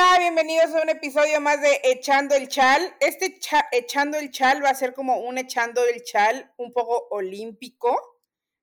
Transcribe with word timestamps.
Hola, 0.00 0.16
bienvenidos 0.20 0.72
a 0.76 0.82
un 0.82 0.90
episodio 0.90 1.40
más 1.40 1.60
de 1.60 1.80
Echando 1.82 2.36
el 2.36 2.46
Chal. 2.46 2.94
Este 3.00 3.36
Echando 3.72 4.16
el 4.16 4.30
Chal 4.30 4.64
va 4.64 4.68
a 4.68 4.74
ser 4.74 4.94
como 4.94 5.18
un 5.18 5.38
Echando 5.38 5.84
el 5.84 6.04
Chal 6.04 6.52
un 6.56 6.72
poco 6.72 7.08
olímpico, 7.10 7.98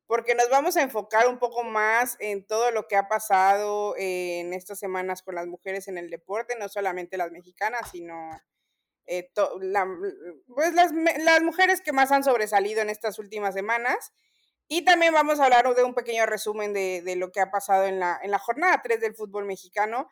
porque 0.06 0.34
nos 0.34 0.50
vamos 0.50 0.78
a 0.78 0.82
enfocar 0.82 1.28
un 1.28 1.38
poco 1.38 1.66
más 1.66 2.16
en 2.22 2.48
todo 2.48 2.72
lo 2.72 2.88
que 2.88 2.96
ha 2.96 3.10
pasado 3.10 3.96
en 3.98 4.54
estas 4.54 4.80
semanas 4.80 5.24
con 5.24 5.36
las 5.36 5.46
mujeres 5.46 5.90
en 5.90 5.98
el 5.98 6.10
deporte, 6.10 6.56
no 6.58 6.70
solamente 6.70 7.18
las 7.18 7.32
mexicanas, 7.32 7.92
sino 7.92 8.16
eh, 9.06 9.30
pues 10.48 10.74
las, 10.74 10.94
las 10.94 11.42
mujeres 11.42 11.82
que 11.82 11.92
más 11.92 12.14
han 12.14 12.24
sobresalido 12.24 12.82
en 12.82 12.90
estas 12.90 13.20
últimas 13.20 13.54
semanas. 13.54 14.14
Y 14.70 14.86
también 14.86 15.14
vamos 15.14 15.42
a 15.42 15.44
hablar 15.44 15.76
de 15.76 15.84
un 15.84 15.96
pequeño 15.96 16.26
resumen 16.28 16.72
de, 16.72 17.02
de 17.04 17.18
lo 17.18 17.34
que 17.34 17.42
ha 17.42 17.52
pasado 17.52 17.84
en 17.84 18.00
la, 18.00 18.22
en 18.24 18.32
la 18.32 18.40
jornada 18.40 18.80
3 18.82 19.02
del 19.02 19.16
fútbol 19.16 19.44
mexicano. 19.44 20.08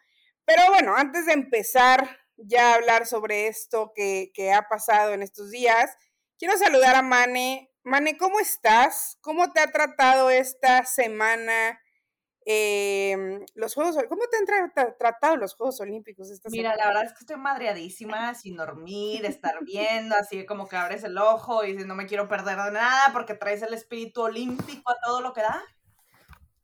Pero 0.46 0.62
bueno, 0.70 0.96
antes 0.96 1.26
de 1.26 1.34
empezar 1.34 2.20
ya 2.38 2.72
a 2.72 2.76
hablar 2.76 3.06
sobre 3.06 3.48
esto 3.48 3.92
que, 3.96 4.32
que 4.34 4.52
ha 4.52 4.68
pasado 4.68 5.14
en 5.14 5.22
estos 5.22 5.52
días, 5.52 5.96
quiero 6.38 6.58
saludar 6.58 6.96
a 6.96 7.02
Mane. 7.02 7.72
Mane, 7.84 8.18
¿cómo 8.18 8.40
estás? 8.40 9.18
¿Cómo 9.22 9.52
te 9.52 9.60
ha 9.60 9.72
tratado 9.72 10.30
esta 10.30 10.86
semana? 10.86 11.80
Eh, 12.46 13.46
los 13.56 13.74
Juegos, 13.74 13.96
¿cómo 14.10 14.24
te 14.28 14.38
han 14.38 14.96
tratado 14.98 15.38
los 15.38 15.56
Juegos 15.56 15.80
Olímpicos 15.80 16.30
esta 16.30 16.50
Mira, 16.50 16.76
la 16.76 16.88
verdad 16.88 17.05
es 17.05 17.14
que 17.14 17.20
estoy 17.20 17.38
madreadísima, 17.38 18.34
sin 18.36 18.58
dormir, 18.58 19.26
estar 19.26 19.64
viendo, 19.64 20.16
así 20.16 20.46
como 20.46 20.68
que 20.68 20.76
abres 20.76 21.04
el 21.04 21.18
ojo 21.18 21.64
y 21.64 21.72
dices, 21.72 21.88
no 21.88 21.96
me 21.96 22.05
quiero 22.05 22.28
perder 22.28 22.58
de 22.58 22.72
nada 22.72 23.14
porque 23.14 23.34
traes 23.34 23.62
el 23.62 23.74
espíritu 23.74 24.24
olímpico 24.24 24.91
a 24.91 25.00
todo 25.00 25.22
lo 25.22 25.32
que 25.32 25.41
da 25.41 25.64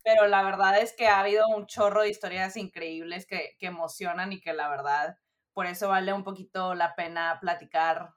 pero 0.02 0.26
la 0.26 0.42
verdad 0.42 0.78
es 0.80 0.94
que 0.94 1.08
ha 1.08 1.20
habido 1.20 1.46
un 1.48 1.66
chorro 1.66 2.02
de 2.02 2.10
historias 2.10 2.56
increíbles 2.56 3.26
que, 3.26 3.56
que 3.58 3.66
emocionan 3.66 4.32
y 4.32 4.40
que 4.40 4.52
la 4.52 4.68
verdad, 4.68 5.16
por 5.52 5.66
eso 5.66 5.88
vale 5.88 6.12
un 6.12 6.24
poquito 6.24 6.74
la 6.74 6.94
pena 6.94 7.38
platicar 7.40 8.14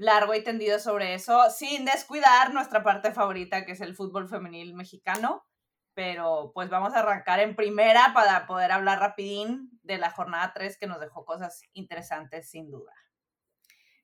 largo 0.00 0.34
y 0.34 0.42
tendido 0.42 0.78
sobre 0.78 1.14
eso, 1.14 1.50
sin 1.50 1.84
descuidar 1.84 2.54
nuestra 2.54 2.82
parte 2.82 3.12
favorita, 3.12 3.66
que 3.66 3.72
es 3.72 3.82
el 3.82 3.94
fútbol 3.94 4.28
femenil 4.28 4.74
mexicano. 4.74 5.44
Pero 5.92 6.52
pues 6.54 6.70
vamos 6.70 6.94
a 6.94 7.00
arrancar 7.00 7.40
en 7.40 7.54
primera 7.54 8.12
para 8.14 8.46
poder 8.46 8.72
hablar 8.72 9.00
rapidín 9.00 9.68
de 9.82 9.98
la 9.98 10.10
jornada 10.10 10.52
3 10.54 10.78
que 10.78 10.86
nos 10.86 11.00
dejó 11.00 11.26
cosas 11.26 11.62
interesantes 11.74 12.48
sin 12.48 12.70
duda. 12.70 12.94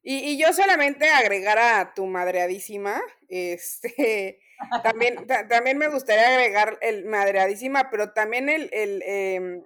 Y, 0.02 0.19
y 0.19 0.38
yo 0.38 0.52
solamente 0.52 1.08
agregar 1.10 1.58
a 1.58 1.94
tu 1.94 2.06
madreadísima, 2.06 3.00
este, 3.28 4.41
también, 4.82 5.26
también 5.26 5.78
me 5.78 5.88
gustaría 5.88 6.28
agregar 6.28 6.78
el 6.80 7.04
madreadísima, 7.04 7.90
pero 7.90 8.12
también 8.12 8.48
el, 8.48 8.70
el, 8.72 9.02
em, 9.04 9.64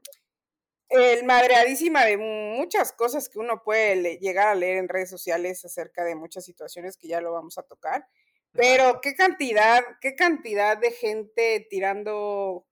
el 0.88 1.24
madreadísima 1.24 2.04
de 2.04 2.16
muchas 2.16 2.92
cosas 2.92 3.28
que 3.28 3.38
uno 3.38 3.62
puede 3.62 4.18
llegar 4.18 4.48
a 4.48 4.54
leer 4.54 4.78
en 4.78 4.88
redes 4.88 5.10
sociales 5.10 5.64
acerca 5.64 6.04
de 6.04 6.16
muchas 6.16 6.44
situaciones 6.44 6.96
que 6.96 7.08
ya 7.08 7.20
lo 7.20 7.32
vamos 7.32 7.58
a 7.58 7.62
tocar. 7.62 8.06
Pero 8.52 9.00
qué 9.00 9.14
cantidad, 9.14 9.80
qué 10.00 10.16
cantidad 10.16 10.76
de 10.76 10.90
gente 10.90 11.66
tirando 11.70 12.66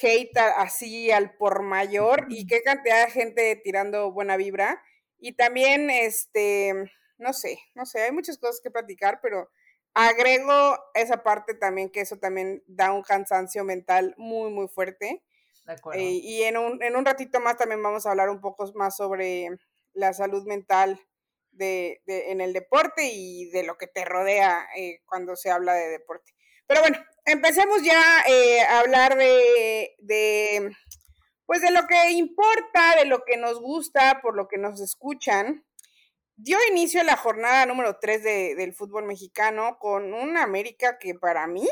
hate 0.00 0.36
así 0.56 1.10
al 1.10 1.34
por 1.36 1.62
mayor 1.62 2.26
y 2.28 2.46
qué 2.46 2.62
cantidad 2.62 3.06
de 3.06 3.10
gente 3.10 3.56
tirando 3.56 4.12
buena 4.12 4.36
vibra. 4.36 4.80
Y 5.18 5.32
también, 5.32 5.90
este, 5.90 6.72
no 7.18 7.32
sé, 7.32 7.58
no 7.74 7.84
sé, 7.84 8.02
hay 8.02 8.12
muchas 8.12 8.38
cosas 8.38 8.60
que 8.62 8.70
platicar, 8.70 9.18
pero 9.20 9.50
Agrego 9.94 10.78
esa 10.94 11.22
parte 11.22 11.54
también, 11.54 11.90
que 11.90 12.00
eso 12.00 12.18
también 12.18 12.62
da 12.66 12.92
un 12.92 13.02
cansancio 13.02 13.64
mental 13.64 14.14
muy, 14.16 14.50
muy 14.50 14.68
fuerte. 14.68 15.24
De 15.64 15.72
acuerdo. 15.72 16.00
Eh, 16.00 16.20
y 16.22 16.42
en 16.44 16.56
un, 16.56 16.82
en 16.82 16.96
un 16.96 17.04
ratito 17.04 17.40
más 17.40 17.56
también 17.56 17.82
vamos 17.82 18.06
a 18.06 18.10
hablar 18.10 18.30
un 18.30 18.40
poco 18.40 18.70
más 18.74 18.96
sobre 18.96 19.48
la 19.92 20.12
salud 20.12 20.46
mental 20.46 21.00
de, 21.50 22.02
de, 22.06 22.30
en 22.30 22.40
el 22.40 22.52
deporte 22.52 23.10
y 23.12 23.50
de 23.50 23.64
lo 23.64 23.76
que 23.76 23.86
te 23.86 24.04
rodea 24.04 24.66
eh, 24.76 25.02
cuando 25.06 25.36
se 25.36 25.50
habla 25.50 25.74
de 25.74 25.88
deporte. 25.88 26.32
Pero 26.66 26.80
bueno, 26.80 26.98
empecemos 27.24 27.82
ya 27.82 28.22
eh, 28.28 28.60
a 28.60 28.80
hablar 28.80 29.16
de, 29.16 29.94
de, 29.98 30.76
pues 31.46 31.62
de 31.62 31.70
lo 31.70 31.86
que 31.86 32.10
importa, 32.12 32.96
de 32.96 33.06
lo 33.06 33.24
que 33.24 33.36
nos 33.36 33.60
gusta, 33.60 34.20
por 34.22 34.36
lo 34.36 34.48
que 34.48 34.58
nos 34.58 34.80
escuchan 34.80 35.64
dio 36.38 36.56
inicio 36.70 37.00
a 37.00 37.04
la 37.04 37.16
jornada 37.16 37.66
número 37.66 37.98
3 37.98 38.22
de, 38.22 38.54
del 38.54 38.72
fútbol 38.72 39.04
mexicano 39.04 39.76
con 39.78 40.14
una 40.14 40.44
América 40.44 40.98
que 40.98 41.14
para 41.14 41.46
mí, 41.48 41.68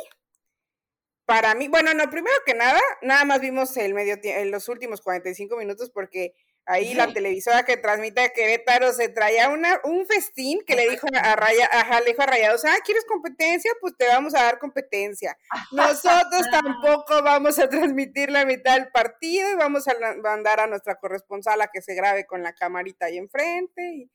para 1.25 1.55
mí, 1.55 1.69
bueno, 1.69 1.95
no, 1.95 2.11
primero 2.11 2.37
que 2.45 2.55
nada, 2.55 2.81
nada 3.01 3.25
más 3.25 3.41
vimos 3.41 3.77
el 3.77 3.95
medio 3.95 4.19
en 4.23 4.51
los 4.51 4.69
últimos 4.69 5.01
45 5.01 5.57
minutos 5.57 5.91
porque 5.91 6.35
ahí 6.67 6.95
la 6.95 7.13
televisora 7.13 7.65
que 7.65 7.77
transmite 7.77 8.21
a 8.21 8.31
Querétaro 8.31 8.93
se 8.93 9.09
traía 9.09 9.51
una, 9.51 9.81
un 9.85 10.05
festín 10.05 10.59
que 10.67 10.75
le 10.75 10.91
dijo 10.91 11.07
a, 11.15 11.37
Raya, 11.37 11.67
a, 11.67 12.01
le 12.01 12.07
dijo 12.07 12.23
a 12.23 12.27
Rayados, 12.27 12.65
ah, 12.65 12.77
¿quieres 12.85 13.05
competencia? 13.05 13.71
Pues 13.81 13.97
te 13.97 14.09
vamos 14.09 14.35
a 14.35 14.43
dar 14.43 14.59
competencia. 14.59 15.39
Nosotros 15.71 16.43
tampoco 16.51 17.23
vamos 17.23 17.61
a 17.61 17.69
transmitir 17.69 18.33
la 18.33 18.45
mitad 18.45 18.75
del 18.75 18.91
partido 18.91 19.49
y 19.53 19.55
vamos 19.55 19.87
a 19.87 19.95
mandar 20.21 20.59
a 20.59 20.67
nuestra 20.67 20.97
corresponsal 20.97 21.61
a 21.61 21.69
que 21.69 21.83
se 21.83 21.95
grabe 21.95 22.27
con 22.27 22.43
la 22.43 22.53
camarita 22.53 23.07
ahí 23.07 23.17
enfrente 23.17 23.83
y 23.83 24.11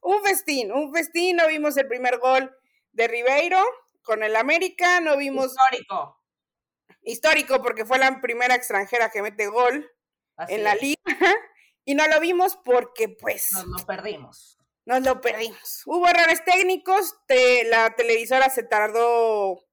un 0.00 0.22
festín, 0.22 0.72
un 0.72 0.92
festín, 0.92 1.36
no 1.36 1.48
vimos 1.48 1.76
el 1.76 1.88
primer 1.88 2.18
gol 2.18 2.54
de 2.92 3.08
Ribeiro 3.08 3.62
con 4.02 4.22
el 4.22 4.36
América, 4.36 5.00
no 5.00 5.16
vimos... 5.16 5.52
Histórico. 5.52 6.18
Histórico 7.02 7.62
porque 7.62 7.84
fue 7.84 7.98
la 7.98 8.20
primera 8.20 8.54
extranjera 8.54 9.10
que 9.10 9.22
mete 9.22 9.46
gol 9.46 9.90
en 10.48 10.64
la 10.64 10.74
liga 10.74 10.96
y 11.84 11.94
no 11.94 12.06
lo 12.08 12.20
vimos 12.20 12.56
porque 12.64 13.08
pues... 13.08 13.52
Nos 13.52 13.66
lo 13.66 13.86
perdimos. 13.86 14.58
Nos 14.84 15.02
lo 15.02 15.20
perdimos. 15.20 15.82
Hubo 15.86 16.08
errores 16.08 16.44
técnicos, 16.44 17.14
la 17.66 17.94
televisora 17.94 18.50
se 18.50 18.64
tardó 18.64 19.64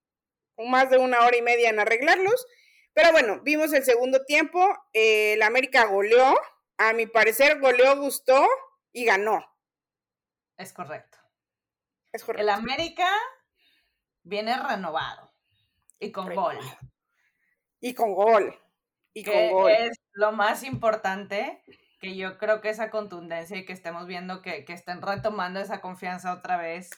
más 0.58 0.90
de 0.90 0.98
una 0.98 1.26
hora 1.26 1.38
y 1.38 1.42
media 1.42 1.70
en 1.70 1.80
arreglarlos, 1.80 2.46
pero 2.94 3.12
bueno, 3.12 3.40
vimos 3.44 3.74
el 3.74 3.84
segundo 3.84 4.24
tiempo, 4.26 4.76
el 4.94 5.42
América 5.42 5.86
goleó, 5.86 6.38
a 6.78 6.94
mi 6.94 7.08
parecer 7.08 7.60
goleó, 7.60 7.98
gustó 7.98 8.48
y 8.92 9.06
ganó. 9.06 9.49
Es 10.60 10.74
correcto. 10.74 11.18
Es 12.12 12.24
correcto. 12.24 12.44
El 12.44 12.50
América 12.50 13.10
viene 14.24 14.58
renovado 14.62 15.32
y 16.00 16.12
con 16.12 16.36
gol. 16.36 16.60
Y 17.80 17.94
con 17.94 18.14
gol. 18.14 18.54
Y 19.14 19.24
con 19.24 19.52
gol. 19.52 19.72
Es 19.72 19.98
lo 20.12 20.34
más 20.34 20.64
importante 20.64 21.64
que 22.02 22.18
yo 22.18 22.38
creo 22.38 22.60
que 22.60 22.70
esa 22.70 22.90
contundencia 22.90 23.56
y 23.56 23.66
que 23.66 23.72
estemos 23.72 24.06
viendo 24.06 24.42
que, 24.42 24.66
estén 24.68 25.02
retomando 25.02 25.62
esa 25.62 25.80
confianza 25.80 26.34
otra 26.34 26.58
vez 26.58 26.90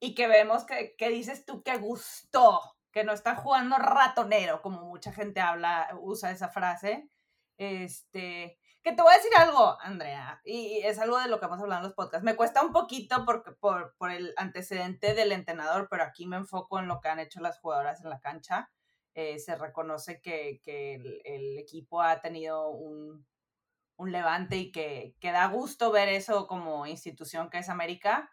y 0.00 0.16
que 0.16 0.26
vemos 0.26 0.64
que, 0.64 0.96
que, 0.96 1.08
dices 1.08 1.46
tú 1.46 1.62
que 1.62 1.76
gustó, 1.76 2.60
que 2.90 3.04
no 3.04 3.12
está 3.12 3.36
jugando 3.36 3.76
ratonero, 3.76 4.62
como 4.62 4.82
mucha 4.82 5.12
gente 5.12 5.40
habla, 5.40 5.96
usa 6.00 6.32
esa 6.32 6.48
frase. 6.48 7.08
Este, 7.56 8.58
que 8.86 8.92
te 8.92 9.02
voy 9.02 9.12
a 9.12 9.16
decir 9.16 9.32
algo, 9.36 9.76
Andrea, 9.80 10.40
y 10.44 10.78
es 10.84 11.00
algo 11.00 11.18
de 11.18 11.26
lo 11.26 11.40
que 11.40 11.46
hemos 11.46 11.60
hablado 11.60 11.80
en 11.80 11.88
los 11.88 11.94
podcasts. 11.94 12.24
Me 12.24 12.36
cuesta 12.36 12.62
un 12.62 12.72
poquito 12.72 13.24
porque, 13.24 13.50
por, 13.50 13.96
por 13.98 14.12
el 14.12 14.32
antecedente 14.36 15.12
del 15.12 15.32
entrenador, 15.32 15.88
pero 15.90 16.04
aquí 16.04 16.24
me 16.24 16.36
enfoco 16.36 16.78
en 16.78 16.86
lo 16.86 17.00
que 17.00 17.08
han 17.08 17.18
hecho 17.18 17.40
las 17.40 17.58
jugadoras 17.58 18.04
en 18.04 18.10
la 18.10 18.20
cancha. 18.20 18.70
Eh, 19.14 19.40
se 19.40 19.56
reconoce 19.56 20.20
que, 20.20 20.60
que 20.62 20.94
el, 21.24 21.58
equipo 21.58 22.00
ha 22.00 22.20
tenido 22.20 22.68
un, 22.68 23.26
un 23.96 24.12
levante 24.12 24.56
y 24.56 24.70
que, 24.70 25.16
que, 25.18 25.32
da 25.32 25.48
gusto 25.48 25.90
ver 25.90 26.08
eso 26.08 26.46
como 26.46 26.86
institución 26.86 27.50
que 27.50 27.58
es 27.58 27.68
América, 27.68 28.30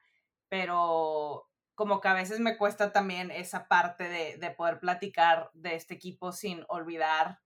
pero 0.50 1.50
como 1.74 2.00
que 2.00 2.10
a 2.10 2.14
veces 2.14 2.40
me 2.40 2.58
cuesta 2.58 2.92
también 2.92 3.32
esa 3.32 3.68
parte 3.68 4.08
de, 4.08 4.38
de 4.38 4.52
poder 4.52 4.80
platicar 4.80 5.50
de 5.56 5.74
este 5.74 5.96
equipo 5.96 6.32
sin 6.32 6.64
olvidar 6.68 7.40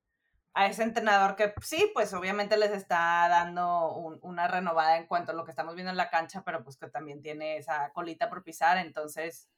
a 0.57 0.65
ese 0.65 0.81
entrenador 0.81 1.35
que 1.35 1.53
sí, 1.61 1.91
pues 1.93 2.11
obviamente 2.15 2.57
les 2.57 2.71
está 2.71 3.27
dando 3.29 3.91
una 3.91 4.47
renovada 4.47 4.97
en 4.97 5.05
cuanto 5.05 5.31
a 5.31 5.35
lo 5.35 5.45
que 5.45 5.51
estamos 5.51 5.75
viendo 5.75 5.91
en 5.91 5.97
la 5.97 6.09
cancha, 6.09 6.41
pero 6.43 6.63
pues 6.63 6.77
que 6.77 6.87
también 6.87 7.21
tiene 7.21 7.57
esa 7.57 7.91
colita 7.93 8.27
por 8.27 8.43
pisar, 8.43 8.79
entonces 8.79 9.51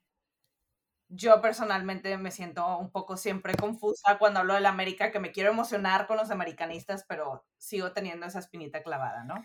yo 1.07 1.40
personalmente 1.40 2.18
me 2.18 2.31
siento 2.31 2.78
un 2.78 2.92
poco 2.92 3.16
siempre 3.16 3.56
confusa 3.56 4.18
cuando 4.18 4.42
hablo 4.42 4.56
del 4.56 4.66
América, 4.66 5.10
que 5.10 5.22
me 5.22 5.31
quiero 5.31 5.51
emocionar 5.51 6.06
con 6.06 6.18
los 6.18 6.31
americanistas, 6.31 7.06
pero 7.07 7.45
sigo 7.57 7.94
teniendo 7.94 8.25
esa 8.25 8.40
espinita 8.40 8.84
clavada, 8.84 9.24
¿no? 9.24 9.36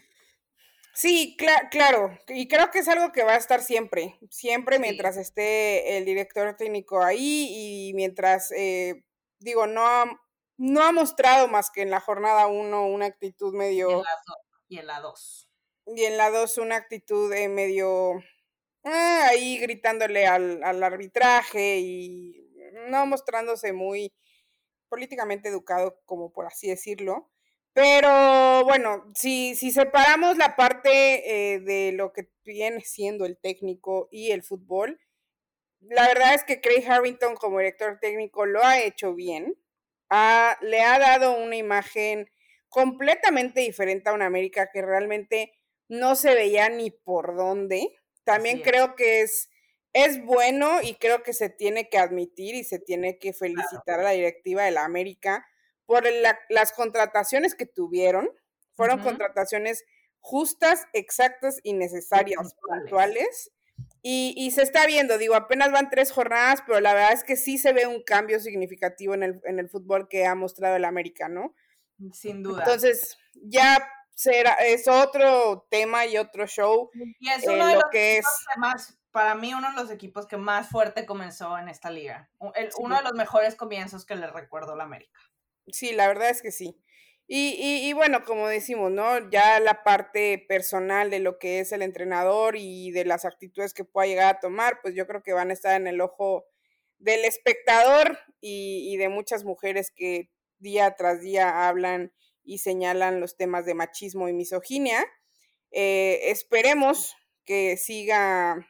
Sí, 0.93 1.37
claro, 1.71 2.19
y 2.27 2.49
creo 2.49 2.73
que 2.73 2.81
es 2.81 2.89
algo 2.89 3.13
que 3.13 3.23
va 3.23 3.35
a 3.35 3.39
estar 3.39 3.63
siempre, 3.63 4.19
siempre 4.29 4.81
mientras 4.81 5.17
esté 5.17 5.99
el 5.99 6.05
director 6.05 6.57
técnico 6.57 7.01
ahí 7.01 7.47
y 7.49 7.95
mientras, 7.95 8.51
eh, 8.51 9.05
digo, 9.39 9.69
no 9.69 10.24
no 10.57 10.83
ha 10.83 10.93
mostrado 10.93 11.49
más 11.49 11.71
que 11.71 11.83
en 11.83 11.91
la 11.91 12.01
jornada 12.01 12.47
1 12.47 12.87
una 12.87 13.07
actitud 13.07 13.55
medio... 13.55 13.89
Y 14.69 14.79
en 14.79 14.87
la 14.87 15.01
2. 15.01 15.49
Y 15.87 16.05
en 16.05 16.17
la 16.17 16.31
2 16.31 16.59
una 16.59 16.77
actitud 16.77 17.33
eh, 17.33 17.49
medio... 17.49 18.23
Ah, 18.85 19.29
ahí 19.31 19.59
gritándole 19.59 20.27
al, 20.27 20.63
al 20.63 20.83
arbitraje 20.83 21.79
y 21.79 22.45
no 22.89 23.07
mostrándose 23.07 23.73
muy 23.73 24.13
políticamente 24.89 25.49
educado, 25.49 26.01
como 26.05 26.33
por 26.33 26.47
así 26.47 26.69
decirlo. 26.69 27.31
Pero 27.73 28.65
bueno, 28.65 29.11
si, 29.17 29.57
si 29.57 29.73
separamos 29.73 30.37
la 30.37 30.55
parte 30.55 31.55
eh, 31.55 31.61
de 31.61 31.93
lo 31.93 32.13
que 32.13 32.31
viene 32.45 32.81
siendo 32.83 33.27
el 33.27 33.37
técnico 33.37 34.09
y 34.13 34.31
el 34.31 34.45
fútbol, 34.45 35.01
la 35.81 36.07
verdad 36.07 36.35
es 36.35 36.45
que 36.45 36.61
Craig 36.61 36.85
Harrington 36.89 37.35
como 37.35 37.59
director 37.59 37.99
técnico 38.01 38.47
lo 38.47 38.63
ha 38.63 38.81
hecho 38.81 39.15
bien. 39.15 39.57
Le 40.11 40.83
ha 40.83 40.99
dado 40.99 41.37
una 41.37 41.57
imagen 41.57 42.31
completamente 42.69 43.61
diferente 43.61 44.09
a 44.09 44.15
una 44.15 44.27
América 44.27 44.71
que 44.73 44.83
realmente 44.83 45.53
no 45.89 46.17
se 46.17 46.35
veía 46.35 46.69
ni 46.69 46.91
por 46.91 47.37
dónde. 47.37 47.97
También 48.25 48.63
creo 48.63 48.97
que 48.97 49.21
es, 49.21 49.51
es 49.93 50.25
bueno 50.25 50.83
y 50.83 50.95
creo 50.95 51.23
que 51.23 51.33
se 51.33 51.51
tiene 51.51 51.89
que 51.89 51.99
admitir 51.99 52.55
y 52.55 52.65
se 52.65 52.79
tiene 52.79 53.19
que 53.19 53.33
felicitar 53.33 54.01
a 54.01 54.05
la 54.05 54.11
directiva 54.11 54.65
de 54.65 54.71
la 54.73 54.85
América 54.85 55.47
por 55.87 56.05
las 56.49 56.73
contrataciones 56.73 57.55
que 57.55 57.67
tuvieron. 57.67 58.29
Fueron 58.73 59.01
contrataciones 59.01 59.85
justas, 60.19 60.87
exactas 60.95 61.61
y 61.63 61.75
necesarias, 61.75 62.57
puntuales. 62.61 63.53
Y, 64.07 64.51
se 64.51 64.61
está 64.61 64.85
viendo, 64.87 65.17
digo, 65.17 65.35
apenas 65.35 65.73
van 65.73 65.89
tres 65.89 66.13
jornadas, 66.13 66.63
pero 66.67 66.79
la 66.79 66.93
verdad 66.93 67.15
es 67.15 67.25
que 67.25 67.37
sí 67.37 67.57
se 67.57 67.73
ve 67.73 67.87
un 67.87 68.03
cambio 68.03 68.39
significativo 68.39 69.15
en 69.15 69.23
el, 69.23 69.41
en 69.45 69.59
el 69.59 69.71
fútbol 69.71 70.09
que 70.11 70.27
ha 70.27 70.35
mostrado 70.35 70.77
el 70.77 70.85
América, 70.85 71.31
¿no? 71.31 71.55
Sin 72.13 72.43
duda. 72.43 72.65
Entonces, 72.65 73.17
ya 73.33 73.83
será, 74.15 74.53
es 74.57 74.89
otro 74.89 75.67
tema 75.71 76.05
y 76.05 76.19
otro 76.19 76.47
show. 76.47 76.91
Y 77.19 77.31
es 77.31 77.47
uno 77.47 77.67
de 77.67 77.75
los 77.77 77.85
que 77.91 78.19
es... 78.19 78.27
más, 78.59 78.99
para 79.11 79.35
mí, 79.37 79.55
uno 79.55 79.71
de 79.71 79.77
los 79.77 79.91
equipos 79.91 80.27
que 80.27 80.37
más 80.37 80.69
fuerte 80.69 81.07
comenzó 81.07 81.57
en 81.57 81.71
esta 81.71 81.91
liga. 81.91 82.29
uno 82.79 82.97
de 82.97 83.03
los 83.03 83.15
mejores 83.15 83.55
comienzos 83.55 84.05
que 84.05 84.17
le 84.17 84.27
recuerdo 84.27 84.75
a 84.75 84.77
la 84.77 84.85
América. 84.85 85.19
Sí, 85.69 85.95
la 85.95 86.09
verdad 86.09 86.29
es 86.29 86.43
que 86.43 86.53
sí. 86.53 86.79
Y, 87.27 87.89
y, 87.89 87.93
bueno, 87.95 88.25
como 88.25 88.49
decimos, 88.49 88.93
¿no? 88.93 89.31
Ya 89.31 89.59
la 89.59 89.83
parte 89.83 90.45
personal 90.47 91.11
de 91.11 91.21
lo 91.21 91.39
que 91.39 91.61
es 91.61 91.73
el 91.73 91.81
entrenador 91.81 92.55
y 92.57 92.91
de 92.91 93.07
las 93.07 93.25
actitudes 93.25 93.73
que 93.73 93.85
pueda 93.85 94.07
llegar 94.07 94.35
a 94.35 94.41
tomar, 94.41 94.81
pues 94.83 94.95
yo 94.95 95.07
creo 95.07 95.23
que 95.23 95.33
van 95.33 95.51
a 95.51 95.55
estar 95.55 95.81
en 95.81 95.87
el 95.87 96.03
ojo 96.03 96.45
del 96.99 97.25
espectador 97.25 98.19
y, 98.41 98.93
y 98.93 98.99
de 98.99 99.09
muchas 99.09 99.45
mujeres 99.45 99.91
que 99.91 100.31
día 100.59 100.95
tras 100.97 101.21
día 101.23 101.67
hablan 101.69 102.13
y 102.45 102.59
señalan 102.59 103.21
los 103.21 103.37
temas 103.37 103.65
de 103.65 103.75
machismo 103.75 104.29
y 104.29 104.33
misoginia. 104.33 105.05
Eh, 105.71 106.31
esperemos 106.31 107.17
que 107.45 107.77
siga 107.77 108.67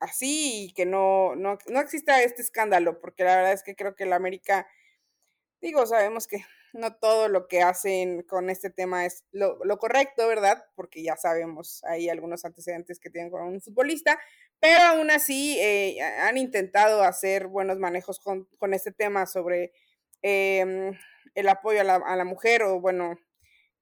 así 0.00 0.66
y 0.66 0.72
que 0.74 0.86
no, 0.86 1.34
no, 1.36 1.58
no, 1.68 1.80
exista 1.80 2.22
este 2.22 2.42
escándalo, 2.42 3.00
porque 3.00 3.24
la 3.24 3.36
verdad 3.36 3.52
es 3.52 3.62
que 3.62 3.74
creo 3.74 3.94
que 3.94 4.06
la 4.06 4.16
América, 4.16 4.66
digo, 5.60 5.86
sabemos 5.86 6.26
que 6.26 6.44
no 6.74 6.96
todo 6.96 7.28
lo 7.28 7.46
que 7.46 7.62
hacen 7.62 8.22
con 8.22 8.50
este 8.50 8.68
tema 8.68 9.06
es 9.06 9.24
lo, 9.30 9.58
correcto, 9.78 10.26
¿verdad? 10.28 10.64
Porque 10.74 11.02
ya 11.02 11.16
sabemos, 11.16 11.82
hay 11.84 12.08
algunos 12.08 12.44
antecedentes 12.44 12.98
que 12.98 13.10
tienen 13.10 13.30
con 13.30 13.42
un 13.42 13.60
futbolista, 13.60 14.18
pero 14.60 14.82
aún 14.82 15.10
así 15.10 15.58
eh, 15.60 16.02
han 16.02 16.36
intentado 16.36 17.02
hacer 17.02 17.46
buenos 17.46 17.78
manejos 17.78 18.18
con, 18.18 18.48
con 18.58 18.74
este 18.74 18.92
tema 18.92 19.26
sobre 19.26 19.72
em, 20.22 20.92
el 21.34 21.48
apoyo 21.48 21.80
a 21.80 21.84
la, 21.84 21.96
a 21.96 22.16
la 22.16 22.24
mujer 22.24 22.62
o, 22.64 22.80
bueno, 22.80 23.16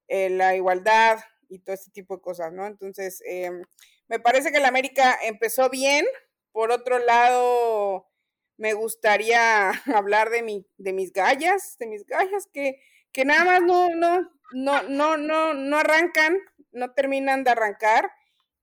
eh, 0.08 0.28
la 0.30 0.54
igualdad 0.54 1.20
y 1.48 1.60
todo 1.60 1.74
este 1.74 1.90
tipo 1.90 2.16
de 2.16 2.22
cosas, 2.22 2.52
¿no? 2.52 2.66
Entonces, 2.66 3.22
em, 3.26 3.62
me 4.08 4.20
parece 4.20 4.52
que 4.52 4.60
la 4.60 4.68
América 4.68 5.18
empezó 5.22 5.70
bien. 5.70 6.04
Por 6.52 6.70
otro 6.70 6.98
lado, 6.98 8.11
me 8.56 8.74
gustaría 8.74 9.70
hablar 9.94 10.30
de, 10.30 10.42
mi, 10.42 10.66
de 10.76 10.92
mis 10.92 11.12
gallas, 11.12 11.76
de 11.78 11.86
mis 11.86 12.04
gallas 12.06 12.48
que, 12.52 12.80
que 13.12 13.24
nada 13.24 13.44
más 13.44 13.62
no, 13.62 13.88
no, 13.94 14.30
no, 14.52 14.82
no, 14.82 15.16
no, 15.16 15.54
no 15.54 15.76
arrancan, 15.76 16.38
no 16.72 16.92
terminan 16.92 17.44
de 17.44 17.50
arrancar. 17.50 18.10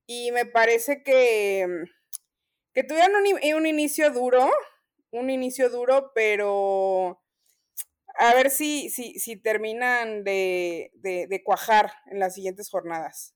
Y 0.06 0.32
me 0.32 0.44
parece 0.44 1.02
que, 1.02 1.66
que 2.74 2.84
tuvieron 2.84 3.12
un, 3.14 3.54
un 3.54 3.66
inicio 3.66 4.10
duro, 4.10 4.50
un 5.10 5.30
inicio 5.30 5.70
duro, 5.70 6.12
pero 6.14 7.20
a 8.20 8.34
ver 8.34 8.50
si, 8.50 8.90
si, 8.90 9.18
si 9.18 9.36
terminan 9.36 10.24
de, 10.24 10.90
de, 10.94 11.42
cuajar 11.42 11.92
en 12.06 12.18
las 12.18 12.34
siguientes 12.34 12.68
jornadas. 12.68 13.34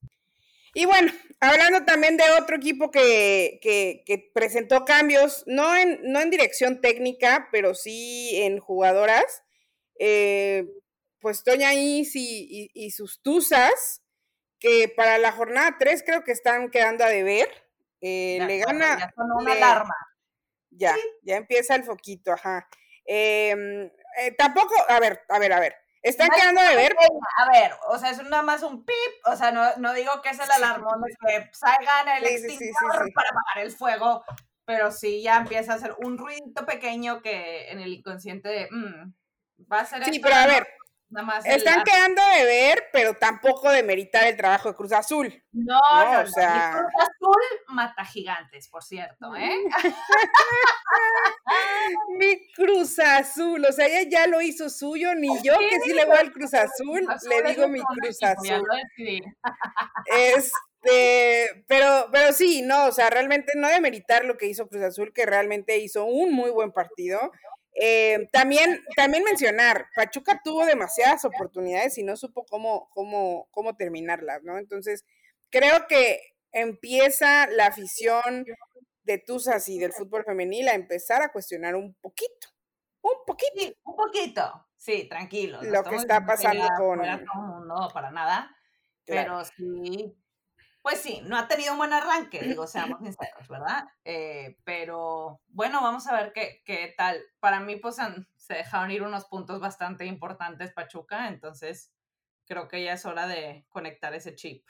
Y 0.75 0.87
bueno, 0.87 1.12
hablando 1.41 1.85
también 1.85 2.17
de 2.17 2.29
otro 2.31 2.56
equipo 2.56 2.91
que, 2.91 3.61
que, 3.62 4.31
presentó 4.35 4.85
cambios, 4.85 5.44
no 5.47 5.76
en, 5.76 6.00
no 6.03 6.21
en 6.21 6.31
dirección 6.31 6.81
técnica, 6.81 7.49
pero 7.53 7.75
sí 7.75 8.43
en 8.43 8.59
jugadoras, 8.59 9.44
eh, 9.99 10.67
pues 11.21 11.44
Toña 11.44 11.75
Is 11.75 12.17
y, 12.17 12.71
y, 12.75 12.91
sus 12.91 13.23
Tuzas, 13.23 14.03
que 14.59 14.93
para 14.94 15.19
la 15.19 15.32
jornada 15.32 15.76
3 15.79 16.03
creo 16.05 16.25
que 16.25 16.32
están 16.32 16.71
quedando 16.71 17.05
a 17.05 17.09
deber. 17.09 17.49
Eh, 18.00 18.38
le 18.47 18.59
gana. 18.59 18.99
Ya 18.99 19.12
una 19.17 19.53
alarma. 19.53 19.94
Ya, 20.71 20.97
ya 21.23 21.37
empieza 21.37 21.76
el 21.76 21.85
foquito, 21.85 22.32
ajá. 22.32 22.69
Eh, 23.06 23.91
eh, 24.19 24.32
tampoco, 24.32 24.75
a 24.88 24.99
ver, 25.00 25.23
a 25.29 25.38
ver, 25.38 25.53
a 25.53 25.61
ver. 25.61 25.76
Están 26.05 26.29
quedando 26.29 26.62
de 26.62 26.77
ver. 26.77 26.95
A 27.39 27.51
ver, 27.51 27.73
o 27.89 27.99
sea, 27.99 28.11
es 28.11 28.23
nada 28.25 28.43
más 28.43 28.62
un 28.62 28.85
pip, 28.85 28.95
o 29.25 29.35
sea, 29.37 29.51
no, 29.53 29.75
no 29.79 29.95
digo 29.95 30.21
que 30.23 30.29
es 30.29 30.39
el 30.39 30.51
alarmón 30.51 31.01
de 31.01 31.15
que 31.19 31.51
salgan 31.53 32.09
el 32.19 32.27
extintor 32.27 33.11
para 33.15 33.31
apagar 33.31 33.65
el 33.65 33.73
fuego, 33.73 34.23
pero 34.67 34.93
sí 34.93 35.23
ya 35.23 35.39
empieza 35.39 35.73
a 35.73 35.77
hacer 35.77 35.97
un 36.05 36.19
ruidito 36.19 36.67
pequeño 36.67 37.23
que 37.23 37.71
en 37.71 37.81
el 37.81 37.95
inconsciente 37.95 38.51
de, 38.51 38.69
mm, 38.71 39.15
va 39.73 39.81
a 39.81 39.87
ser 39.87 40.05
Sí, 40.05 40.21
pero 40.21 40.35
a 40.35 40.47
ver, 40.47 40.69
están 41.44 41.84
quedando 41.84 42.22
de 42.37 42.44
ver, 42.44 42.84
pero 42.93 43.14
tampoco 43.14 43.70
de 43.70 43.82
meritar 43.82 44.26
el 44.26 44.37
trabajo 44.37 44.69
de 44.69 44.75
Cruz 44.75 44.93
Azul. 44.93 45.43
No, 45.52 45.81
no, 45.81 46.20
o 46.20 46.26
sea... 46.26 46.72
Cruz 46.72 47.02
Azul 47.02 47.43
mata 47.69 48.05
gigantes, 48.05 48.69
por 48.69 48.82
cierto, 48.82 49.34
¿eh? 49.37 49.64
Mi 52.19 52.52
Cruz 52.52 52.99
Azul, 52.99 53.64
o 53.64 53.72
sea, 53.72 53.87
ella 53.87 54.08
ya 54.08 54.26
lo 54.26 54.40
hizo 54.40 54.70
suyo, 54.70 55.14
ni 55.14 55.28
yo 55.43 55.55
que 55.58 55.81
sí 55.81 55.93
le 55.93 56.05
voy 56.05 56.16
al 56.16 56.32
Cruz 56.32 56.55
Azul, 56.55 57.06
le 57.28 57.50
digo 57.50 57.69
mi 57.69 57.81
Cruz 57.81 58.22
Azul. 58.22 58.66
Este, 60.06 61.64
pero, 61.66 62.08
pero 62.12 62.32
sí, 62.32 62.62
no, 62.62 62.87
o 62.87 62.93
sea, 62.93 63.08
realmente 63.08 63.52
no 63.56 63.69
de 63.69 63.81
meritar 63.81 64.25
lo 64.25 64.37
que 64.37 64.46
hizo 64.46 64.69
Cruz 64.69 64.82
Azul, 64.82 65.12
que 65.12 65.26
realmente 65.26 65.78
hizo 65.78 66.05
un 66.05 66.32
muy 66.32 66.50
buen 66.50 66.72
partido. 66.72 67.32
Eh, 67.75 68.29
también, 68.32 68.85
también 68.97 69.25
mencionar, 69.25 69.87
Pachuca 69.97 70.40
tuvo 70.45 70.64
demasiadas 70.64 71.25
oportunidades 71.25 71.99
y 71.99 72.04
no 72.04 72.16
supo 72.16 72.45
cómo, 72.47 72.88
cómo, 72.90 73.49
cómo 73.50 73.76
terminarlas, 73.76 74.43
¿no? 74.45 74.59
Entonces, 74.59 75.04
creo 75.50 75.87
que 75.88 76.21
empieza 76.52 77.49
la 77.49 77.66
afición 77.66 78.47
de 79.02 79.19
Tuzas 79.19 79.69
y 79.69 79.78
del 79.78 79.93
fútbol 79.93 80.25
femenil 80.25 80.69
a 80.69 80.75
empezar 80.75 81.23
a 81.23 81.33
cuestionar 81.33 81.75
un 81.75 81.95
poquito, 81.95 82.49
un 83.02 83.25
poquito. 83.26 83.76
un 83.85 83.97
poquito, 83.97 84.69
sí, 84.76 85.09
tranquilo. 85.09 85.61
Lo 85.62 85.83
que 85.83 85.97
está 85.97 86.25
pasando 86.25 86.66
con... 86.78 87.00
No, 87.66 87.88
para 87.93 88.12
nada, 88.12 88.57
pero 89.04 89.45
sí 89.45 90.16
pues 90.85 91.00
sí, 91.00 91.23
no 91.25 91.38
ha 91.38 91.49
tenido 91.49 91.73
un 91.73 91.79
buen 91.79 91.95
arranque, 91.95 92.43
digo, 92.43 92.67
seamos 92.67 93.00
sinceros, 93.00 93.49
¿verdad? 93.49 93.85
Eh, 94.05 94.59
pero 94.64 95.41
bueno, 95.49 95.81
vamos 95.81 96.07
a 96.07 96.12
ver 96.12 96.35
qué, 96.35 96.62
qué 96.67 96.93
tal. 96.95 97.23
Para 97.41 97.59
mí, 97.59 97.76
pues 97.76 97.97
se 98.37 98.55
dejaron 98.55 98.91
ir 98.91 99.03
unos 99.03 99.25
puntos 99.25 99.61
bastante 99.61 100.05
importantes 100.05 100.75
Pachuca, 100.75 101.29
entonces 101.29 101.91
creo 102.45 102.69
que 102.69 102.85
ya 102.85 102.93
es 102.93 103.07
hora 103.07 103.26
de 103.26 103.64
conectar 103.71 104.14
ese 104.14 104.35
chip. 104.35 104.62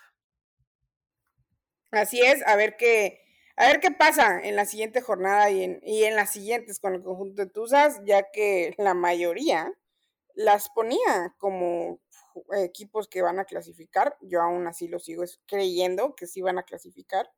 Así 1.91 2.21
es, 2.21 2.47
a 2.47 2.55
ver 2.55 2.77
qué, 2.77 3.21
a 3.57 3.67
ver 3.67 3.81
qué 3.81 3.91
pasa 3.91 4.39
en 4.41 4.55
la 4.55 4.67
siguiente 4.67 5.01
jornada 5.01 5.51
y 5.51 5.65
en, 5.65 5.81
y 5.83 6.05
en 6.05 6.15
las 6.15 6.31
siguientes 6.31 6.79
con 6.79 6.95
el 6.95 7.03
conjunto 7.03 7.43
de 7.43 7.51
Tuzas, 7.51 8.01
ya 8.05 8.31
que 8.31 8.73
la 8.79 8.95
mayoría 8.95 9.73
las 10.35 10.69
ponía 10.69 11.35
como 11.39 12.01
equipos 12.57 13.09
que 13.09 13.23
van 13.23 13.39
a 13.39 13.45
clasificar. 13.45 14.17
Yo 14.21 14.43
aún 14.43 14.67
así 14.67 14.89
lo 14.89 14.99
sigo 14.99 15.25
creyendo 15.47 16.15
que 16.15 16.27
sí 16.27 16.43
van 16.43 16.59
a 16.59 16.65
clasificar. 16.65 17.31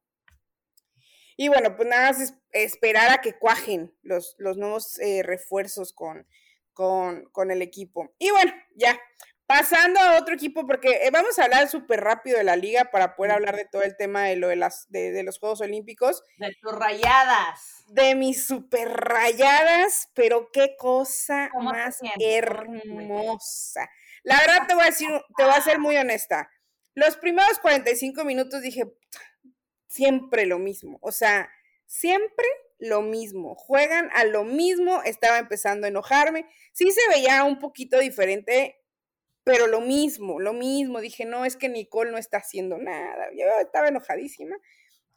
Y 1.36 1.48
bueno, 1.48 1.76
pues 1.76 1.88
nada 1.88 2.12
más 2.12 2.34
esperar 2.50 3.10
a 3.10 3.20
que 3.20 3.38
cuajen 3.38 3.94
los, 4.02 4.34
los 4.38 4.56
nuevos 4.56 4.98
eh, 5.00 5.22
refuerzos 5.22 5.92
con, 5.92 6.26
con, 6.72 7.26
con, 7.30 7.50
el 7.50 7.60
equipo. 7.60 8.14
Y 8.18 8.30
bueno, 8.30 8.52
ya, 8.74 8.98
pasando 9.46 10.00
a 10.00 10.18
otro 10.18 10.34
equipo, 10.34 10.66
porque 10.66 11.06
eh, 11.06 11.10
vamos 11.12 11.38
a 11.38 11.44
hablar 11.44 11.68
súper 11.68 12.00
rápido 12.00 12.38
de 12.38 12.44
la 12.44 12.56
liga 12.56 12.90
para 12.90 13.14
poder 13.14 13.32
hablar 13.32 13.56
de 13.56 13.64
todo 13.64 13.82
el 13.82 13.96
tema 13.96 14.24
de 14.24 14.36
lo 14.36 14.48
de, 14.48 14.56
las, 14.56 14.90
de, 14.90 15.22
los 15.22 15.38
Juegos 15.38 15.60
Olímpicos. 15.60 16.22
De 16.38 16.54
tus 16.60 16.72
rayadas. 16.72 17.84
De 17.88 18.14
mis 18.14 18.46
super 18.46 18.88
rayadas, 18.88 20.10
pero 20.14 20.50
qué 20.52 20.76
cosa 20.76 21.50
más 21.60 22.00
hermosa. 22.18 23.88
La 24.24 24.38
verdad 24.40 24.66
te 24.66 24.74
voy 24.74 24.82
a 24.82 24.86
decir, 24.86 25.08
te 25.36 25.44
voy 25.44 25.52
a 25.54 25.60
ser 25.60 25.78
muy 25.78 25.96
honesta. 25.96 26.50
Los 26.94 27.16
primeros 27.16 27.58
45 27.60 28.24
minutos 28.24 28.62
dije, 28.62 28.92
siempre 29.86 30.46
lo 30.46 30.58
mismo. 30.58 30.98
O 31.00 31.12
sea, 31.12 31.48
siempre 31.86 32.46
lo 32.78 33.02
mismo. 33.02 33.54
Juegan 33.54 34.10
a 34.14 34.24
lo 34.24 34.44
mismo. 34.44 35.02
Estaba 35.04 35.38
empezando 35.38 35.86
a 35.86 35.90
enojarme. 35.90 36.46
Sí 36.72 36.90
se 36.90 37.08
veía 37.08 37.44
un 37.44 37.58
poquito 37.58 37.98
diferente 37.98 38.82
pero 39.46 39.68
lo 39.68 39.80
mismo, 39.80 40.40
lo 40.40 40.52
mismo. 40.52 41.00
Dije, 41.00 41.24
no, 41.24 41.44
es 41.44 41.56
que 41.56 41.68
Nicole 41.68 42.10
no 42.10 42.18
está 42.18 42.38
haciendo 42.38 42.78
nada. 42.78 43.28
Yo 43.32 43.44
estaba 43.60 43.86
enojadísima. 43.86 44.56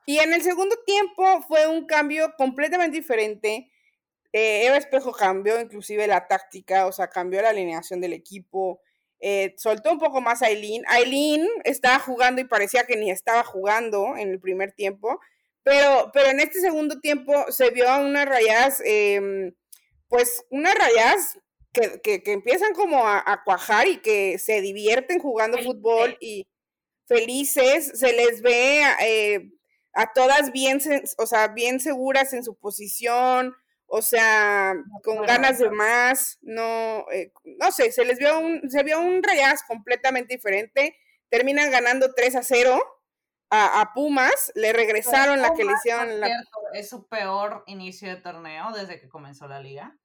Y 0.05 0.19
en 0.19 0.33
el 0.33 0.43
segundo 0.43 0.75
tiempo 0.86 1.41
fue 1.48 1.65
un 1.65 1.88
cambio 1.88 2.36
completamente 2.38 2.95
diferente. 2.95 3.71
Eh, 4.31 4.67
Eva 4.67 4.77
Espejo 4.77 5.13
cambió 5.13 5.59
inclusive 5.59 6.05
la 6.05 6.27
táctica, 6.27 6.86
o 6.86 6.91
sea, 6.91 7.09
cambió 7.09 7.41
la 7.41 7.50
alineación 7.50 8.01
del 8.01 8.13
equipo. 8.13 8.83
Eh, 9.19 9.55
soltó 9.57 9.91
un 9.91 9.98
poco 9.98 10.21
más 10.21 10.43
a 10.43 10.45
Aileen. 10.45 10.83
Aileen 10.89 11.48
estaba 11.63 11.98
jugando 11.98 12.39
y 12.39 12.45
parecía 12.45 12.83
que 12.83 12.98
ni 12.98 13.09
estaba 13.09 13.43
jugando 13.43 14.15
en 14.15 14.29
el 14.29 14.39
primer 14.39 14.74
tiempo, 14.74 15.19
pero, 15.63 16.12
pero 16.13 16.27
en 16.27 16.39
este 16.39 16.62
segundo 16.62 17.00
tiempo 17.00 17.33
se 17.51 17.71
vio 17.71 17.88
unas 18.00 18.27
rayas, 18.27 18.79
em, 18.86 19.55
pues 20.07 20.45
unas 20.51 20.75
rayas 20.75 21.39
que, 22.03 22.21
que, 22.21 22.31
empiezan 22.31 22.74
como 22.74 23.07
a, 23.07 23.41
cuajar 23.43 23.88
y 23.88 23.98
que 23.98 24.38
se 24.39 24.62
divierten 24.62 25.19
jugando 25.19 25.57
fútbol 25.59 26.17
y 26.19 26.48
felices, 27.07 27.91
se 27.95 28.13
les 28.13 28.41
ve 28.41 28.83
eh, 29.01 29.51
a 29.93 30.13
todas 30.13 30.51
bien, 30.51 30.79
o 31.17 31.25
sea, 31.25 31.48
bien 31.50 31.79
seguras 31.79 32.33
en 32.33 32.43
su 32.43 32.55
posición, 32.55 33.55
o 33.88 34.01
sea, 34.01 34.75
con 35.03 35.24
ganas 35.25 35.57
de 35.59 35.71
más, 35.71 36.38
no, 36.41 37.05
eh, 37.12 37.31
no 37.43 37.71
sé, 37.71 37.91
se 37.91 38.05
les 38.05 38.19
vio 38.19 38.39
un, 38.39 38.69
se 38.69 38.83
vio 38.83 39.00
un 39.00 39.24
Rayas 39.24 39.63
completamente 39.63 40.36
diferente, 40.36 40.95
terminan 41.29 41.71
ganando 41.71 42.13
3 42.13 42.36
a 42.36 42.43
0 42.43 42.79
a, 43.51 43.91
Pumas, 43.95 44.51
le 44.55 44.74
regresaron 44.74 45.41
la 45.41 45.53
que 45.55 45.65
le 45.65 45.74
hicieron. 45.74 46.19
La... 46.19 46.29
Es 46.74 46.89
su 46.89 47.07
peor 47.07 47.63
inicio 47.65 48.07
de 48.07 48.17
torneo 48.17 48.71
desde 48.74 49.00
que 49.00 49.09
comenzó 49.09 49.48
la 49.48 49.59
liga. 49.59 49.98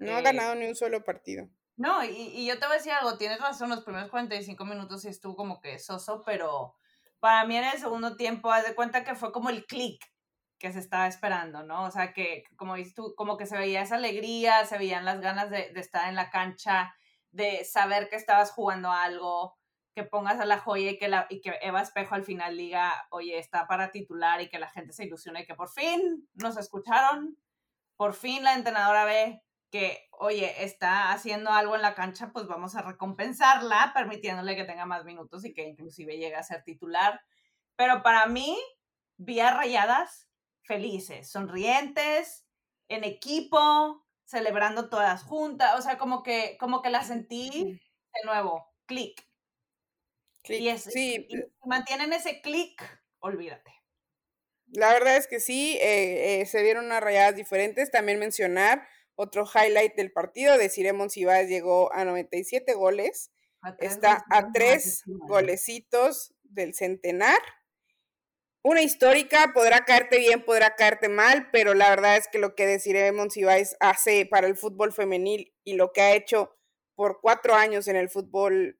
No 0.00 0.16
ha 0.16 0.20
eh, 0.20 0.22
ganado 0.22 0.54
ni 0.56 0.66
un 0.66 0.74
solo 0.74 1.04
partido. 1.04 1.48
No, 1.76 2.04
y, 2.04 2.10
y, 2.10 2.46
yo 2.46 2.58
te 2.58 2.66
voy 2.66 2.74
a 2.74 2.78
decir 2.78 2.92
algo, 2.92 3.16
tienes 3.16 3.40
razón, 3.40 3.70
los 3.70 3.84
primeros 3.84 4.10
45 4.10 4.64
minutos 4.64 5.02
sí 5.02 5.08
estuvo 5.08 5.34
como 5.34 5.60
que 5.60 5.78
soso, 5.78 6.22
pero 6.26 6.74
para 7.20 7.44
mí 7.46 7.56
en 7.56 7.64
el 7.64 7.78
segundo 7.78 8.16
tiempo, 8.16 8.50
haz 8.50 8.66
de 8.66 8.74
cuenta 8.74 9.04
que 9.04 9.14
fue 9.14 9.32
como 9.32 9.50
el 9.50 9.66
click 9.66 10.02
que 10.58 10.72
se 10.72 10.78
estaba 10.78 11.06
esperando, 11.06 11.62
¿no? 11.62 11.84
O 11.84 11.90
sea, 11.90 12.12
que 12.12 12.44
como 12.56 12.74
dices 12.74 12.94
tú, 12.94 13.14
como 13.16 13.36
que 13.36 13.46
se 13.46 13.56
veía 13.56 13.82
esa 13.82 13.96
alegría, 13.96 14.66
se 14.66 14.78
veían 14.78 15.04
las 15.04 15.20
ganas 15.20 15.50
de, 15.50 15.72
estar 15.76 16.08
en 16.08 16.14
la 16.14 16.30
cancha, 16.30 16.94
de 17.30 17.64
saber 17.64 18.08
que 18.08 18.16
estabas 18.16 18.52
jugando 18.52 18.90
algo, 18.90 19.56
que 19.94 20.04
pongas 20.04 20.38
a 20.38 20.44
la 20.44 20.58
joya 20.58 20.90
y 20.90 20.98
que, 20.98 21.08
la, 21.08 21.26
y 21.30 21.40
que 21.40 21.58
Eva 21.62 21.80
Espejo 21.80 22.14
al 22.14 22.24
final 22.24 22.56
diga, 22.56 23.06
oye, 23.10 23.38
está 23.38 23.66
para 23.66 23.90
titular 23.90 24.40
y 24.42 24.48
que 24.48 24.58
la 24.58 24.68
gente 24.68 24.92
se 24.92 25.04
ilusione 25.04 25.42
y 25.42 25.46
que 25.46 25.54
por 25.54 25.70
fin 25.70 26.28
nos 26.34 26.58
escucharon, 26.58 27.38
por 27.96 28.14
fin 28.14 28.44
la 28.44 28.54
entrenadora 28.54 29.04
ve 29.04 29.42
que, 29.70 30.08
oye, 30.12 30.64
está 30.64 31.12
haciendo 31.12 31.50
algo 31.50 31.76
en 31.76 31.82
la 31.82 31.94
cancha, 31.94 32.30
pues 32.32 32.46
vamos 32.46 32.74
a 32.74 32.82
recompensarla, 32.82 33.92
permitiéndole 33.94 34.56
que 34.56 34.64
tenga 34.64 34.86
más 34.86 35.04
minutos 35.04 35.44
y 35.44 35.54
que 35.54 35.62
inclusive 35.62 36.18
llegue 36.18 36.34
a 36.34 36.42
ser 36.42 36.62
titular. 36.64 37.20
Pero 37.76 38.02
para 38.02 38.26
mí, 38.26 38.58
vía 39.16 39.52
rayadas 39.52 40.28
felices, 40.62 41.30
sonrientes, 41.30 42.44
en 42.88 43.04
equipo, 43.04 44.04
celebrando 44.24 44.88
todas 44.88 45.22
juntas, 45.22 45.78
o 45.78 45.82
sea, 45.82 45.98
como 45.98 46.22
que, 46.22 46.56
como 46.58 46.82
que 46.82 46.90
la 46.90 47.02
sentí 47.02 47.50
de 48.12 48.24
nuevo, 48.24 48.72
clic. 48.86 49.26
Y, 50.44 50.76
sí. 50.78 51.28
mantienen 51.64 52.12
ese 52.12 52.40
clic, 52.40 52.82
olvídate. 53.20 53.72
La 54.72 54.92
verdad 54.92 55.16
es 55.16 55.26
que 55.26 55.40
sí, 55.40 55.76
eh, 55.80 56.40
eh, 56.40 56.46
se 56.46 56.62
vieron 56.62 56.86
unas 56.86 57.02
rayadas 57.02 57.34
diferentes. 57.34 57.90
También 57.90 58.18
mencionar 58.18 58.86
otro 59.16 59.44
highlight 59.44 59.94
del 59.94 60.12
partido 60.12 60.56
de 60.58 60.70
Ciremon 60.70 61.10
Cibáez 61.10 61.48
llegó 61.48 61.92
a 61.92 62.04
97 62.04 62.74
goles. 62.74 63.30
Está 63.78 64.24
a 64.30 64.52
tres 64.52 65.02
golecitos 65.06 66.32
del 66.42 66.74
centenar 66.74 67.38
una 68.62 68.82
histórica, 68.82 69.52
podrá 69.54 69.84
caerte 69.84 70.18
bien, 70.18 70.44
podrá 70.44 70.76
caerte 70.76 71.08
mal, 71.08 71.48
pero 71.50 71.72
la 71.74 71.88
verdad 71.88 72.16
es 72.16 72.28
que 72.28 72.38
lo 72.38 72.54
que 72.54 72.66
deciré 72.66 73.10
Monsiváis 73.12 73.74
hace 73.80 74.26
para 74.26 74.46
el 74.46 74.56
fútbol 74.56 74.92
femenil 74.92 75.54
y 75.64 75.74
lo 75.74 75.92
que 75.92 76.02
ha 76.02 76.14
hecho 76.14 76.54
por 76.94 77.20
cuatro 77.22 77.54
años 77.54 77.88
en 77.88 77.96
el 77.96 78.10
fútbol 78.10 78.78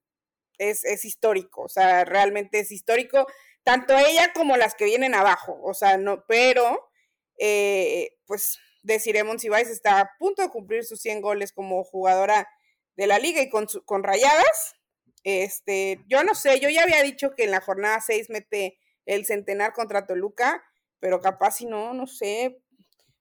es, 0.58 0.84
es 0.84 1.06
histórico, 1.06 1.62
o 1.62 1.68
sea, 1.68 2.04
realmente 2.04 2.58
es 2.58 2.70
histórico, 2.70 3.26
tanto 3.62 3.96
ella 3.96 4.32
como 4.34 4.58
las 4.58 4.74
que 4.74 4.84
vienen 4.84 5.14
abajo, 5.14 5.58
o 5.62 5.72
sea, 5.72 5.96
no, 5.96 6.24
pero 6.28 6.90
eh, 7.38 8.18
pues 8.26 8.58
deciré 8.82 9.24
Monsiváis 9.24 9.68
está 9.68 10.00
a 10.00 10.10
punto 10.18 10.42
de 10.42 10.48
cumplir 10.48 10.84
sus 10.84 11.00
100 11.00 11.20
goles 11.20 11.52
como 11.52 11.84
jugadora 11.84 12.48
de 12.96 13.06
la 13.06 13.18
liga 13.18 13.40
y 13.40 13.48
con, 13.48 13.66
con 13.84 14.02
rayadas, 14.02 14.74
este, 15.22 16.00
yo 16.06 16.24
no 16.24 16.34
sé, 16.34 16.60
yo 16.60 16.68
ya 16.68 16.82
había 16.82 17.02
dicho 17.02 17.34
que 17.34 17.44
en 17.44 17.50
la 17.50 17.60
jornada 17.60 18.00
6 18.00 18.30
mete 18.30 18.78
el 19.06 19.26
centenar 19.26 19.72
contra 19.72 20.06
Toluca, 20.06 20.62
pero 20.98 21.20
capaz 21.20 21.52
si 21.52 21.66
no, 21.66 21.94
no 21.94 22.06
sé, 22.06 22.60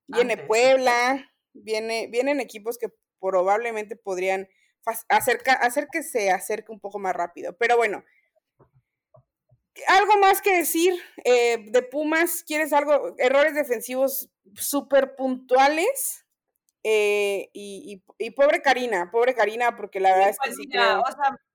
viene 0.07 0.37
Puebla, 0.37 1.29
viene, 1.53 2.07
vienen 2.07 2.39
equipos 2.39 2.77
que 2.77 2.89
probablemente 3.19 3.95
podrían 3.95 4.47
hacer, 5.09 5.41
hacer 5.61 5.87
que 5.91 6.03
se 6.03 6.31
acerque 6.31 6.71
un 6.71 6.79
poco 6.79 6.99
más 6.99 7.15
rápido. 7.15 7.55
Pero 7.57 7.77
bueno, 7.77 8.03
algo 9.87 10.17
más 10.19 10.41
que 10.41 10.57
decir 10.57 10.93
eh, 11.23 11.65
de 11.69 11.81
Pumas, 11.81 12.43
¿quieres 12.45 12.73
algo? 12.73 13.15
Errores 13.17 13.55
defensivos 13.55 14.29
súper 14.59 15.15
puntuales. 15.15 16.25
Eh, 16.83 17.49
y, 17.53 18.03
pobre 18.35 18.61
Karina, 18.61 19.11
pobre 19.11 19.35
Karina, 19.35 19.75
porque 19.75 19.99
la 19.99 20.11
verdad 20.13 20.29
es 20.29 20.39
que 20.39 20.49
pues 20.49 20.57
sí 20.57 20.69
creo 20.69 21.03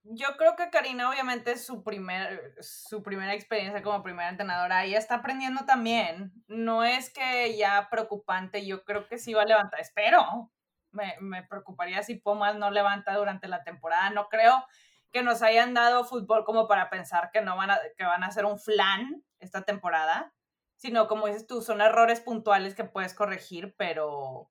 yo 0.04 0.36
creo 0.36 0.54
que 0.54 0.68
Karina 0.68 1.08
obviamente 1.08 1.52
es 1.52 1.64
su, 1.64 1.82
primer, 1.82 2.54
su 2.60 3.02
primera 3.02 3.32
experiencia 3.32 3.82
como 3.82 4.02
primera 4.02 4.28
entrenadora. 4.28 4.84
Ella 4.84 4.98
está 4.98 5.16
aprendiendo 5.16 5.64
también. 5.64 6.32
No 6.46 6.84
es 6.84 7.10
que 7.10 7.56
ya 7.56 7.88
preocupante, 7.90 8.66
yo 8.66 8.84
creo 8.84 9.08
que 9.08 9.18
sí 9.18 9.32
va 9.32 9.42
a 9.42 9.46
levantar. 9.46 9.80
Espero. 9.80 10.52
Me, 10.90 11.16
me 11.20 11.42
preocuparía 11.42 12.02
si 12.02 12.16
Pumas 12.16 12.56
no 12.56 12.70
levanta 12.70 13.14
durante 13.14 13.48
la 13.48 13.64
temporada. 13.64 14.10
No 14.10 14.28
creo 14.28 14.64
que 15.10 15.22
nos 15.22 15.42
hayan 15.42 15.74
dado 15.74 16.04
fútbol 16.04 16.44
como 16.44 16.68
para 16.68 16.90
pensar 16.90 17.30
que 17.32 17.40
no 17.40 17.56
van 17.56 17.70
a, 17.70 17.78
que 17.96 18.04
van 18.04 18.24
a 18.24 18.26
hacer 18.26 18.44
un 18.44 18.58
flan 18.58 19.22
esta 19.38 19.62
temporada, 19.62 20.34
sino 20.84 21.08
como 21.08 21.28
dices 21.28 21.46
tú, 21.46 21.62
son 21.62 21.80
errores 21.80 22.20
puntuales 22.20 22.74
que 22.74 22.84
puedes 22.84 23.14
corregir, 23.14 23.74
pero 23.78 24.50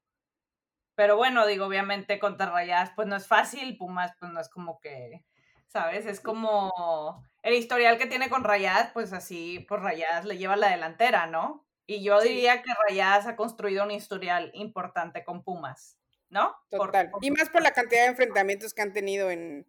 pero 0.95 1.15
bueno, 1.15 1.45
digo, 1.45 1.67
obviamente 1.67 2.17
contra 2.17 2.49
Rayadas 2.49 2.91
pues 2.95 3.07
no 3.07 3.15
es 3.15 3.27
fácil, 3.27 3.77
Pumas 3.77 4.15
pues 4.19 4.31
no 4.31 4.39
es 4.39 4.49
como 4.49 4.79
que 4.79 5.23
¿sabes? 5.67 6.07
Es 6.07 6.19
como 6.19 7.23
el 7.43 7.53
historial 7.53 7.99
que 7.99 8.07
tiene 8.07 8.31
con 8.31 8.43
Rayadas, 8.43 8.89
pues 8.93 9.13
así, 9.13 9.59
por 9.69 9.83
Rayadas 9.83 10.25
le 10.25 10.39
lleva 10.39 10.55
la 10.55 10.71
delantera, 10.71 11.27
¿no? 11.27 11.67
Y 11.85 12.03
yo 12.03 12.19
diría 12.19 12.63
que 12.63 12.71
Rayadas 12.87 13.27
ha 13.27 13.35
construido 13.35 13.83
un 13.83 13.91
historial 13.91 14.49
importante 14.55 15.23
con 15.23 15.43
Pumas, 15.43 15.99
¿no? 16.29 16.55
Total. 16.71 17.11
y 17.21 17.29
más 17.29 17.49
por 17.49 17.61
la 17.61 17.73
cantidad 17.73 18.01
de 18.01 18.07
enfrentamientos 18.07 18.73
que 18.73 18.81
han 18.81 18.93
tenido 18.93 19.29
en, 19.29 19.67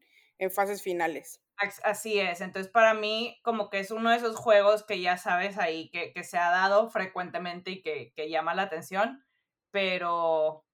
fases 0.50 0.82
finales. 0.82 1.40
Así 1.84 2.18
es, 2.18 2.40
entonces 2.40 2.70
para 2.70 2.94
mí 2.94 3.38
como 3.42 3.70
que 3.70 3.78
es 3.78 3.90
uno 3.92 4.10
de 4.10 4.16
esos 4.16 4.36
juegos 4.36 4.84
que 4.84 5.00
ya 5.00 5.16
sabes 5.16 5.56
ahí 5.56 5.88
que, 5.90 6.12
se 6.24 6.36
ha 6.36 6.50
dado 6.50 6.90
frecuentemente 6.90 7.70
y 7.70 7.82
que, 7.82 8.12
que 8.16 8.28
llama 8.28 8.54
la 8.54 8.62
atención, 8.62 9.24
pero 9.70 10.64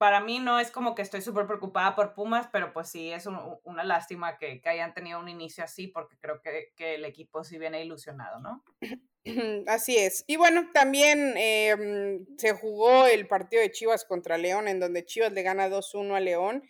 para 0.00 0.22
mí 0.22 0.38
no 0.38 0.58
es 0.58 0.70
como 0.70 0.94
que 0.94 1.02
estoy 1.02 1.20
súper 1.20 1.46
preocupada 1.46 1.94
por 1.94 2.14
Pumas, 2.14 2.48
pero 2.50 2.72
pues 2.72 2.88
sí 2.88 3.12
es 3.12 3.28
una 3.64 3.84
lástima 3.84 4.38
que, 4.38 4.62
hayan 4.64 4.94
tenido 4.94 5.20
un 5.20 5.28
inicio 5.28 5.62
así, 5.62 5.88
porque 5.88 6.16
creo 6.18 6.40
que, 6.40 6.72
el 6.94 7.04
equipo 7.04 7.44
sí 7.44 7.58
viene 7.58 7.84
ilusionado, 7.84 8.40
¿no? 8.40 8.64
Así 9.66 9.98
es. 9.98 10.24
Y 10.26 10.36
bueno, 10.36 10.70
también 10.72 11.34
em, 11.36 12.24
se 12.38 12.54
jugó 12.54 13.06
el 13.06 13.28
partido 13.28 13.60
de 13.60 13.70
Chivas 13.70 14.06
contra 14.06 14.38
León, 14.38 14.68
en 14.68 14.80
donde 14.80 15.04
Chivas 15.04 15.32
le 15.32 15.42
gana 15.42 15.68
2-1 15.68 16.16
a 16.16 16.20
León. 16.20 16.62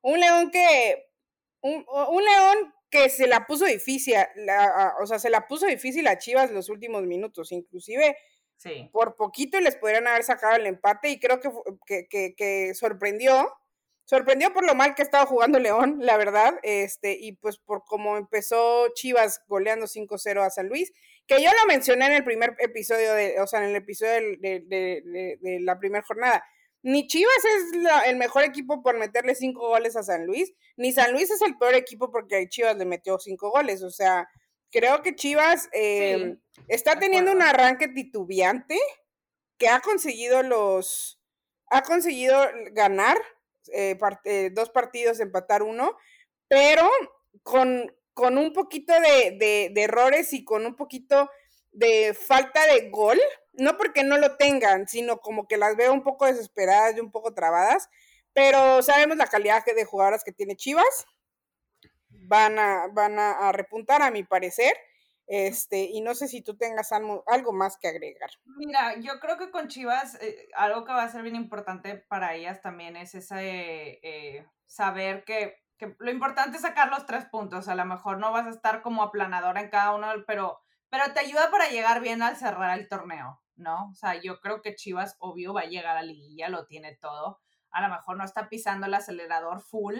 Un 0.00 0.20
León 0.20 0.50
que. 0.50 1.07
Un, 1.60 1.84
León 2.24 2.74
que 2.90 3.08
se 3.10 3.26
la 3.26 3.46
puso 3.46 3.66
difícil, 3.66 4.14
o 5.00 5.06
sea, 5.06 5.18
se 5.18 5.30
la 5.30 5.46
puso 5.46 5.66
difícil 5.66 6.06
a 6.06 6.18
Chivas 6.18 6.50
los 6.50 6.68
últimos 6.68 7.02
minutos, 7.04 7.52
inclusive 7.52 8.16
por 8.92 9.16
poquito 9.16 9.60
les 9.60 9.76
podrían 9.76 10.06
haber 10.06 10.24
sacado 10.24 10.56
el 10.56 10.66
empate 10.66 11.10
y 11.10 11.20
creo 11.20 11.40
que, 11.40 12.34
que, 12.36 12.74
sorprendió. 12.74 13.52
Sorprendió 14.04 14.54
por 14.54 14.64
lo 14.64 14.74
mal 14.74 14.94
que 14.94 15.02
estaba 15.02 15.26
jugando 15.26 15.58
León, 15.58 15.98
la 16.00 16.16
verdad, 16.16 16.58
este, 16.62 17.18
y 17.20 17.32
pues 17.32 17.58
por 17.58 17.84
cómo 17.84 18.16
empezó 18.16 18.88
Chivas 18.94 19.42
goleando 19.48 19.84
5-0 19.84 20.40
a 20.40 20.48
San 20.48 20.68
Luis, 20.68 20.94
que 21.26 21.42
yo 21.42 21.50
lo 21.50 21.66
mencioné 21.66 22.06
en 22.06 22.12
el 22.14 22.24
primer 22.24 22.56
episodio, 22.58 23.12
de, 23.12 23.38
o 23.38 23.46
sea, 23.46 23.62
en 23.62 23.68
el 23.68 23.76
episodio 23.76 24.12
de, 24.40 24.64
de, 24.64 25.58
la 25.60 25.78
primera 25.78 26.02
jornada. 26.02 26.42
Ni 26.88 27.06
Chivas 27.06 27.44
es 27.44 27.82
el 28.06 28.16
mejor 28.16 28.44
equipo 28.44 28.82
por 28.82 28.96
meterle 28.96 29.34
cinco 29.34 29.68
goles 29.68 29.94
a 29.94 30.02
San 30.02 30.24
Luis, 30.24 30.54
ni 30.78 30.90
San 30.90 31.12
Luis 31.12 31.30
es 31.30 31.42
el 31.42 31.58
peor 31.58 31.74
equipo 31.74 32.10
porque 32.10 32.48
Chivas 32.48 32.78
le 32.78 32.86
metió 32.86 33.18
cinco 33.18 33.50
goles. 33.50 33.82
O 33.82 33.90
sea, 33.90 34.26
creo 34.70 35.02
que 35.02 35.14
Chivas 35.14 35.68
em, 35.72 36.40
está 36.66 36.98
teniendo 36.98 37.30
un 37.30 37.42
arranque 37.42 37.88
titubeante 37.88 38.78
que 39.58 39.68
ha 39.68 39.80
conseguido 39.80 40.42
los, 40.42 41.20
ha 41.66 41.82
conseguido 41.82 42.40
ganar 42.72 43.18
eh, 43.74 43.98
eh, 44.24 44.50
dos 44.54 44.70
partidos, 44.70 45.20
empatar 45.20 45.62
uno, 45.62 45.94
pero 46.48 46.88
con, 47.42 47.94
con 48.14 48.38
un 48.38 48.54
poquito 48.54 48.94
de, 48.94 49.70
de, 49.74 49.82
errores 49.82 50.32
y 50.32 50.42
con 50.42 50.64
un 50.64 50.74
poquito 50.74 51.28
de 51.70 52.14
falta 52.14 52.64
de 52.66 52.88
gol, 52.88 53.20
no 53.58 53.76
porque 53.76 54.04
no 54.04 54.16
lo 54.16 54.36
tengan, 54.36 54.88
sino 54.88 55.18
como 55.18 55.46
que 55.46 55.56
las 55.56 55.76
veo 55.76 55.92
un 55.92 56.02
poco 56.02 56.26
desesperadas 56.26 56.96
y 56.96 57.00
un 57.00 57.10
poco 57.10 57.34
trabadas, 57.34 57.90
pero 58.32 58.82
sabemos 58.82 59.16
la 59.16 59.26
calidad 59.26 59.64
de 59.64 59.84
jugadoras 59.84 60.24
que 60.24 60.32
tiene 60.32 60.56
Chivas, 60.56 61.06
van 62.08 62.58
a, 62.58 62.88
van 62.92 63.18
a 63.18 63.52
repuntar 63.52 64.02
a 64.02 64.10
mi 64.10 64.24
parecer, 64.24 64.72
este, 65.28 65.82
y 65.84 66.00
no 66.00 66.14
sé 66.14 66.26
si 66.26 66.40
tú 66.40 66.56
tengas 66.56 66.90
algo, 66.90 67.52
más 67.52 67.76
que 67.76 67.88
agregar. 67.88 68.30
Mira, 68.56 68.98
yo 68.98 69.20
creo 69.20 69.36
que 69.36 69.50
con 69.50 69.68
Chivas, 69.68 70.14
eh, 70.22 70.48
algo 70.54 70.86
que 70.86 70.92
va 70.92 71.02
a 71.02 71.10
ser 71.10 71.22
bien 71.22 71.36
importante 71.36 71.96
para 71.96 72.34
ellas 72.34 72.62
también 72.62 72.96
es 72.96 73.14
ese 73.14 74.00
eh, 74.02 74.46
saber 74.64 75.24
que, 75.24 75.62
que, 75.76 75.94
lo 75.98 76.10
importante 76.10 76.56
es 76.56 76.62
sacar 76.62 76.88
los 76.88 77.04
tres 77.04 77.26
puntos. 77.26 77.68
A 77.68 77.74
lo 77.74 77.84
mejor 77.84 78.16
no 78.16 78.32
vas 78.32 78.46
a 78.46 78.50
estar 78.50 78.80
como 78.80 79.02
aplanadora 79.02 79.60
en 79.60 79.68
cada 79.68 79.94
uno, 79.94 80.08
pero, 80.26 80.62
pero 80.88 81.12
te 81.12 81.20
ayuda 81.20 81.50
para 81.50 81.68
llegar 81.68 82.00
bien 82.00 82.22
al 82.22 82.36
cerrar 82.36 82.78
el 82.78 82.88
torneo, 82.88 83.42
¿no? 83.58 83.90
O 83.90 83.94
sea, 83.94 84.20
yo 84.20 84.40
creo 84.40 84.62
que 84.62 84.74
Chivas, 84.74 85.16
obvio, 85.18 85.52
va 85.52 85.62
a 85.62 85.66
llegar 85.66 85.96
a 85.96 86.02
liguilla, 86.02 86.48
lo 86.48 86.66
tiene 86.66 86.96
todo. 86.96 87.40
A 87.70 87.82
lo 87.82 87.94
mejor 87.94 88.16
no 88.16 88.24
está 88.24 88.48
pisando 88.48 88.86
el 88.86 88.94
acelerador 88.94 89.60
full, 89.60 89.96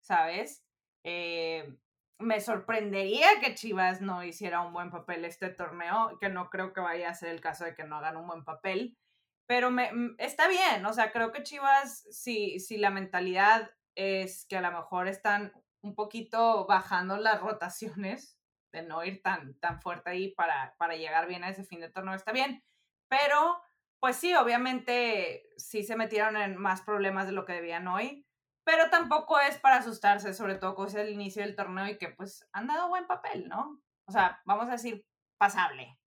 ¿sabes? 0.00 0.64
Eh, 1.04 1.76
me 2.18 2.40
sorprendería 2.40 3.28
que 3.40 3.54
Chivas 3.54 4.00
no 4.00 4.22
hiciera 4.22 4.60
un 4.60 4.72
buen 4.72 4.90
papel 4.90 5.24
este 5.24 5.48
torneo, 5.48 6.18
que 6.20 6.28
no 6.28 6.50
creo 6.50 6.72
que 6.72 6.80
vaya 6.80 7.10
a 7.10 7.14
ser 7.14 7.30
el 7.30 7.40
caso 7.40 7.64
de 7.64 7.74
que 7.74 7.84
no 7.84 7.96
hagan 7.96 8.16
un 8.16 8.28
buen 8.28 8.44
papel, 8.44 8.96
pero 9.46 9.70
me, 9.70 9.92
mm, 9.92 10.16
está 10.18 10.48
bien, 10.48 10.86
o 10.86 10.92
sea, 10.92 11.12
creo 11.12 11.32
que 11.32 11.42
Chivas, 11.42 12.06
si, 12.10 12.60
si 12.60 12.78
la 12.78 12.90
mentalidad 12.90 13.70
es 13.94 14.46
que 14.46 14.56
a 14.56 14.60
lo 14.60 14.70
mejor 14.70 15.08
están 15.08 15.52
un 15.82 15.94
poquito 15.94 16.66
bajando 16.66 17.16
las 17.16 17.40
rotaciones, 17.40 18.38
de 18.72 18.82
no 18.82 19.04
ir 19.04 19.20
tan, 19.22 19.54
tan 19.58 19.82
fuerte 19.82 20.10
ahí 20.10 20.32
para, 20.32 20.74
para 20.78 20.96
llegar 20.96 21.26
bien 21.26 21.44
a 21.44 21.50
ese 21.50 21.64
fin 21.64 21.80
de 21.80 21.90
torneo, 21.90 22.14
está 22.14 22.32
bien, 22.32 22.62
pero 23.12 23.60
pues 24.00 24.16
sí, 24.16 24.34
obviamente 24.34 25.48
sí 25.56 25.84
se 25.84 25.96
metieron 25.96 26.36
en 26.36 26.56
más 26.56 26.82
problemas 26.82 27.26
de 27.26 27.32
lo 27.32 27.44
que 27.44 27.52
debían 27.52 27.86
hoy 27.86 28.26
pero 28.64 28.90
tampoco 28.90 29.40
es 29.40 29.58
para 29.58 29.76
asustarse, 29.76 30.34
sobre 30.34 30.54
todo 30.56 30.74
con 30.74 30.96
el 30.96 31.10
inicio 31.10 31.42
del 31.42 31.56
torneo 31.56 31.88
y 31.88 31.98
que 31.98 32.08
pues 32.08 32.46
han 32.52 32.66
dado 32.66 32.88
buen 32.88 33.06
papel, 33.06 33.48
¿no? 33.48 33.82
O 34.04 34.12
sea, 34.12 34.40
vamos 34.44 34.68
a 34.68 34.72
decir 34.72 35.04
pasable, 35.38 35.98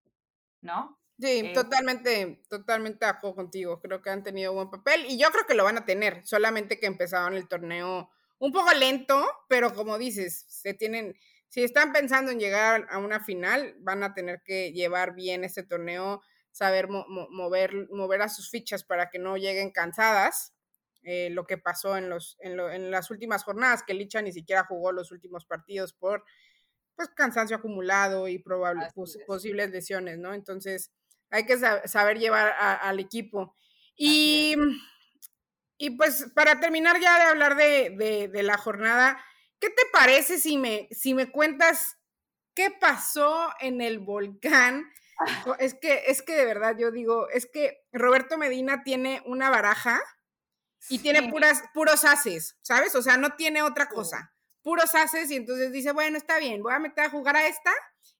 ¿no? 0.61 0.99
Sí, 1.19 1.41
eh, 1.45 1.53
totalmente, 1.53 2.43
totalmente 2.49 3.05
de 3.05 3.11
acuerdo 3.11 3.35
contigo. 3.35 3.81
Creo 3.81 4.01
que 4.01 4.09
han 4.09 4.23
tenido 4.23 4.53
buen 4.53 4.69
papel 4.69 5.05
y 5.07 5.17
yo 5.17 5.29
creo 5.31 5.45
que 5.45 5.53
lo 5.53 5.63
van 5.63 5.77
a 5.77 5.85
tener, 5.85 6.25
solamente 6.25 6.79
que 6.79 6.87
empezaron 6.87 7.35
el 7.35 7.47
torneo 7.47 8.09
un 8.39 8.51
poco 8.51 8.73
lento, 8.73 9.25
pero 9.47 9.73
como 9.73 9.97
dices, 9.97 10.45
se 10.47 10.73
tienen, 10.73 11.15
si 11.47 11.63
están 11.63 11.93
pensando 11.93 12.31
en 12.31 12.39
llegar 12.39 12.85
a 12.89 12.99
una 12.99 13.21
final, 13.21 13.75
van 13.79 14.03
a 14.03 14.13
tener 14.13 14.41
que 14.43 14.71
llevar 14.71 15.15
bien 15.15 15.43
este 15.43 15.63
torneo, 15.63 16.21
saber 16.55 16.87
mover, 16.87 17.89
mover 17.91 18.21
a 18.21 18.29
sus 18.29 18.49
fichas 18.49 18.85
para 18.85 19.09
que 19.09 19.19
no 19.19 19.35
lleguen 19.35 19.71
cansadas 19.71 20.53
eh, 21.03 21.29
lo 21.29 21.45
que 21.45 21.57
pasó 21.57 21.97
en, 21.97 22.09
los, 22.09 22.37
en, 22.39 22.89
las 22.89 23.11
últimas 23.11 23.43
jornadas, 23.43 23.83
que 23.85 23.93
Licha 23.93 24.21
ni 24.21 24.31
siquiera 24.31 24.63
jugó 24.63 24.93
los 24.93 25.11
últimos 25.11 25.45
partidos 25.45 25.91
por 25.91 26.23
pues, 26.95 27.09
cansancio 27.09 27.57
acumulado 27.57 28.29
y 28.29 28.39
probables 28.39 28.93
posibles 29.27 29.69
lesiones, 29.71 30.17
¿no? 30.17 30.33
Entonces, 30.33 30.93
hay 31.29 31.45
que 31.45 31.57
saber 31.57 32.19
llevar 32.19 32.53
al 32.57 33.01
equipo. 33.01 33.53
Y, 33.97 34.55
y 35.77 35.89
pues 35.91 36.31
para 36.33 36.61
terminar 36.61 37.01
ya 37.01 37.19
de 37.19 37.25
hablar 37.25 37.57
de, 37.57 38.29
de, 38.31 38.43
la 38.43 38.57
jornada, 38.57 39.21
¿qué 39.59 39.69
te 39.69 39.83
parece 39.91 40.39
si 40.39 40.57
me, 40.57 40.87
si 40.91 41.13
me 41.13 41.29
cuentas 41.31 41.97
qué 42.53 42.71
pasó 42.71 43.49
en 43.59 43.81
el 43.81 43.99
volcán? 43.99 44.89
Ah. 45.19 45.55
Es 45.59 45.73
que, 45.73 46.03
es 46.07 46.21
que 46.21 46.35
de 46.35 46.45
verdad 46.45 46.75
yo 46.77 46.91
digo, 46.91 47.29
es 47.29 47.45
que 47.45 47.83
Roberto 47.91 48.37
Medina 48.37 48.83
tiene 48.83 49.21
una 49.25 49.49
baraja 49.49 50.01
y 50.89 50.99
tiene 50.99 51.29
puras, 51.29 51.63
puros 51.73 52.03
haces, 52.03 52.57
¿sabes? 52.61 52.95
O 52.95 53.01
sea, 53.01 53.17
no 53.17 53.31
tiene 53.35 53.63
otra 53.63 53.87
cosa. 53.87 54.33
Puros 54.61 54.93
haces 54.95 55.31
y 55.31 55.35
entonces 55.35 55.71
dice, 55.71 55.91
bueno, 55.91 56.17
está 56.17 56.39
bien, 56.39 56.61
voy 56.61 56.73
a 56.73 56.79
meter 56.79 57.05
a 57.05 57.09
jugar 57.09 57.35
a 57.35 57.47
esta. 57.47 57.71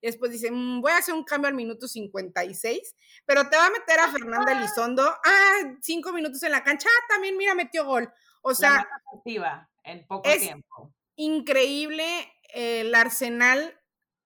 Y 0.02 0.08
después 0.08 0.32
dice, 0.32 0.52
mm, 0.52 0.82
voy 0.82 0.92
a 0.92 0.98
hacer 0.98 1.14
un 1.14 1.24
cambio 1.24 1.48
al 1.48 1.56
minuto 1.56 1.88
56, 1.88 2.96
pero 3.26 3.50
te 3.50 3.58
va 3.58 3.68
a 3.68 3.72
meter 3.72 4.00
a 4.00 4.12
Fernanda 4.12 4.52
Elizondo. 4.52 5.04
Ah, 5.04 5.78
cinco 5.82 6.12
minutos 6.12 6.42
en 6.44 6.52
la 6.52 6.64
cancha, 6.64 6.88
ah, 6.90 7.06
también, 7.10 7.38
mira, 7.38 7.56
metió 7.56 7.86
gol. 7.86 8.12
O 8.42 8.54
sea, 8.54 8.88
en 9.84 10.06
poco 10.06 10.30
es 10.30 10.42
tiempo. 10.42 10.94
Increíble 11.16 12.06
el 12.54 12.94
arsenal, 12.94 13.80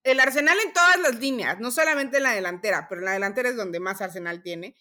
el 0.03 0.19
arsenal 0.19 0.57
en 0.65 0.73
todas 0.73 0.99
las 0.99 1.19
líneas, 1.19 1.59
no 1.59 1.71
solamente 1.71 2.17
en 2.17 2.23
la 2.23 2.33
delantera, 2.33 2.87
pero 2.87 3.01
en 3.01 3.05
la 3.05 3.13
delantera 3.13 3.49
es 3.49 3.55
donde 3.55 3.79
más 3.79 4.01
arsenal 4.01 4.41
tiene. 4.41 4.75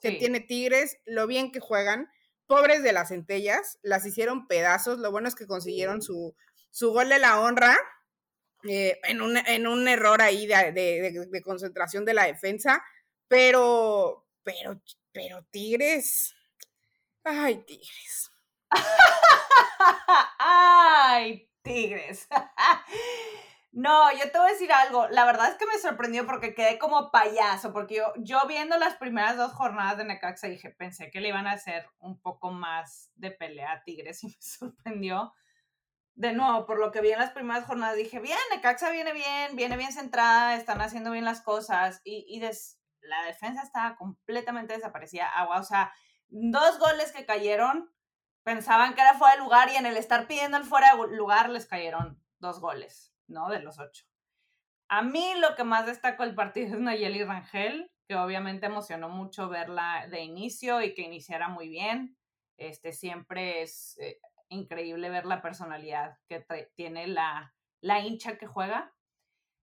Que 0.00 0.12
tiene 0.12 0.40
Tigres, 0.40 0.96
lo 1.04 1.26
bien 1.26 1.52
que 1.52 1.60
juegan 1.60 2.10
pobres 2.46 2.82
de 2.82 2.92
las 2.92 3.08
centellas, 3.08 3.78
las 3.82 4.04
hicieron 4.06 4.48
pedazos. 4.48 4.98
Lo 4.98 5.10
bueno 5.10 5.28
es 5.28 5.34
que 5.34 5.46
consiguieron 5.46 6.02
su, 6.02 6.34
su 6.70 6.90
gol 6.90 7.08
de 7.08 7.18
la 7.18 7.40
honra 7.40 7.78
eh, 8.68 8.98
en, 9.04 9.22
un, 9.22 9.36
en, 9.36 9.66
un, 9.66 9.86
error 9.88 10.20
ahí 10.20 10.46
de, 10.46 11.42
concentración 11.44 12.04
de 12.04 12.14
la 12.14 12.24
defensa. 12.24 12.82
Pero, 13.28 14.26
pero, 14.42 14.80
pero 15.12 15.44
Tigres. 15.50 16.34
Ay, 17.22 17.62
Tigres. 17.64 18.30
Ay, 20.38 21.48
Tigres. 21.62 22.26
No, 23.72 24.10
yo 24.12 24.30
te 24.32 24.38
voy 24.38 24.48
a 24.48 24.52
decir 24.52 24.72
algo. 24.72 25.06
La 25.08 25.24
verdad 25.24 25.48
es 25.48 25.54
que 25.54 25.66
me 25.66 25.78
sorprendió 25.78 26.26
porque 26.26 26.54
quedé 26.54 26.78
como 26.78 27.12
payaso, 27.12 27.72
porque 27.72 28.02
yo, 28.16 28.46
viendo 28.48 28.76
las 28.78 28.96
primeras 28.96 29.36
dos 29.36 29.52
jornadas 29.52 29.96
de 29.96 30.04
Necaxa 30.04 30.48
dije, 30.48 30.70
pensé 30.70 31.10
que 31.10 31.20
le 31.20 31.28
iban 31.28 31.46
a 31.46 31.52
hacer 31.52 31.88
un 32.00 32.20
poco 32.20 32.50
más 32.50 33.12
de 33.14 33.30
pelea 33.30 33.72
a 33.72 33.82
Tigres 33.84 34.24
y 34.24 34.26
me 34.28 34.36
sorprendió. 34.40 35.32
De 36.14 36.32
nuevo, 36.32 36.66
por 36.66 36.80
lo 36.80 36.90
que 36.90 37.00
vi 37.00 37.12
en 37.12 37.20
las 37.20 37.30
primeras 37.30 37.64
jornadas, 37.64 37.96
dije, 37.96 38.18
bien, 38.18 38.38
Necaxa 38.50 38.90
viene 38.90 39.12
bien, 39.12 39.54
viene 39.54 39.76
bien 39.76 39.92
centrada, 39.92 40.56
están 40.56 40.80
haciendo 40.80 41.12
bien 41.12 41.24
las 41.24 41.40
cosas 41.40 42.00
y, 42.04 42.26
y 42.28 42.40
la 42.40 43.22
defensa 43.24 43.62
estaba 43.62 43.96
completamente 43.96 44.74
desaparecida. 44.74 45.28
Agua, 45.28 45.60
o 45.60 45.62
sea, 45.62 45.92
dos 46.28 46.78
goles 46.78 47.12
que 47.12 47.24
cayeron, 47.24 47.90
pensaban 48.42 48.94
que 48.94 49.00
era 49.00 49.14
fuera 49.14 49.36
de 49.36 49.40
lugar 49.40 49.70
y 49.70 49.76
en 49.76 49.86
el 49.86 49.96
estar 49.96 50.26
pidiendo 50.26 50.56
el 50.56 50.64
fuera 50.64 50.96
de 50.96 51.16
lugar 51.16 51.48
les 51.48 51.66
cayeron 51.66 52.20
dos 52.40 52.60
goles. 52.60 53.14
¿No? 53.30 53.48
De 53.48 53.60
los 53.60 53.78
ocho. 53.78 54.04
A 54.88 55.02
mí 55.02 55.34
lo 55.38 55.54
que 55.54 55.64
más 55.64 55.86
destacó 55.86 56.24
el 56.24 56.34
partido 56.34 56.66
es 56.74 56.80
Nayeli 56.80 57.24
Rangel, 57.24 57.90
que 58.08 58.16
obviamente 58.16 58.66
emocionó 58.66 59.08
mucho 59.08 59.48
verla 59.48 60.06
de 60.10 60.20
inicio 60.20 60.82
y 60.82 60.94
que 60.94 61.02
iniciara 61.02 61.48
muy 61.48 61.68
bien. 61.68 62.16
Este, 62.56 62.92
siempre 62.92 63.62
es 63.62 63.96
eh, 63.98 64.20
increíble 64.48 65.08
ver 65.08 65.24
la 65.26 65.40
personalidad 65.40 66.18
que 66.28 66.44
tiene 66.74 67.06
la, 67.06 67.54
la 67.80 68.00
hincha 68.00 68.36
que 68.36 68.46
juega. 68.46 68.92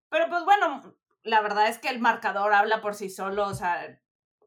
Pero 0.10 0.30
pues 0.30 0.46
bueno, 0.46 0.96
la 1.24 1.42
verdad 1.42 1.68
es 1.68 1.78
que 1.78 1.90
el 1.90 2.00
marcador 2.00 2.54
habla 2.54 2.82
por 2.82 2.96
sí 2.96 3.10
solo, 3.10 3.48
o 3.48 3.54
sea, 3.54 4.00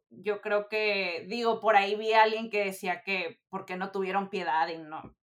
yo 0.08 0.40
creo 0.40 0.68
que, 0.68 1.26
digo, 1.28 1.60
por 1.60 1.76
ahí 1.76 1.94
vi 1.94 2.12
a 2.12 2.22
alguien 2.22 2.50
que 2.50 2.64
decía 2.64 3.02
que 3.02 3.40
porque 3.48 3.76
no 3.76 3.92
tuvieron 3.92 4.30
piedad 4.30 4.66
y 4.68 4.78
no, 4.78 5.14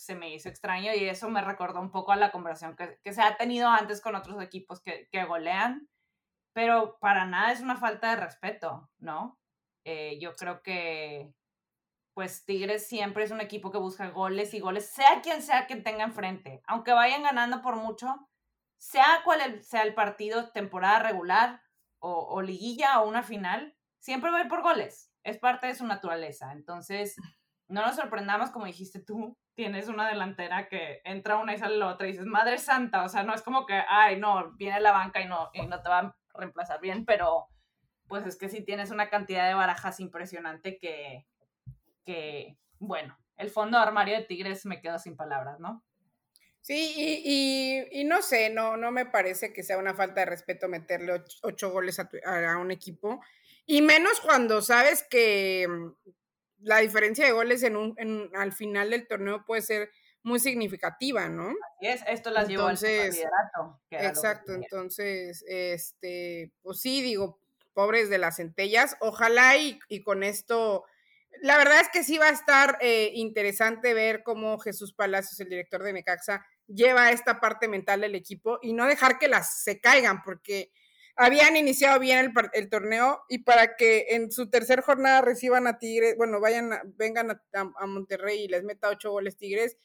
se 0.00 0.14
me 0.14 0.32
hizo 0.32 0.48
extraño 0.48 0.94
y 0.94 1.04
eso 1.04 1.28
me 1.28 1.42
recordó 1.42 1.78
un 1.78 1.90
poco 1.90 2.12
a 2.12 2.16
la 2.16 2.32
conversación 2.32 2.74
que, 2.74 3.12
se 3.12 3.20
ha 3.20 3.36
tenido 3.36 3.68
antes 3.68 4.00
con 4.00 4.14
otros 4.14 4.42
equipos 4.42 4.80
que, 4.80 5.24
golean, 5.26 5.90
pero 6.54 6.98
para 7.00 7.26
nada 7.26 7.52
es 7.52 7.60
una 7.60 7.76
falta 7.76 8.10
de 8.10 8.16
respeto, 8.16 8.90
¿no? 8.98 9.38
Eh, 9.84 10.18
yo 10.18 10.34
creo 10.34 10.62
que 10.62 11.34
pues 12.14 12.46
Tigres 12.46 12.86
siempre 12.86 13.24
es 13.24 13.30
un 13.30 13.42
equipo 13.42 13.70
que 13.70 13.78
busca 13.78 14.08
goles 14.08 14.54
y 14.54 14.60
goles, 14.60 14.90
sea 14.90 15.20
quien 15.20 15.42
sea 15.42 15.66
que 15.66 15.76
tenga 15.76 16.04
enfrente, 16.04 16.62
aunque 16.66 16.92
vayan 16.92 17.22
ganando 17.22 17.60
por 17.60 17.76
mucho, 17.76 18.26
sea 18.78 19.20
cual 19.22 19.62
sea 19.62 19.82
el 19.82 19.94
partido, 19.94 20.50
temporada 20.50 21.00
regular 21.00 21.62
o, 21.98 22.26
o 22.26 22.40
liguilla 22.40 23.00
o 23.00 23.08
una 23.08 23.22
final, 23.22 23.76
siempre 23.98 24.30
va 24.30 24.38
a 24.38 24.42
ir 24.42 24.48
por 24.48 24.62
goles, 24.62 25.12
es 25.24 25.38
parte 25.38 25.66
de 25.66 25.74
su 25.74 25.86
naturaleza, 25.86 26.52
entonces 26.52 27.16
no 27.68 27.82
nos 27.82 27.96
sorprendamos 27.96 28.50
como 28.50 28.64
dijiste 28.64 29.00
tú, 29.00 29.36
tienes 29.60 29.88
una 29.88 30.08
delantera 30.08 30.70
que 30.70 31.02
entra 31.04 31.36
una 31.36 31.52
y 31.52 31.58
sale 31.58 31.76
la 31.76 31.88
otra 31.88 32.08
y 32.08 32.12
dices, 32.12 32.24
madre 32.24 32.56
santa, 32.56 33.04
o 33.04 33.10
sea, 33.10 33.24
no 33.24 33.34
es 33.34 33.42
como 33.42 33.66
que, 33.66 33.78
ay, 33.86 34.18
no, 34.18 34.52
viene 34.52 34.80
la 34.80 34.90
banca 34.90 35.20
y 35.20 35.26
no, 35.26 35.50
y 35.52 35.66
no 35.66 35.82
te 35.82 35.88
va 35.90 35.98
a 35.98 36.16
reemplazar 36.32 36.80
bien, 36.80 37.04
pero 37.04 37.46
pues 38.08 38.24
es 38.24 38.38
que 38.38 38.48
sí 38.48 38.64
tienes 38.64 38.90
una 38.90 39.10
cantidad 39.10 39.46
de 39.46 39.52
barajas 39.52 40.00
impresionante 40.00 40.78
que, 40.78 41.26
que 42.06 42.56
bueno, 42.78 43.18
el 43.36 43.50
fondo 43.50 43.76
de 43.76 43.84
armario 43.84 44.16
de 44.16 44.24
Tigres 44.24 44.64
me 44.64 44.80
quedo 44.80 44.98
sin 44.98 45.14
palabras, 45.14 45.60
¿no? 45.60 45.84
Sí, 46.62 46.94
y, 46.96 48.00
y, 48.00 48.04
no 48.04 48.22
sé, 48.22 48.48
no, 48.48 48.78
no 48.78 48.90
me 48.90 49.04
parece 49.04 49.52
que 49.52 49.62
sea 49.62 49.76
una 49.76 49.92
falta 49.92 50.20
de 50.20 50.26
respeto 50.26 50.68
meterle 50.68 51.22
ocho, 51.42 51.70
goles 51.70 52.00
a, 52.00 52.08
a, 52.26 52.56
un 52.56 52.70
equipo, 52.70 53.20
y 53.66 53.82
menos 53.82 54.20
cuando 54.20 54.62
sabes 54.62 55.06
que, 55.10 55.68
la 56.60 56.78
diferencia 56.78 57.24
de 57.24 57.32
goles 57.32 57.62
en 57.62 57.76
un, 57.76 57.94
en, 57.98 58.30
al 58.34 58.52
final 58.52 58.90
del 58.90 59.06
torneo 59.06 59.44
puede 59.44 59.62
ser 59.62 59.90
muy 60.22 60.38
significativa, 60.38 61.28
¿no? 61.28 61.48
Así 61.48 61.86
es, 61.86 62.02
esto 62.06 62.30
las 62.30 62.48
llevó 62.48 62.66
al 62.66 62.76
liderato. 62.76 63.80
Exacto, 63.90 64.52
entonces, 64.52 65.44
este, 65.48 66.52
pues 66.62 66.80
sí, 66.80 67.02
digo, 67.02 67.40
pobres 67.72 68.10
de 68.10 68.18
las 68.18 68.36
centellas, 68.36 68.96
ojalá 69.00 69.56
y, 69.56 69.78
y 69.88 70.02
con 70.02 70.22
esto, 70.22 70.84
la 71.40 71.56
verdad 71.56 71.80
es 71.80 71.88
que 71.88 72.04
sí 72.04 72.18
va 72.18 72.28
a 72.28 72.32
estar 72.32 72.76
eh, 72.80 73.12
interesante 73.14 73.94
ver 73.94 74.22
cómo 74.22 74.58
Jesús 74.58 74.92
Palacios, 74.92 75.40
el 75.40 75.48
director 75.48 75.82
de 75.82 75.94
Necaxa, 75.94 76.44
lleva 76.66 77.12
esta 77.12 77.40
parte 77.40 77.66
mental 77.68 78.02
del 78.02 78.14
equipo 78.14 78.58
y 78.60 78.74
no 78.74 78.86
dejar 78.86 79.18
que 79.18 79.28
las 79.28 79.62
se 79.62 79.80
caigan, 79.80 80.22
porque 80.22 80.70
habían 81.20 81.54
iniciado 81.54 82.00
bien 82.00 82.32
el, 82.54 82.70
torneo 82.70 83.20
y 83.28 83.40
para 83.40 83.76
que 83.76 84.06
en 84.10 84.32
su 84.32 84.48
tercera 84.48 84.80
jornada 84.80 85.20
reciban 85.20 85.66
a 85.66 85.78
Tigres, 85.78 86.16
bueno, 86.16 86.40
vayan, 86.40 86.70
vengan 86.96 87.42
a, 87.52 87.86
Monterrey 87.86 88.44
y 88.44 88.48
les 88.48 88.64
meta 88.64 88.88
ocho 88.88 89.10
goles 89.10 89.36
Tigres, 89.36 89.76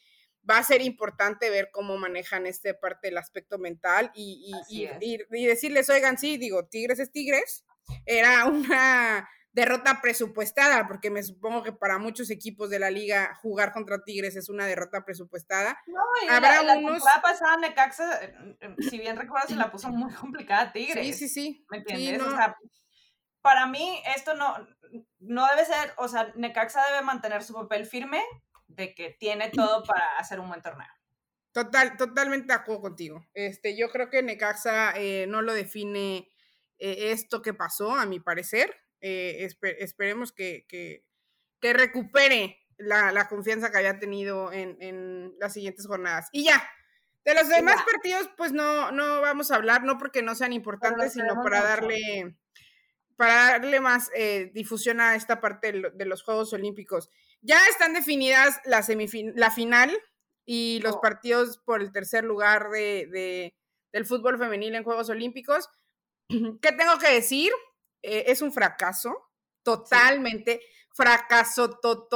va 0.49 0.59
a 0.59 0.63
ser 0.63 0.81
importante 0.81 1.49
ver 1.49 1.71
cómo 1.73 1.97
manejan 1.97 2.47
esta 2.47 2.73
parte 2.79 3.09
del 3.09 3.17
aspecto 3.17 3.57
mental 3.57 4.11
y, 4.15 4.55
y, 4.69 4.87
y, 5.29 5.45
decirles, 5.45 5.89
oigan, 5.89 6.17
sí, 6.17 6.37
digo, 6.37 6.67
Tigres 6.67 6.99
es 6.99 7.11
Tigres, 7.11 7.65
era 8.05 8.45
una 8.45 9.27
derrota 9.55 10.01
presupuestada, 10.01 10.85
porque 10.85 11.09
me 11.09 11.23
supongo 11.23 11.63
que 11.63 11.71
para 11.71 11.97
muchos 11.97 12.29
equipos 12.29 12.69
de 12.69 12.77
la 12.77 12.91
liga 12.91 13.33
jugar 13.41 13.71
contra 13.71 14.03
Tigres 14.03 14.35
es 14.35 14.49
una 14.49 14.65
derrota 14.65 15.05
presupuestada. 15.05 15.81
No, 15.87 16.01
y 16.23 16.27
Habrá 16.27 16.61
la, 16.61 16.77
unos... 16.77 17.01
la 17.01 17.21
pasada 17.21 17.55
Necaxa, 17.55 18.21
eh, 18.21 18.57
eh, 18.59 18.75
si 18.89 18.99
bien 18.99 19.15
recuerdas, 19.15 19.49
se 19.49 19.55
la 19.55 19.71
puso 19.71 19.87
muy 19.87 20.13
complicada 20.13 20.73
Tigres. 20.73 21.05
Sí, 21.05 21.13
sí, 21.13 21.29
sí. 21.29 21.65
¿Me 21.69 21.77
entiendes? 21.77 22.21
o 22.21 22.35
sea, 22.35 22.57
para 23.41 23.65
mí 23.65 24.03
esto 24.13 24.33
no, 24.33 24.57
no 25.19 25.47
debe 25.47 25.63
ser, 25.63 25.93
o 25.95 26.09
sea, 26.09 26.33
Necaxa 26.35 26.85
debe 26.87 27.03
mantener 27.03 27.41
su 27.41 27.53
papel 27.53 27.85
firme 27.85 28.21
de 28.67 28.93
que 28.93 29.11
tiene 29.17 29.51
todo 29.51 29.83
para 29.87 30.17
hacer 30.17 30.41
un 30.41 30.49
buen 30.49 30.61
torneo. 30.61 30.89
Total, 31.53 31.95
totalmente 31.95 32.47
de 32.47 32.59
acuerdo 32.59 32.81
contigo. 32.81 33.25
Este, 33.33 33.77
yo 33.77 33.89
creo 33.89 34.09
que 34.09 34.21
Necaxa 34.21 34.91
eh, 34.97 35.27
no 35.29 35.41
lo 35.41 35.53
define 35.53 36.29
esto 36.77 37.41
que 37.41 37.53
pasó, 37.53 37.95
a 37.95 38.05
mi 38.05 38.19
parecer. 38.19 38.84
Eh, 39.01 39.47
esperemos 39.79 40.31
que, 40.31 40.65
recupere 41.61 42.59
la, 42.77 43.27
confianza 43.27 43.71
que 43.71 43.77
había 43.77 43.99
tenido 43.99 44.51
en, 44.51 45.33
las 45.39 45.53
siguientes 45.53 45.87
jornadas. 45.87 46.29
Y 46.31 46.45
ya, 46.45 46.67
de 47.23 47.33
los 47.33 47.49
demás 47.49 47.83
partidos, 47.91 48.29
pues 48.37 48.51
no, 48.51 48.91
no 48.91 49.21
vamos 49.21 49.51
a 49.51 49.55
hablar, 49.55 49.83
no 49.83 49.97
porque 49.97 50.21
no 50.21 50.35
sean 50.35 50.53
importantes, 50.53 51.13
sino 51.13 51.41
para 51.43 51.61
darle, 51.61 52.35
para 53.15 53.33
darle 53.51 53.79
más 53.79 54.11
eh, 54.15 54.51
difusión 54.53 55.01
a 55.01 55.15
esta 55.15 55.41
parte 55.41 55.71
de 55.93 56.05
los 56.05 56.23
Juegos 56.23 56.53
Olímpicos. 56.53 57.09
Ya 57.41 57.59
están 57.67 57.93
definidas 57.93 58.59
la, 58.65 58.85
la 59.35 59.51
final 59.51 59.95
y 60.45 60.79
los 60.81 60.95
oh. 60.95 61.01
partidos 61.01 61.57
por 61.57 61.81
el 61.81 61.91
tercer 61.91 62.23
lugar 62.23 62.69
de, 62.69 63.55
del 63.91 64.05
fútbol 64.05 64.37
femenil 64.37 64.75
en 64.75 64.83
Juegos 64.83 65.09
Olímpicos. 65.09 65.69
¿Qué 66.29 66.71
tengo 66.71 66.97
que 66.99 67.11
decir? 67.11 67.51
Eh, 68.05 68.31
es 68.31 68.41
un 68.43 68.53
fracaso, 68.53 69.31
totalmente 69.63 70.61
fracaso, 70.93 71.79
to, 71.79 72.07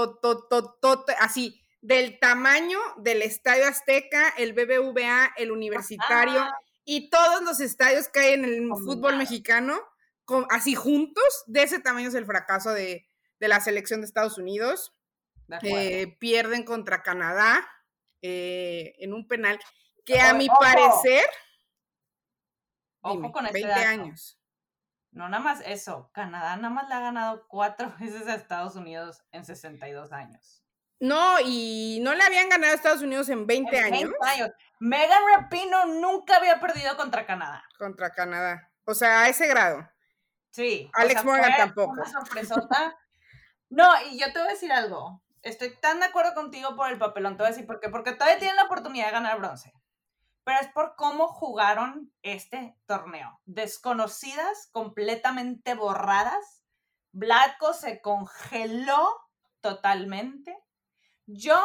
así, 1.19 1.61
del 1.81 2.19
tamaño 2.19 2.79
del 2.97 3.23
Estadio 3.23 3.65
Azteca, 3.65 4.29
el 4.37 4.53
BBVA, 4.53 5.33
el 5.35 5.51
Universitario 5.51 6.45
y 6.85 7.09
todos 7.09 7.41
los 7.41 7.59
estadios 7.59 8.07
que 8.07 8.19
hay 8.19 8.33
en 8.33 8.45
el 8.45 8.67
fútbol 8.69 9.17
mexicano, 9.17 9.79
así 10.49 10.75
juntos, 10.75 11.43
de 11.47 11.63
ese 11.63 11.79
tamaño 11.79 12.09
es 12.09 12.15
el 12.15 12.25
fracaso 12.25 12.71
de, 12.71 13.07
la 13.39 13.59
selección 13.59 14.01
de 14.01 14.05
Estados 14.05 14.37
Unidos. 14.37 14.93
Eh, 15.63 16.15
pierden 16.19 16.63
contra 16.63 17.01
Canadá 17.01 17.67
eh, 18.21 18.93
en 18.99 19.13
un 19.13 19.27
penal 19.27 19.59
que 20.05 20.19
a 20.19 20.35
mi 20.35 20.47
parecer... 20.47 21.25
Ojo 23.01 23.31
con 23.31 23.45
20 23.45 23.59
este 23.59 23.73
años. 23.85 24.38
No 25.11 25.27
nada 25.27 25.43
más 25.43 25.61
eso, 25.65 26.11
Canadá 26.13 26.55
nada 26.55 26.69
más 26.69 26.87
le 26.87 26.95
ha 26.95 26.99
ganado 26.99 27.47
cuatro 27.47 27.91
veces 27.99 28.27
a 28.27 28.35
Estados 28.35 28.75
Unidos 28.75 29.23
en 29.31 29.45
62 29.45 30.11
años. 30.11 30.63
No, 30.99 31.39
y 31.43 31.99
no 32.01 32.13
le 32.13 32.23
habían 32.23 32.49
ganado 32.49 32.73
a 32.73 32.75
Estados 32.75 33.01
Unidos 33.01 33.29
en 33.29 33.47
20, 33.47 33.79
años. 33.79 34.11
Megan 34.81 35.21
Rapino 35.33 35.85
nunca 35.85 36.35
había 36.35 36.59
perdido 36.59 36.97
contra 36.97 37.25
Canadá. 37.25 37.63
Contra 37.77 38.13
Canadá. 38.13 38.69
O 38.83 38.93
sea, 38.93 39.21
a 39.21 39.29
ese 39.29 39.47
grado. 39.47 39.89
Sí. 40.51 40.89
Alex 40.93 41.23
Morgan 41.23 41.55
tampoco. 41.55 41.93
Una 41.93 42.05
sorpresota. 42.05 42.97
no, 43.69 43.89
y 44.09 44.19
yo 44.19 44.31
te 44.33 44.39
voy 44.39 44.49
a 44.49 44.51
decir 44.51 44.73
algo. 44.73 45.23
Estoy 45.41 45.73
tan 45.79 46.01
de 46.01 46.07
acuerdo 46.07 46.33
contigo 46.33 46.75
por 46.75 46.89
el 46.89 46.97
papelón. 46.97 47.37
Te 47.37 47.43
voy 47.43 47.47
a 47.47 47.51
decir 47.51 47.65
por 47.65 47.79
qué. 47.79 47.87
Porque 47.87 48.11
todavía 48.11 48.39
tienen 48.39 48.57
la 48.57 48.63
oportunidad 48.63 49.05
de 49.05 49.11
ganar 49.13 49.37
bronce 49.37 49.73
pero 50.49 50.61
es 50.61 50.73
por 50.73 50.95
cómo 50.95 51.27
jugaron 51.27 52.11
este 52.23 52.75
torneo. 52.87 53.39
Desconocidas, 53.45 54.67
completamente 54.71 55.75
borradas. 55.75 56.63
Blatko 57.11 57.73
se 57.73 58.01
congeló 58.01 59.11
totalmente. 59.61 60.57
Yo 61.27 61.55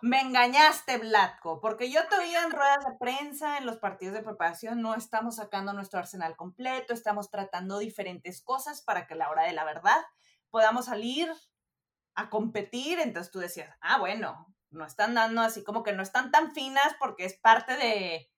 me 0.00 0.20
engañaste, 0.20 0.98
Blatko, 0.98 1.60
porque 1.60 1.88
yo 1.88 2.08
te 2.08 2.16
oía 2.16 2.42
en 2.42 2.50
ruedas 2.50 2.84
de 2.84 2.96
prensa, 2.98 3.58
en 3.58 3.66
los 3.66 3.78
partidos 3.78 4.14
de 4.14 4.24
preparación, 4.24 4.82
no 4.82 4.96
estamos 4.96 5.36
sacando 5.36 5.72
nuestro 5.72 6.00
arsenal 6.00 6.34
completo, 6.34 6.94
estamos 6.94 7.30
tratando 7.30 7.78
diferentes 7.78 8.42
cosas 8.42 8.82
para 8.82 9.06
que 9.06 9.14
a 9.14 9.18
la 9.18 9.30
hora 9.30 9.44
de 9.44 9.52
la 9.52 9.62
verdad 9.62 10.02
podamos 10.50 10.86
salir 10.86 11.32
a 12.16 12.28
competir. 12.28 12.98
Entonces 12.98 13.30
tú 13.30 13.38
decías, 13.38 13.72
ah, 13.80 14.00
bueno, 14.00 14.52
no 14.70 14.84
están 14.84 15.14
dando 15.14 15.42
así 15.42 15.62
como 15.62 15.84
que 15.84 15.92
no 15.92 16.02
están 16.02 16.32
tan 16.32 16.52
finas 16.52 16.96
porque 16.98 17.24
es 17.24 17.38
parte 17.38 17.76
de, 17.76 18.31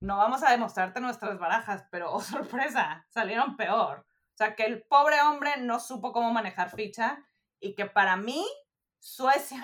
no 0.00 0.16
vamos 0.16 0.42
a 0.42 0.50
demostrarte 0.50 1.00
nuestras 1.00 1.38
barajas, 1.38 1.84
pero, 1.90 2.12
oh 2.12 2.20
sorpresa, 2.22 3.06
salieron 3.10 3.56
peor. 3.56 4.06
O 4.34 4.36
sea, 4.36 4.54
que 4.54 4.64
el 4.64 4.82
pobre 4.84 5.20
hombre 5.20 5.58
no 5.58 5.78
supo 5.80 6.12
cómo 6.12 6.32
manejar 6.32 6.70
ficha 6.70 7.22
y 7.60 7.74
que 7.74 7.86
para 7.86 8.16
mí 8.16 8.46
Suecia 8.98 9.62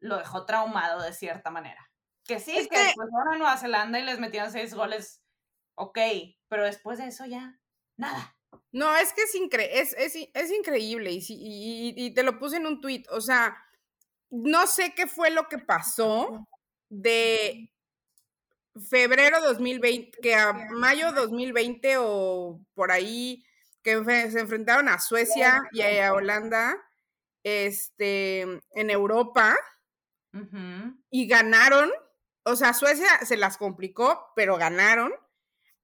lo 0.00 0.16
dejó 0.16 0.46
traumado 0.46 1.02
de 1.02 1.12
cierta 1.12 1.50
manera. 1.50 1.90
Que 2.24 2.40
sí, 2.40 2.56
es 2.56 2.68
que, 2.68 2.78
después 2.78 3.08
fueron 3.10 3.34
a 3.34 3.38
Nueva 3.38 3.56
Zelanda 3.58 3.98
y 3.98 4.04
les 4.04 4.18
metieron 4.18 4.50
seis 4.50 4.74
goles, 4.74 5.22
ok, 5.74 5.98
pero 6.48 6.64
después 6.64 6.98
de 6.98 7.08
eso 7.08 7.26
ya, 7.26 7.58
nada. 7.96 8.36
No, 8.72 8.94
es 8.96 9.12
que 9.12 9.22
es, 9.22 9.94
es, 9.94 10.50
increíble 10.50 11.12
y, 11.12 11.94
y, 11.96 12.14
te 12.14 12.22
lo 12.22 12.38
puse 12.38 12.56
en 12.56 12.66
un 12.66 12.80
tweet, 12.80 13.04
o 13.10 13.20
sea, 13.20 13.56
no 14.30 14.66
sé 14.66 14.94
qué 14.94 15.06
fue 15.06 15.30
lo 15.30 15.48
que 15.48 15.58
pasó 15.58 16.46
de 16.88 17.72
febrero 18.88 19.40
2020, 19.40 20.18
que 20.20 20.34
a 20.34 20.52
mayo 20.52 21.12
2020 21.12 21.96
o 21.98 22.60
por 22.74 22.92
ahí, 22.92 23.44
que 23.82 24.02
se 24.04 24.40
enfrentaron 24.40 24.88
a 24.88 24.98
Suecia 25.00 25.62
y 25.72 25.82
a 25.82 26.12
Holanda 26.12 26.76
este, 27.42 28.40
en 28.40 28.90
Europa 28.90 29.56
y 31.10 31.26
ganaron. 31.26 31.90
O 32.44 32.56
sea, 32.56 32.74
Suecia 32.74 33.08
se 33.24 33.36
las 33.36 33.56
complicó, 33.56 34.32
pero 34.36 34.56
ganaron 34.56 35.12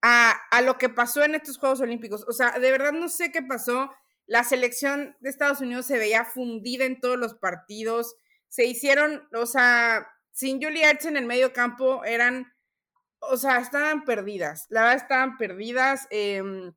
a, 0.02 0.30
a, 0.50 0.62
lo 0.62 0.78
que 0.78 0.88
pasó 0.88 1.22
en 1.24 1.34
estos 1.34 1.58
Juegos 1.58 1.80
Olímpicos. 1.80 2.24
O 2.28 2.32
sea, 2.32 2.58
de 2.58 2.70
verdad 2.70 2.92
no 2.92 3.08
sé 3.08 3.32
qué 3.32 3.42
pasó. 3.42 3.90
La 4.26 4.44
selección 4.44 5.16
de 5.20 5.30
Estados 5.30 5.60
Unidos 5.60 5.86
se 5.86 5.98
veía 5.98 6.24
fundida 6.24 6.84
en 6.84 7.00
todos 7.00 7.16
los 7.16 7.34
partidos. 7.34 8.16
Se 8.48 8.64
hicieron, 8.64 9.28
o 9.34 9.46
sea, 9.46 10.06
sin 10.32 10.62
Julie 10.62 10.84
Ertz 10.84 11.06
en 11.06 11.16
el 11.16 11.26
medio 11.26 11.52
campo, 11.52 12.04
eran 12.04 12.52
o 13.30 13.36
sea, 13.36 13.58
estaban 13.58 14.04
perdidas, 14.04 14.66
la 14.70 14.82
verdad 14.82 14.96
estaban 14.96 15.36
perdidas. 15.36 16.06
Em, 16.10 16.72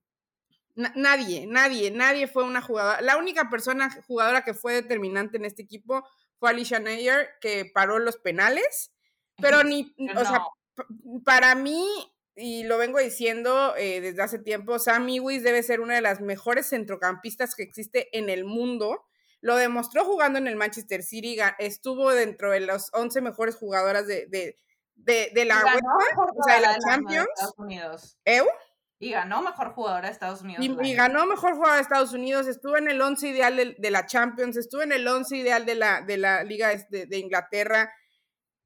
nadie, 0.95 1.45
nadie, 1.47 1.91
nadie 1.91 2.27
fue 2.27 2.43
una 2.43 2.61
jugadora. 2.61 3.01
La 3.01 3.17
única 3.17 3.49
persona 3.49 3.89
jugadora 4.07 4.43
que 4.43 4.53
fue 4.53 4.73
determinante 4.73 5.37
en 5.37 5.45
este 5.45 5.61
equipo 5.61 6.07
fue 6.39 6.49
Alicia 6.49 6.79
Nayer, 6.79 7.29
que 7.41 7.69
paró 7.73 7.99
los 7.99 8.17
penales, 8.17 8.91
pero 9.41 9.63
ni, 9.63 9.93
o 10.15 10.25
sea, 10.25 10.41
para 11.25 11.55
mí, 11.55 11.85
y 12.35 12.63
lo 12.63 12.77
vengo 12.77 12.99
diciendo 12.99 13.75
eh, 13.77 13.99
desde 13.99 14.21
hace 14.21 14.39
tiempo, 14.39 14.79
Sammy 14.79 15.19
Wiss 15.19 15.43
debe 15.43 15.63
ser 15.63 15.81
una 15.81 15.95
de 15.95 16.01
las 16.01 16.21
mejores 16.21 16.69
centrocampistas 16.69 17.55
que 17.55 17.63
existe 17.63 18.17
en 18.17 18.29
el 18.29 18.45
mundo. 18.45 19.05
Lo 19.41 19.55
demostró 19.55 20.05
jugando 20.05 20.39
en 20.39 20.47
el 20.47 20.55
Manchester 20.55 21.03
City, 21.03 21.37
estuvo 21.59 22.11
dentro 22.11 22.51
de 22.51 22.61
las 22.61 22.89
11 22.93 23.21
mejores 23.21 23.55
jugadoras 23.55 24.07
de, 24.07 24.27
de, 24.27 24.57
la 25.05 25.63
o 26.17 26.43
sea, 26.43 26.55
de 26.55 26.61
la 26.61 26.77
Champions. 26.79 27.27
Estados 27.35 27.57
Unidos. 27.57 28.17
¿Eu? 28.25 28.47
Y 29.01 29.11
ganó 29.11 29.41
mejor 29.41 29.71
jugadora 29.73 30.07
de 30.07 30.13
Estados 30.13 30.41
Unidos. 30.41 30.65
Y, 30.83 30.93
ganó 30.93 31.25
mejor 31.25 31.53
jugadora 31.53 31.75
de 31.75 31.81
Estados 31.83 32.11
Unidos, 32.11 32.47
estuvo 32.47 32.75
en 32.75 32.89
el 32.89 33.01
11 33.01 33.29
ideal 33.29 33.75
de, 33.77 33.91
la 33.91 34.05
Champions, 34.05 34.57
estuvo 34.57 34.81
en 34.81 34.91
el 34.91 35.07
11 35.07 35.37
ideal 35.37 35.65
de 35.65 35.75
la, 35.75 36.01
de 36.01 36.17
la 36.17 36.43
Liga 36.43 36.69
de, 36.89 37.17
Inglaterra. 37.17 37.93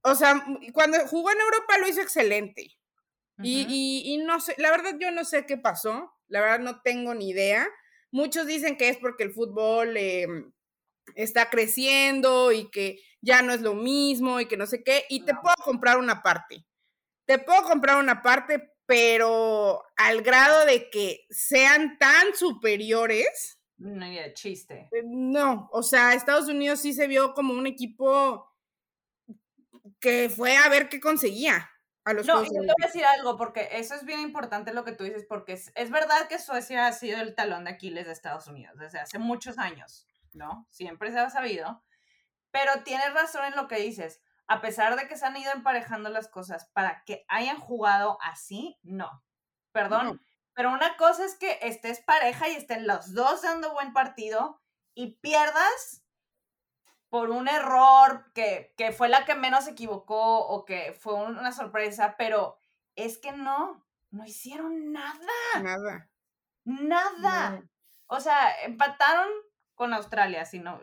O 0.02 0.16
sea, 0.16 0.44
cuando 0.74 0.98
jugó 1.08 1.30
en 1.32 1.40
Europa 1.40 1.78
lo 1.78 1.88
hizo 1.88 2.02
excelente. 2.02 2.76
y, 3.44 4.24
no 4.26 4.40
sé, 4.40 4.56
la 4.58 4.72
verdad 4.72 4.96
yo 5.00 5.12
no 5.12 5.24
sé 5.24 5.46
qué 5.46 5.58
pasó, 5.58 6.12
la 6.28 6.42
verdad 6.42 6.60
no 6.60 6.82
tengo 6.82 7.14
ni 7.14 7.30
idea. 7.30 7.68
Muchos 8.12 8.48
dicen 8.48 8.76
que 8.76 8.90
es 8.90 8.98
porque 8.98 9.24
el 9.24 9.34
fútbol 9.34 9.96
em, 9.98 10.52
está 11.16 11.50
creciendo 11.50 12.52
y 12.52 12.70
que 12.72 13.00
ya 13.24 13.42
no 13.42 13.54
es 13.54 13.62
lo 13.62 13.74
mismo 13.74 14.40
y 14.40 14.48
que 14.48 14.58
no 14.58 14.68
sé 14.68 14.84
qué, 14.84 15.06
y 15.10 15.24
te 15.26 15.34
puedo 15.34 15.56
comprar 15.64 15.98
una 15.98 16.22
parte. 16.22 16.68
Te 17.26 17.40
puedo 17.40 17.64
comprar 17.64 17.98
una 17.98 18.22
parte, 18.22 18.74
pero 18.86 19.82
al 19.96 20.22
grado 20.22 20.66
de 20.66 20.90
que 20.90 21.26
sean 21.30 21.98
tan 21.98 22.36
superiores. 22.36 23.60
No, 23.78 24.06
de 24.06 24.34
chiste. 24.34 24.90
Eh, 24.92 25.04
no, 25.06 25.70
o 25.72 25.84
sea, 25.84 26.14
Estados 26.14 26.50
Unidos 26.50 26.82
sí 26.82 26.94
se 26.94 27.08
vio 27.08 27.34
como 27.34 27.54
un 27.54 27.66
equipo 27.66 28.52
que 30.00 30.30
fue 30.30 30.58
a 30.58 30.68
ver 30.68 30.90
qué 30.90 31.00
conseguía. 31.00 31.70
A 32.06 32.12
los 32.12 32.28
no, 32.28 32.44
yo 32.44 32.50
te 32.50 32.58
voy 32.58 32.68
a 32.84 32.86
decir 32.86 33.06
algo, 33.06 33.38
porque 33.38 33.70
eso 33.72 33.96
es 33.96 34.04
bien 34.04 34.20
importante 34.20 34.74
lo 34.74 34.84
que 34.84 34.92
tú 34.92 35.06
dices, 35.06 35.26
porque 35.26 35.54
es, 35.54 35.72
es, 35.76 35.90
verdad 35.90 36.28
que 36.28 36.38
Suecia 36.38 36.88
ha 36.88 36.92
sido 36.92 37.22
el 37.22 37.34
talón 37.34 37.64
de 37.64 37.72
Aquiles 37.72 38.08
de 38.08 38.12
Estados 38.12 38.48
Unidos 38.48 38.78
desde 38.78 39.00
hace 39.00 39.20
muchos 39.20 39.58
años, 39.58 40.06
¿no? 40.34 40.68
Siempre 40.70 41.12
se 41.12 41.20
ha 41.20 41.30
sabido, 41.30 41.82
pero 42.54 42.84
tienes 42.84 43.12
razón 43.16 43.46
en 43.46 43.56
lo 43.56 43.68
que 43.68 43.78
dices. 43.78 44.22
A 44.46 44.62
pesar 44.62 44.96
de 44.96 45.08
que 45.08 45.18
se 45.18 45.26
han 45.26 45.36
ido 45.36 45.52
emparejando 45.52 46.10
las 46.10 46.28
cosas 46.28 46.70
para 46.72 47.04
que 47.04 47.26
hayan 47.28 47.58
jugado 47.58 48.20
así, 48.22 48.80
no. 48.84 49.24
Perdón, 49.72 50.22
pero 50.54 50.72
una 50.72 50.96
cosa 50.96 51.26
es 51.26 51.36
que 51.36 51.58
estés 51.64 52.02
pareja 52.02 52.48
y 52.48 52.56
estén 52.56 52.86
los 52.86 53.16
dos 53.16 53.42
dando 53.42 53.74
buen 53.74 53.92
partido 53.92 54.62
y 54.94 55.16
pierdas 55.16 56.06
por 57.10 57.32
un 57.32 57.48
error 57.48 58.32
que, 58.34 58.72
fue 58.96 59.10
la 59.10 59.26
que 59.26 59.34
menos 59.34 59.64
se 59.66 59.72
equivocó 59.72 60.46
o 60.46 60.64
que 60.64 60.94
fue 60.94 61.16
una 61.16 61.52
sorpresa, 61.52 62.16
pero 62.20 62.60
es 62.96 63.18
que 63.18 63.32
no, 63.32 63.84
no 64.12 64.26
hicieron 64.26 64.92
nada. 64.92 65.18
Nada. 65.60 66.10
Nada. 66.66 67.64
O 68.06 68.20
sea, 68.20 68.62
empataron 68.62 69.30
con 69.74 69.92
Australia, 69.96 70.46
si 70.46 70.60
no 70.60 70.80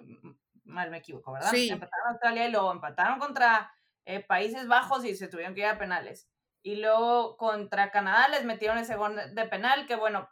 mal 0.71 0.91
me 0.91 0.99
equivoco, 0.99 1.33
¿verdad? 1.33 1.51
Sí. 1.51 1.69
Empataron 1.69 2.09
Australia 2.09 2.47
y 2.47 2.51
luego 2.51 2.73
empataron 2.73 3.19
contra 3.19 3.73
eh, 4.05 4.21
Países 4.21 4.67
Bajos 4.67 5.05
y 5.05 5.15
se 5.15 5.29
tuvieron 5.29 5.55
que 5.55 5.61
ir 5.61 5.67
a 5.67 5.79
penales. 5.79 6.31
Y 6.63 6.77
luego 6.77 7.37
contra 7.37 7.91
Canadá 7.91 8.29
les 8.29 8.45
metieron 8.45 8.79
ese 8.79 8.97
gol 8.97 9.17
de 9.35 9.45
penal, 9.47 9.87
que 9.87 9.97
bueno, 9.97 10.29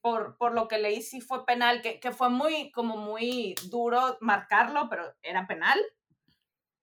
por, 0.00 0.36
por 0.36 0.52
lo 0.52 0.68
que 0.68 0.78
leí, 0.78 1.00
sí 1.02 1.20
fue 1.20 1.46
penal, 1.46 1.80
que, 1.80 2.00
que 2.00 2.12
fue 2.12 2.28
muy, 2.28 2.70
como 2.72 2.96
muy 2.96 3.54
duro 3.70 4.18
marcarlo, 4.20 4.88
pero 4.88 5.14
era 5.22 5.46
penal. 5.46 5.78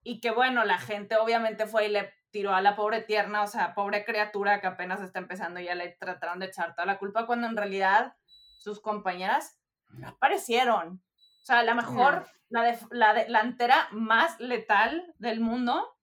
Y 0.04 0.22
que 0.22 0.32
bueno, 0.32 0.64
la 0.64 0.80
gente 0.80 1.18
obviamente 1.18 1.68
fue 1.68 1.88
y 1.88 1.90
le 1.90 2.14
tiró 2.32 2.54
a 2.54 2.62
la 2.62 2.76
pobre 2.76 3.02
tierna, 3.02 3.44
o 3.44 3.48
sea, 3.48 3.74
pobre 3.74 4.06
criatura 4.06 4.62
que 4.62 4.68
apenas 4.68 5.02
está 5.02 5.20
empezando, 5.20 5.60
ya 5.60 5.76
le 5.76 5.90
trataron 6.00 6.40
de 6.40 6.48
echar 6.48 6.76
toda 6.76 6.86
la 6.86 6.98
culpa, 6.98 7.26
cuando 7.26 7.48
en 7.48 7.58
realidad 7.58 8.16
sus 8.58 8.82
compañeras 8.82 9.60
no 9.90 10.10
aparecieron. 10.10 11.04
O 11.42 11.46
sea, 11.46 11.64
la 11.64 11.74
mejor, 11.74 12.28
la, 12.50 12.64
de, 12.64 12.78
la 12.92 13.14
delantera 13.14 13.88
más 13.92 14.40
letal 14.40 15.14
del 15.18 15.40
mundo, 15.40 15.96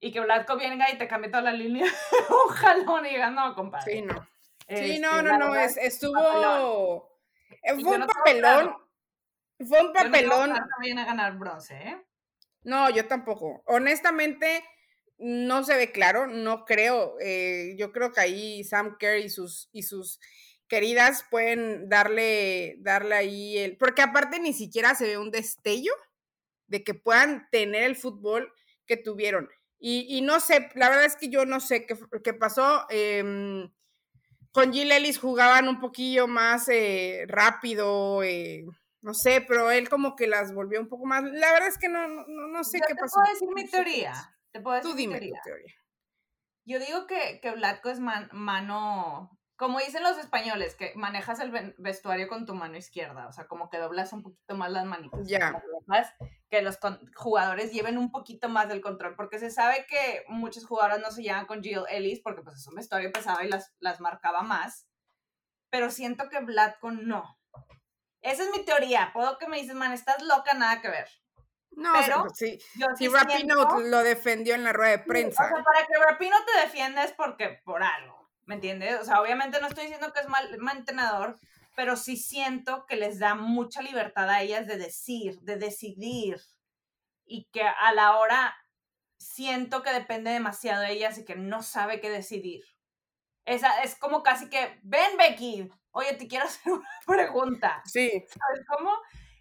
y 0.00 0.12
que 0.12 0.20
Blatko 0.20 0.56
venga 0.56 0.90
y 0.90 0.98
te 0.98 1.08
cambie 1.08 1.30
toda 1.30 1.42
la 1.42 1.52
línea, 1.52 1.84
un 2.48 2.54
jalón 2.54 3.06
y 3.06 3.10
diga, 3.10 3.30
no, 3.30 3.54
compadre. 3.54 3.92
Sí, 3.92 4.02
no. 4.02 4.28
Sí, 4.68 4.98
no, 4.98 5.10
este, 5.18 5.22
no, 5.22 5.38
no, 5.38 5.54
es, 5.54 5.76
estuvo... 5.76 7.10
Eh, 7.62 7.74
fue 7.80 7.96
un 7.96 8.06
papelón. 8.06 8.76
Fue 9.66 9.80
un 9.80 9.92
papelón. 9.92 10.50
no 10.50 11.00
a 11.00 11.04
ganar 11.04 11.36
bronce, 11.38 11.74
¿eh? 11.74 12.04
No, 12.62 12.90
yo 12.90 13.06
tampoco. 13.06 13.62
Honestamente, 13.66 14.64
no 15.18 15.62
se 15.64 15.76
ve 15.76 15.92
claro, 15.92 16.26
no 16.26 16.64
creo. 16.64 17.16
Eh, 17.20 17.74
yo 17.78 17.92
creo 17.92 18.12
que 18.12 18.20
ahí 18.20 18.64
Sam 18.64 18.96
Kerr 18.98 19.18
y 19.18 19.30
sus, 19.30 19.68
y 19.72 19.82
sus 19.82 20.20
queridas 20.68 21.24
pueden 21.30 21.88
darle, 21.88 22.76
darle 22.80 23.14
ahí 23.14 23.58
el. 23.58 23.76
Porque 23.76 24.02
aparte 24.02 24.40
ni 24.40 24.52
siquiera 24.52 24.94
se 24.94 25.06
ve 25.06 25.18
un 25.18 25.30
destello 25.30 25.92
de 26.66 26.82
que 26.84 26.94
puedan 26.94 27.48
tener 27.50 27.84
el 27.84 27.96
fútbol 27.96 28.52
que 28.86 28.96
tuvieron. 28.96 29.48
Y, 29.78 30.22
no 30.22 30.40
sé, 30.40 30.70
la 30.74 30.88
verdad 30.88 31.04
es 31.04 31.16
que 31.16 31.28
yo 31.28 31.44
no 31.44 31.60
sé 31.60 31.86
qué, 31.86 31.96
qué 32.24 32.34
pasó. 32.34 32.86
Eh, 32.88 33.68
con 34.56 34.72
Jill 34.72 34.90
Ellis 34.90 35.18
jugaban 35.18 35.68
un 35.68 35.80
poquillo 35.80 36.26
más 36.26 36.66
eh, 36.70 37.26
rápido, 37.28 38.22
eh, 38.22 38.64
no 39.02 39.12
sé, 39.12 39.44
pero 39.46 39.70
él 39.70 39.90
como 39.90 40.16
que 40.16 40.26
las 40.26 40.54
volvió 40.54 40.80
un 40.80 40.88
poco 40.88 41.04
más. 41.04 41.22
La 41.24 41.52
verdad 41.52 41.68
es 41.68 41.76
que 41.76 41.90
no, 41.90 42.08
no, 42.08 42.48
no 42.48 42.64
sé 42.64 42.80
qué 42.80 42.94
pasó. 42.94 43.20
Te 43.20 43.20
puedo 43.20 43.32
decir 43.34 43.48
mi 43.54 43.70
teoría. 43.70 44.14
Te 44.52 44.60
puedo 44.62 44.76
decir 44.76 44.90
Tú 44.90 44.96
dime 44.96 45.20
tu 45.20 45.34
teoría. 45.44 45.74
Yo 46.64 46.80
digo 46.80 47.06
que, 47.06 47.38
que 47.42 47.54
es 47.90 48.00
mano 48.00 49.35
como 49.56 49.78
dicen 49.78 50.02
los 50.02 50.18
españoles, 50.18 50.74
que 50.74 50.92
manejas 50.96 51.40
el 51.40 51.74
vestuario 51.78 52.28
con 52.28 52.44
tu 52.44 52.54
mano 52.54 52.76
izquierda, 52.76 53.26
o 53.26 53.32
sea, 53.32 53.46
como 53.46 53.70
que 53.70 53.78
doblas 53.78 54.12
un 54.12 54.22
poquito 54.22 54.54
más 54.54 54.70
las 54.70 54.84
manitas. 54.84 55.26
Ya. 55.26 55.62
Que 56.50 56.62
los 56.62 56.78
jugadores 57.14 57.72
lleven 57.72 57.96
un 57.96 58.10
poquito 58.10 58.48
más 58.48 58.68
del 58.68 58.82
control, 58.82 59.16
porque 59.16 59.38
se 59.38 59.50
sabe 59.50 59.86
que 59.88 60.24
muchos 60.28 60.66
jugadores 60.66 61.00
no 61.00 61.10
se 61.10 61.22
llevan 61.22 61.46
con 61.46 61.62
Jill 61.62 61.84
Ellis 61.88 62.20
porque 62.20 62.42
pues 62.42 62.56
es 62.56 62.66
un 62.66 62.74
vestuario 62.74 63.10
pesado 63.12 63.42
y 63.42 63.48
las, 63.48 63.74
las 63.80 64.00
marcaba 64.00 64.42
más, 64.42 64.86
pero 65.70 65.90
siento 65.90 66.28
que 66.28 66.40
Vladko 66.40 66.90
no. 66.90 67.38
Esa 68.20 68.42
es 68.42 68.50
mi 68.50 68.64
teoría. 68.64 69.10
Puedo 69.14 69.38
que 69.38 69.48
me 69.48 69.58
dices, 69.58 69.74
man, 69.74 69.92
estás 69.92 70.22
loca, 70.22 70.52
nada 70.54 70.82
que 70.82 70.88
ver. 70.88 71.08
No, 71.70 71.92
pero 71.92 72.24
sí, 72.34 72.58
si 72.96 73.08
Rapino 73.08 73.80
lo 73.80 74.02
defendió 74.02 74.54
en 74.54 74.64
la 74.64 74.72
rueda 74.72 74.92
de 74.92 74.98
prensa. 75.00 75.44
O 75.44 75.48
sea, 75.48 75.62
para 75.62 75.86
que 75.86 75.94
Rapino 75.98 76.36
te 76.44 76.60
defienda 76.60 77.04
es 77.04 77.12
porque 77.12 77.60
por 77.64 77.82
algo. 77.82 78.25
¿Me 78.46 78.54
entiendes? 78.54 79.00
O 79.00 79.04
sea, 79.04 79.20
obviamente 79.20 79.60
no 79.60 79.66
estoy 79.66 79.84
diciendo 79.84 80.12
que 80.12 80.20
es 80.20 80.28
mal, 80.28 80.56
mal 80.58 80.78
entrenador, 80.78 81.38
pero 81.76 81.96
sí 81.96 82.16
siento 82.16 82.86
que 82.86 82.96
les 82.96 83.18
da 83.18 83.34
mucha 83.34 83.82
libertad 83.82 84.30
a 84.30 84.40
ellas 84.40 84.66
de 84.66 84.78
decir, 84.78 85.38
de 85.40 85.56
decidir, 85.56 86.40
y 87.26 87.48
que 87.52 87.62
a 87.62 87.92
la 87.92 88.16
hora 88.16 88.54
siento 89.18 89.82
que 89.82 89.92
depende 89.92 90.30
demasiado 90.30 90.82
de 90.82 90.92
ellas 90.92 91.18
y 91.18 91.24
que 91.24 91.36
no 91.36 91.62
sabe 91.62 92.00
qué 92.00 92.08
decidir. 92.08 92.62
Esa, 93.44 93.82
es 93.82 93.96
como 93.96 94.22
casi 94.22 94.48
que, 94.48 94.78
ven 94.82 95.16
Becky, 95.18 95.68
oye, 95.90 96.14
te 96.14 96.26
quiero 96.26 96.44
hacer 96.46 96.72
una 96.72 96.88
pregunta. 97.06 97.82
Sí. 97.84 98.10
¿Sabes 98.10 98.64
cómo? 98.68 98.90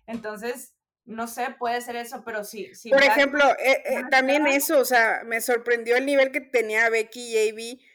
Entonces, 0.07 0.75
no 1.05 1.27
sé, 1.27 1.55
puede 1.57 1.81
ser 1.81 1.95
eso, 1.95 2.23
pero 2.25 2.43
sí. 2.43 2.73
sí 2.73 2.89
Por 2.89 3.03
ejemplo, 3.03 3.43
eh, 3.59 3.83
eh, 3.85 4.03
también 4.09 4.47
eso, 4.47 4.79
o 4.79 4.85
sea, 4.85 5.21
me 5.25 5.39
sorprendió 5.41 5.95
el 5.95 6.05
nivel 6.05 6.31
que 6.31 6.41
tenía 6.41 6.89
Becky 6.89 7.21
y 7.21 7.49
Avi 7.49 7.85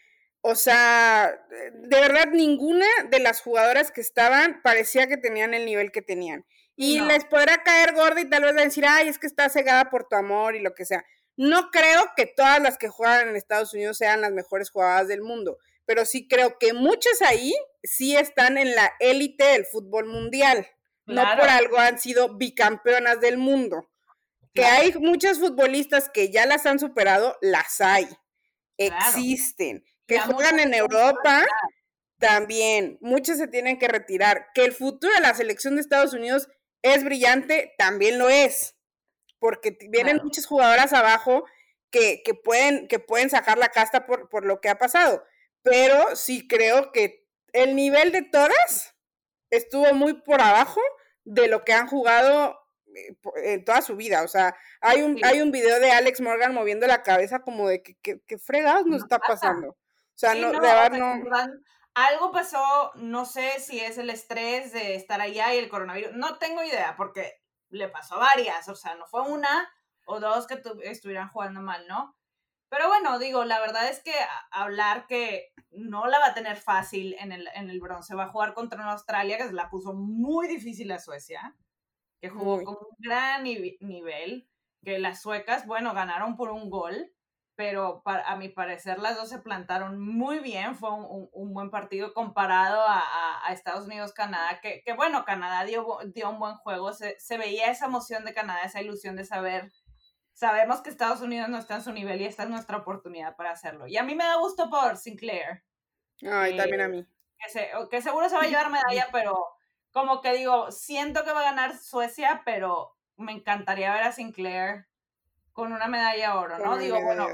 o 0.42 0.54
sea, 0.54 1.38
de 1.74 2.00
verdad 2.00 2.28
ninguna 2.32 2.86
de 3.10 3.18
las 3.18 3.42
jugadoras 3.42 3.90
que 3.90 4.00
estaban 4.00 4.60
parecía 4.62 5.06
que 5.06 5.16
tenían 5.16 5.52
el 5.54 5.66
nivel 5.66 5.92
que 5.92 6.02
tenían. 6.02 6.46
Y 6.76 6.98
les 7.00 7.26
podrá 7.26 7.62
caer 7.62 7.92
gorda 7.92 8.22
y 8.22 8.30
tal 8.30 8.42
vez 8.42 8.54
decir, 8.54 8.86
ay, 8.88 9.08
es 9.08 9.18
que 9.18 9.26
está 9.26 9.50
cegada 9.50 9.90
por 9.90 10.08
tu 10.08 10.16
amor 10.16 10.56
y 10.56 10.60
lo 10.60 10.74
que 10.74 10.86
sea. 10.86 11.04
No 11.36 11.70
creo 11.70 12.04
que 12.16 12.24
todas 12.24 12.60
las 12.62 12.78
que 12.78 12.88
juegan 12.88 13.28
en 13.28 13.36
Estados 13.36 13.74
Unidos 13.74 13.98
sean 13.98 14.22
las 14.22 14.32
mejores 14.32 14.70
jugadoras 14.70 15.06
del 15.06 15.20
mundo, 15.20 15.58
pero 15.84 16.06
sí 16.06 16.26
creo 16.26 16.58
que 16.58 16.72
muchas 16.72 17.20
ahí 17.20 17.52
sí 17.82 18.16
están 18.16 18.56
en 18.56 18.74
la 18.74 18.92
élite 18.98 19.44
del 19.44 19.66
fútbol 19.66 20.06
mundial. 20.06 20.66
No 21.04 21.22
por 21.36 21.48
algo 21.48 21.76
han 21.78 21.98
sido 21.98 22.38
bicampeonas 22.38 23.20
del 23.20 23.36
mundo. 23.36 23.90
Que 24.54 24.64
hay 24.64 24.92
muchas 24.94 25.38
futbolistas 25.38 26.08
que 26.08 26.30
ya 26.30 26.46
las 26.46 26.64
han 26.64 26.78
superado, 26.78 27.36
las 27.42 27.80
hay. 27.80 28.08
Existen 28.78 29.84
que 30.10 30.18
juegan 30.18 30.58
en 30.58 30.74
Europa, 30.74 31.46
también, 32.18 32.98
muchos 33.00 33.38
se 33.38 33.46
tienen 33.46 33.78
que 33.78 33.86
retirar. 33.86 34.48
Que 34.54 34.64
el 34.64 34.72
futuro 34.72 35.14
de 35.14 35.20
la 35.20 35.34
selección 35.34 35.76
de 35.76 35.82
Estados 35.82 36.12
Unidos 36.12 36.48
es 36.82 37.04
brillante, 37.04 37.74
también 37.78 38.18
lo 38.18 38.28
es, 38.28 38.74
porque 39.38 39.78
vienen 39.88 40.18
muchas 40.22 40.46
jugadoras 40.46 40.92
abajo 40.92 41.44
que, 41.90 42.22
pueden, 42.42 42.88
que 42.88 42.98
pueden 42.98 43.30
sacar 43.30 43.56
la 43.56 43.68
casta 43.68 44.04
por, 44.04 44.28
por 44.28 44.44
lo 44.44 44.60
que 44.60 44.68
ha 44.68 44.78
pasado. 44.78 45.22
Pero 45.62 46.16
sí 46.16 46.48
creo 46.48 46.90
que 46.90 47.26
el 47.52 47.76
nivel 47.76 48.10
de 48.10 48.22
todas 48.22 48.96
estuvo 49.50 49.92
muy 49.94 50.14
por 50.14 50.40
abajo 50.40 50.80
de 51.24 51.46
lo 51.46 51.64
que 51.64 51.72
han 51.72 51.86
jugado 51.86 52.58
eh, 52.96 53.14
en 53.44 53.64
toda 53.64 53.82
su 53.82 53.96
vida. 53.96 54.22
O 54.22 54.28
sea, 54.28 54.56
hay 54.80 55.02
un, 55.02 55.18
hay 55.24 55.40
un 55.40 55.52
video 55.52 55.78
de 55.78 55.92
Alex 55.92 56.20
Morgan 56.20 56.54
moviendo 56.54 56.86
la 56.86 57.02
cabeza 57.02 57.40
como 57.40 57.68
de 57.68 57.82
que, 57.82 57.96
que, 58.02 58.38
fregados 58.38 58.86
nos 58.86 59.02
está 59.02 59.18
pasando. 59.18 59.76
O 60.20 60.26
sea, 60.26 60.34
no, 60.34 60.52
de 60.52 60.60
verdad 60.60 60.90
no. 60.92 61.14
Algo 61.94 62.30
pasó, 62.30 62.92
no 62.96 63.24
sé 63.24 63.58
si 63.58 63.80
es 63.80 63.96
el 63.96 64.10
estrés 64.10 64.72
de 64.72 64.94
estar 64.94 65.20
allá 65.20 65.54
y 65.54 65.58
el 65.58 65.70
coronavirus, 65.70 66.12
no 66.12 66.36
tengo 66.38 66.62
idea, 66.62 66.94
porque 66.96 67.40
le 67.70 67.88
pasó 67.88 68.16
a 68.16 68.18
varias, 68.18 68.68
o 68.68 68.76
sea, 68.76 68.94
no 68.96 69.06
fue 69.06 69.22
una 69.22 69.68
o 70.04 70.20
dos 70.20 70.46
que 70.46 70.60
estuvieran 70.84 71.30
jugando 71.30 71.62
mal, 71.62 71.86
¿no? 71.88 72.14
Pero 72.68 72.86
bueno, 72.88 73.18
digo, 73.18 73.44
la 73.44 73.60
verdad 73.60 73.88
es 73.88 74.02
que 74.02 74.14
hablar 74.50 75.06
que 75.06 75.52
no 75.70 76.06
la 76.06 76.18
va 76.18 76.26
a 76.26 76.34
tener 76.34 76.58
fácil 76.58 77.16
en 77.18 77.32
el, 77.32 77.48
en 77.54 77.70
el 77.70 77.80
bronce, 77.80 78.14
va 78.14 78.24
a 78.24 78.30
jugar 78.30 78.52
contra 78.52 78.78
una 78.78 78.92
Australia 78.92 79.38
que 79.38 79.48
se 79.48 79.54
la 79.54 79.70
puso 79.70 79.94
muy 79.94 80.48
difícil 80.48 80.92
a 80.92 81.00
Suecia, 81.00 81.56
que 82.20 82.28
jugó 82.28 82.62
con 82.62 82.76
un 82.76 82.96
gran 82.98 83.42
nivel, 83.42 84.48
que 84.84 84.98
las 84.98 85.22
suecas, 85.22 85.66
bueno, 85.66 85.94
ganaron 85.94 86.36
por 86.36 86.50
un 86.50 86.68
gol, 86.68 87.10
pero 87.60 88.02
a 88.06 88.36
mi 88.36 88.48
parecer 88.48 88.98
las 89.00 89.16
dos 89.16 89.28
se 89.28 89.38
plantaron 89.38 90.00
muy 90.00 90.38
bien, 90.38 90.74
fue 90.74 90.88
un, 90.94 91.52
buen 91.52 91.68
partido 91.68 92.14
comparado 92.14 92.82
a, 92.88 93.52
Estados 93.52 93.84
Unidos-Canadá, 93.84 94.60
que, 94.62 94.82
bueno, 94.94 95.26
Canadá 95.26 95.64
dio, 95.64 95.98
dio 96.06 96.30
un 96.30 96.38
buen 96.38 96.54
juego, 96.54 96.94
se, 96.94 97.36
veía 97.36 97.70
esa 97.70 97.84
emoción 97.84 98.24
de 98.24 98.32
Canadá, 98.32 98.62
esa 98.62 98.80
ilusión 98.80 99.14
de 99.14 99.26
saber 99.26 99.70
sabemos 100.32 100.80
que 100.80 100.88
Estados 100.88 101.20
Unidos 101.20 101.50
no 101.50 101.58
está 101.58 101.74
en 101.74 101.82
su 101.82 101.92
nivel 101.92 102.22
y 102.22 102.24
esta 102.24 102.44
es 102.44 102.48
nuestra 102.48 102.78
oportunidad 102.78 103.36
para 103.36 103.50
hacerlo. 103.50 103.86
Y 103.86 103.98
a 103.98 104.04
mí 104.04 104.14
me 104.14 104.24
da 104.24 104.36
gusto 104.36 104.70
por 104.70 104.96
Sinclair. 104.96 105.62
Ay, 106.22 106.56
también 106.56 106.80
a 106.80 106.88
mí. 106.88 107.06
Que, 107.52 107.70
que 107.90 108.00
seguro 108.00 108.30
se 108.30 108.36
va 108.36 108.44
a 108.44 108.46
llevar 108.46 108.70
medalla, 108.70 109.08
pero 109.12 109.36
como 109.90 110.22
que 110.22 110.32
digo, 110.32 110.72
siento 110.72 111.24
que 111.24 111.32
va 111.34 111.40
a 111.40 111.50
ganar 111.50 111.76
Suecia, 111.76 112.40
pero 112.46 112.96
me 113.16 113.32
encantaría 113.32 113.92
ver 113.92 114.04
a 114.04 114.12
Sinclair 114.12 114.86
con 115.52 115.72
una 115.72 115.88
medalla 115.88 116.32
de 116.32 116.38
oro, 116.38 116.58
¿no? 116.58 116.78
Digo, 116.78 117.02
bueno, 117.02 117.26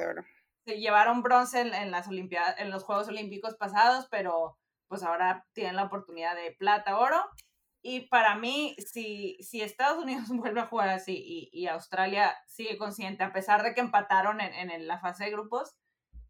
se 0.65 0.79
llevaron 0.79 1.23
bronce 1.23 1.61
en, 1.61 1.91
las 1.91 2.09
Olimpiadas, 2.09 2.57
en 2.59 2.71
los 2.71 2.83
Juegos 2.83 3.09
Olímpicos 3.09 3.55
pasados, 3.57 4.09
pero 4.11 4.59
pues 4.89 5.03
ahora 5.03 5.47
tienen 5.53 5.77
la 5.77 5.85
oportunidad 5.85 6.35
de 6.35 6.53
plata, 6.53 6.99
oro. 6.99 7.25
Y 7.83 8.09
para 8.09 8.35
mí, 8.35 8.75
si, 8.79 9.37
si 9.41 9.63
Estados 9.63 9.99
Unidos 10.05 10.29
vuelve 10.29 10.61
a 10.61 10.67
jugar 10.67 10.89
así 10.89 11.49
y, 11.53 11.67
Australia 11.69 12.37
sigue 12.49 12.77
consciente, 12.79 13.23
a 13.23 13.33
pesar 13.33 13.63
de 13.63 13.75
que 13.75 13.81
empataron 13.81 14.41
en, 14.41 14.71
en, 14.71 14.87
la 14.89 14.99
fase 14.99 15.25
de 15.25 15.31
grupos, 15.31 15.77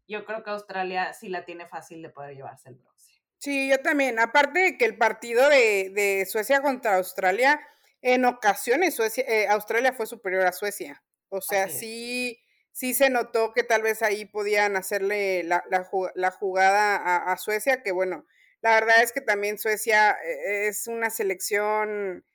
yo 0.07 0.23
creo 0.25 0.43
que 0.43 0.51
Australia 0.51 1.13
sí 1.13 1.29
la 1.29 1.43
tiene 1.43 1.67
fácil 1.67 2.01
de 2.01 2.09
poder 2.09 2.35
llevarse 2.35 2.69
el 2.69 2.75
bronce. 2.75 3.13
Sí, 3.39 3.69
yo 3.69 3.81
también. 3.81 4.19
Aparte 4.19 4.59
de 4.59 4.77
que 4.77 4.85
el 4.85 4.97
partido 4.97 5.49
de, 5.49 5.91
de 5.93 6.25
Suecia 6.25 6.61
contra 6.61 6.95
Australia, 6.95 7.59
en 8.01 8.25
ocasiones 8.25 8.95
Suecia, 8.95 9.23
eh, 9.27 9.47
Australia 9.47 9.93
fue 9.93 10.05
superior 10.05 10.45
a 10.45 10.51
Suecia. 10.51 11.03
O 11.29 11.41
sea, 11.41 11.69
sí, 11.69 12.39
sí 12.71 12.93
se 12.93 13.09
notó 13.09 13.53
que 13.53 13.63
tal 13.63 13.81
vez 13.81 14.01
ahí 14.01 14.25
podían 14.25 14.75
hacerle 14.75 15.43
la, 15.43 15.63
la, 15.69 16.31
jugada 16.31 17.31
a, 17.31 17.37
Suecia, 17.37 17.83
que 17.83 17.91
bueno, 17.91 18.25
la 18.61 18.75
verdad 18.75 19.01
es 19.01 19.11
que 19.11 19.21
también 19.21 19.57
Suecia 19.57 20.11
eh, 20.11 20.67
es 20.67 20.87
una 20.87 21.09
selección... 21.09 22.25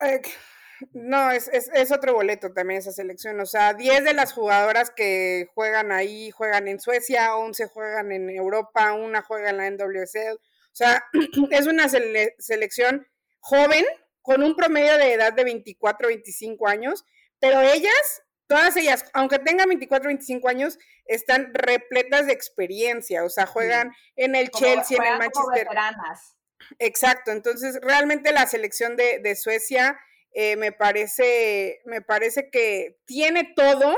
Eh, 0.00 0.22
no, 0.92 1.30
es, 1.30 1.48
es, 1.48 1.70
es, 1.74 1.92
otro 1.92 2.14
boleto 2.14 2.52
también 2.52 2.78
esa 2.78 2.92
selección. 2.92 3.38
O 3.40 3.46
sea, 3.46 3.74
10 3.74 4.02
de 4.04 4.14
las 4.14 4.32
jugadoras 4.32 4.90
que 4.90 5.48
juegan 5.54 5.92
ahí 5.92 6.30
juegan 6.30 6.68
en 6.68 6.80
Suecia, 6.80 7.36
11 7.36 7.66
juegan 7.66 8.12
en 8.12 8.30
Europa, 8.30 8.92
una 8.94 9.22
juega 9.22 9.50
en 9.50 9.58
la 9.58 9.70
NWSL. 9.70 10.36
O 10.36 10.76
sea, 10.76 11.04
es 11.50 11.66
una 11.66 11.88
selección 11.88 13.06
joven, 13.40 13.84
con 14.22 14.42
un 14.42 14.54
promedio 14.54 14.96
de 14.98 15.14
edad 15.14 15.32
de 15.32 15.44
24, 15.44 16.08
25 16.08 16.68
años, 16.68 17.04
pero 17.40 17.60
ellas, 17.60 18.22
todas 18.46 18.76
ellas, 18.76 19.04
aunque 19.14 19.38
tengan 19.38 19.68
24, 19.68 20.08
25 20.08 20.48
años, 20.48 20.78
están 21.06 21.52
repletas 21.54 22.26
de 22.26 22.32
experiencia, 22.32 23.24
o 23.24 23.28
sea, 23.28 23.46
juegan 23.46 23.92
en 24.16 24.34
el 24.34 24.50
Chelsea, 24.50 24.98
en 24.98 25.12
el 25.12 25.18
Manchester. 25.18 25.66
Exacto, 26.78 27.32
entonces 27.32 27.80
realmente 27.82 28.32
la 28.32 28.46
selección 28.46 28.96
de, 28.96 29.34
Suecia 29.36 29.98
eh, 30.32 30.56
me 30.56 30.72
parece, 30.72 31.80
me 31.84 32.02
parece 32.02 32.50
que 32.50 33.00
tiene 33.06 33.52
todo 33.56 33.96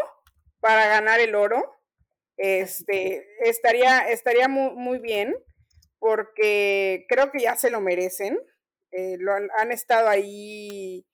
para 0.60 0.86
ganar 0.86 1.20
el 1.20 1.34
oro. 1.34 1.78
Este, 2.36 3.26
estaría, 3.40 4.08
estaría 4.08 4.48
muy, 4.48 4.70
muy 4.74 4.98
bien, 4.98 5.34
porque 5.98 7.04
creo 7.08 7.30
que 7.30 7.40
ya 7.40 7.56
se 7.56 7.70
lo 7.70 7.80
merecen. 7.80 8.38
Eh, 8.90 9.16
lo 9.18 9.32
han, 9.34 9.72
estado 9.72 10.08
ahí 10.08 11.06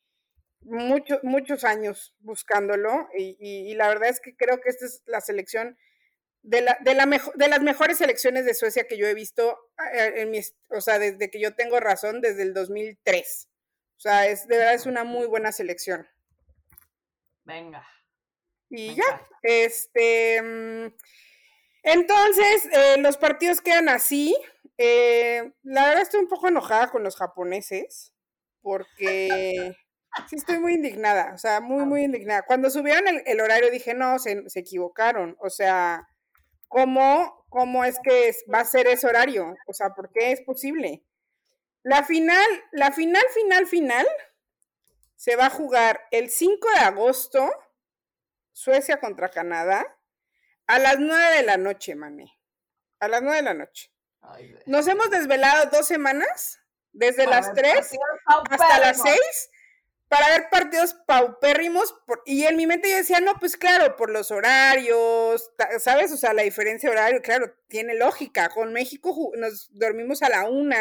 muchos 0.60 1.20
muchos 1.22 1.64
años 1.64 2.14
buscándolo 2.20 3.08
y, 3.16 3.74
la 3.74 3.88
verdad 3.88 4.08
es 4.08 4.20
que 4.20 4.36
creo 4.36 4.60
que 4.60 4.68
esta 4.68 4.86
es 4.86 5.02
la 5.06 5.20
selección 5.20 5.78
de, 6.42 6.62
la, 6.62 6.78
de, 6.80 6.94
la 6.94 7.06
de 7.06 7.48
las 7.48 7.62
mejores 7.62 7.98
selecciones 7.98 8.44
de 8.44 8.54
Suecia 8.54 8.86
que 8.86 8.96
yo 8.96 9.06
he 9.06 9.14
visto, 9.14 9.58
eh, 9.92 10.14
en 10.16 10.30
mi, 10.30 10.40
o 10.68 10.80
sea, 10.80 10.98
desde 10.98 11.30
que 11.30 11.40
yo 11.40 11.54
tengo 11.54 11.80
razón, 11.80 12.20
desde 12.20 12.42
el 12.42 12.54
2003. 12.54 13.48
O 13.96 14.00
sea, 14.00 14.26
es, 14.28 14.46
de 14.46 14.56
verdad 14.56 14.74
es 14.74 14.86
una 14.86 15.04
muy 15.04 15.26
buena 15.26 15.52
selección. 15.52 16.06
Venga. 17.44 17.86
Y 18.70 18.94
ya, 18.94 19.26
este... 19.42 20.40
Mm, 20.40 20.94
entonces, 21.82 22.68
eh, 22.72 22.96
los 22.98 23.16
partidos 23.16 23.60
quedan 23.60 23.88
así. 23.88 24.36
Eh, 24.76 25.52
la 25.62 25.88
verdad 25.88 26.02
estoy 26.02 26.20
un 26.20 26.28
poco 26.28 26.48
enojada 26.48 26.90
con 26.90 27.02
los 27.02 27.16
japoneses 27.16 28.12
porque 28.60 29.74
sí 30.28 30.36
estoy 30.36 30.58
muy 30.58 30.74
indignada, 30.74 31.32
o 31.34 31.38
sea, 31.38 31.60
muy, 31.60 31.84
muy 31.84 32.04
indignada. 32.04 32.42
Cuando 32.42 32.70
subieron 32.70 33.22
el, 33.24 33.40
horario 33.40 33.70
dije, 33.70 33.94
no, 33.94 34.18
se, 34.18 34.44
equivocaron, 34.54 35.36
o 35.40 35.50
sea, 35.50 36.08
¿cómo, 36.68 37.44
¿cómo 37.48 37.84
es 37.84 37.98
que 38.02 38.34
va 38.52 38.60
a 38.60 38.64
ser 38.64 38.86
ese 38.86 39.06
horario? 39.06 39.54
O 39.66 39.72
sea, 39.72 39.90
¿por 39.90 40.10
qué 40.12 40.32
es 40.32 40.40
posible? 40.42 41.04
La 41.82 42.04
final, 42.04 42.46
la 42.72 42.92
final, 42.92 43.24
final, 43.32 43.66
final 43.66 44.06
se 45.16 45.36
va 45.36 45.46
a 45.46 45.50
jugar 45.50 46.00
el 46.10 46.30
5 46.30 46.68
de 46.74 46.80
agosto, 46.80 47.50
Suecia 48.52 48.98
contra 48.98 49.30
Canadá, 49.30 49.96
a 50.66 50.78
las 50.78 50.98
9 50.98 51.36
de 51.36 51.42
la 51.44 51.56
noche, 51.56 51.94
mané. 51.94 52.38
A 53.00 53.08
las 53.08 53.22
9 53.22 53.36
de 53.36 53.42
la 53.42 53.54
noche. 53.54 53.92
Nos 54.66 54.86
hemos 54.88 55.10
desvelado 55.10 55.70
dos 55.70 55.86
semanas, 55.86 56.60
desde 56.92 57.26
las 57.26 57.52
3 57.54 57.90
hasta 58.50 58.78
las 58.80 59.00
6, 59.00 59.50
para 60.08 60.28
ver 60.28 60.48
partidos 60.50 60.94
paupérrimos. 61.06 61.94
y 62.24 62.44
en 62.44 62.56
mi 62.56 62.66
mente 62.66 62.90
yo 62.90 62.96
decía, 62.96 63.20
no, 63.20 63.34
pues 63.38 63.56
claro, 63.56 63.96
por 63.96 64.10
los 64.10 64.30
horarios, 64.30 65.50
¿sabes? 65.80 66.12
O 66.12 66.16
sea, 66.16 66.32
la 66.32 66.42
diferencia 66.42 66.88
de 66.88 66.96
horario, 66.96 67.22
claro, 67.22 67.54
tiene 67.68 67.94
lógica. 67.94 68.48
Con 68.48 68.72
México 68.72 69.32
nos 69.36 69.68
dormimos 69.72 70.22
a 70.22 70.28
la 70.28 70.48
1, 70.48 70.74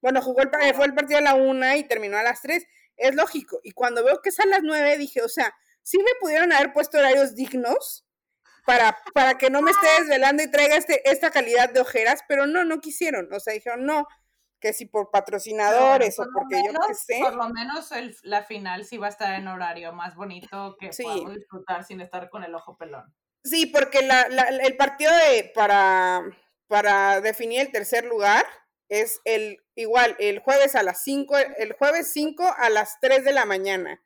bueno, 0.00 0.22
jugó 0.22 0.42
el, 0.42 0.50
fue 0.74 0.86
el 0.86 0.94
partido 0.94 1.18
a 1.18 1.22
la 1.22 1.34
1 1.34 1.76
y 1.76 1.84
terminó 1.84 2.16
a 2.18 2.22
las 2.22 2.40
3, 2.42 2.64
es 2.96 3.14
lógico. 3.14 3.60
Y 3.64 3.72
cuando 3.72 4.04
veo 4.04 4.20
que 4.22 4.28
es 4.28 4.38
a 4.40 4.46
las 4.46 4.62
9, 4.62 4.96
dije, 4.96 5.22
o 5.22 5.28
sea, 5.28 5.54
sí 5.82 5.98
me 5.98 6.14
pudieron 6.20 6.52
haber 6.52 6.72
puesto 6.72 6.98
horarios 6.98 7.34
dignos, 7.34 8.04
para, 8.64 8.98
para 9.14 9.38
que 9.38 9.48
no 9.48 9.62
me 9.62 9.70
esté 9.70 9.86
desvelando 9.98 10.42
y 10.42 10.50
traiga 10.50 10.76
este, 10.76 11.10
esta 11.10 11.30
calidad 11.30 11.70
de 11.70 11.80
ojeras, 11.80 12.20
pero 12.28 12.46
no, 12.46 12.66
no 12.66 12.80
quisieron, 12.80 13.32
o 13.32 13.40
sea, 13.40 13.54
dijeron 13.54 13.86
no, 13.86 14.06
que 14.60 14.72
si 14.72 14.86
por 14.86 15.10
patrocinadores 15.10 16.18
o 16.18 16.24
porque 16.32 16.62
yo 16.64 16.72
qué 16.86 16.94
sé. 16.94 17.20
Por 17.20 17.36
lo 17.36 17.48
menos 17.48 17.92
el, 17.92 18.16
la 18.22 18.42
final 18.44 18.84
sí 18.84 18.98
va 18.98 19.06
a 19.06 19.10
estar 19.10 19.34
en 19.34 19.48
horario 19.48 19.92
más 19.92 20.14
bonito 20.16 20.76
que 20.78 20.92
sí. 20.92 21.02
podamos 21.02 21.34
disfrutar 21.34 21.84
sin 21.84 22.00
estar 22.00 22.28
con 22.30 22.44
el 22.44 22.54
ojo 22.54 22.76
pelón. 22.76 23.14
Sí, 23.44 23.66
porque 23.66 24.02
la, 24.02 24.22
el 24.22 24.76
partido 24.76 25.12
de, 25.14 25.50
para, 25.54 26.22
para 26.66 27.20
definir 27.20 27.60
el 27.60 27.72
tercer 27.72 28.04
lugar 28.04 28.44
es 28.88 29.20
el 29.24 29.58
igual, 29.74 30.16
el 30.18 30.40
jueves 30.40 30.74
a 30.74 30.82
las 30.82 31.02
5, 31.04 31.36
el 31.58 31.72
jueves 31.74 32.12
5 32.12 32.54
a 32.56 32.68
las 32.70 32.98
3 33.00 33.24
de 33.24 33.32
la 33.32 33.44
mañana. 33.44 34.02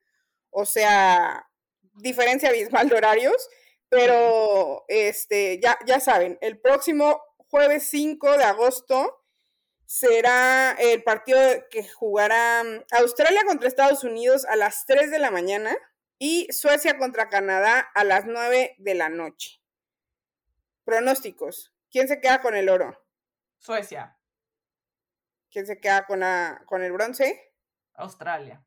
O 0.50 0.66
sea, 0.66 1.48
diferencia 1.94 2.50
abismal 2.50 2.88
de 2.88 2.96
horarios 2.96 3.48
pero 3.92 4.86
este, 4.88 5.60
ya, 5.60 5.78
ya 5.84 6.00
saben, 6.00 6.38
el 6.40 6.58
próximo 6.58 7.20
jueves 7.36 7.82
5 7.90 8.38
de 8.38 8.44
agosto 8.44 9.21
será 9.92 10.72
el 10.78 11.02
partido 11.02 11.38
que 11.68 11.86
jugará 11.86 12.62
Australia 12.92 13.44
contra 13.44 13.68
Estados 13.68 14.04
Unidos 14.04 14.46
a 14.46 14.56
las 14.56 14.86
3 14.86 15.10
de 15.10 15.18
la 15.18 15.30
mañana 15.30 15.76
y 16.18 16.50
Suecia 16.50 16.96
contra 16.96 17.28
Canadá 17.28 17.80
a 17.94 18.02
las 18.02 18.24
9 18.24 18.76
de 18.78 18.94
la 18.94 19.10
noche. 19.10 19.60
Pronósticos. 20.84 21.74
¿Quién 21.90 22.08
se 22.08 22.22
queda 22.22 22.40
con 22.40 22.56
el 22.56 22.70
oro? 22.70 23.04
Suecia. 23.58 24.18
¿Quién 25.50 25.66
se 25.66 25.78
queda 25.78 26.06
con, 26.06 26.22
con 26.64 26.82
el 26.82 26.92
bronce? 26.92 27.54
Australia. 27.92 28.64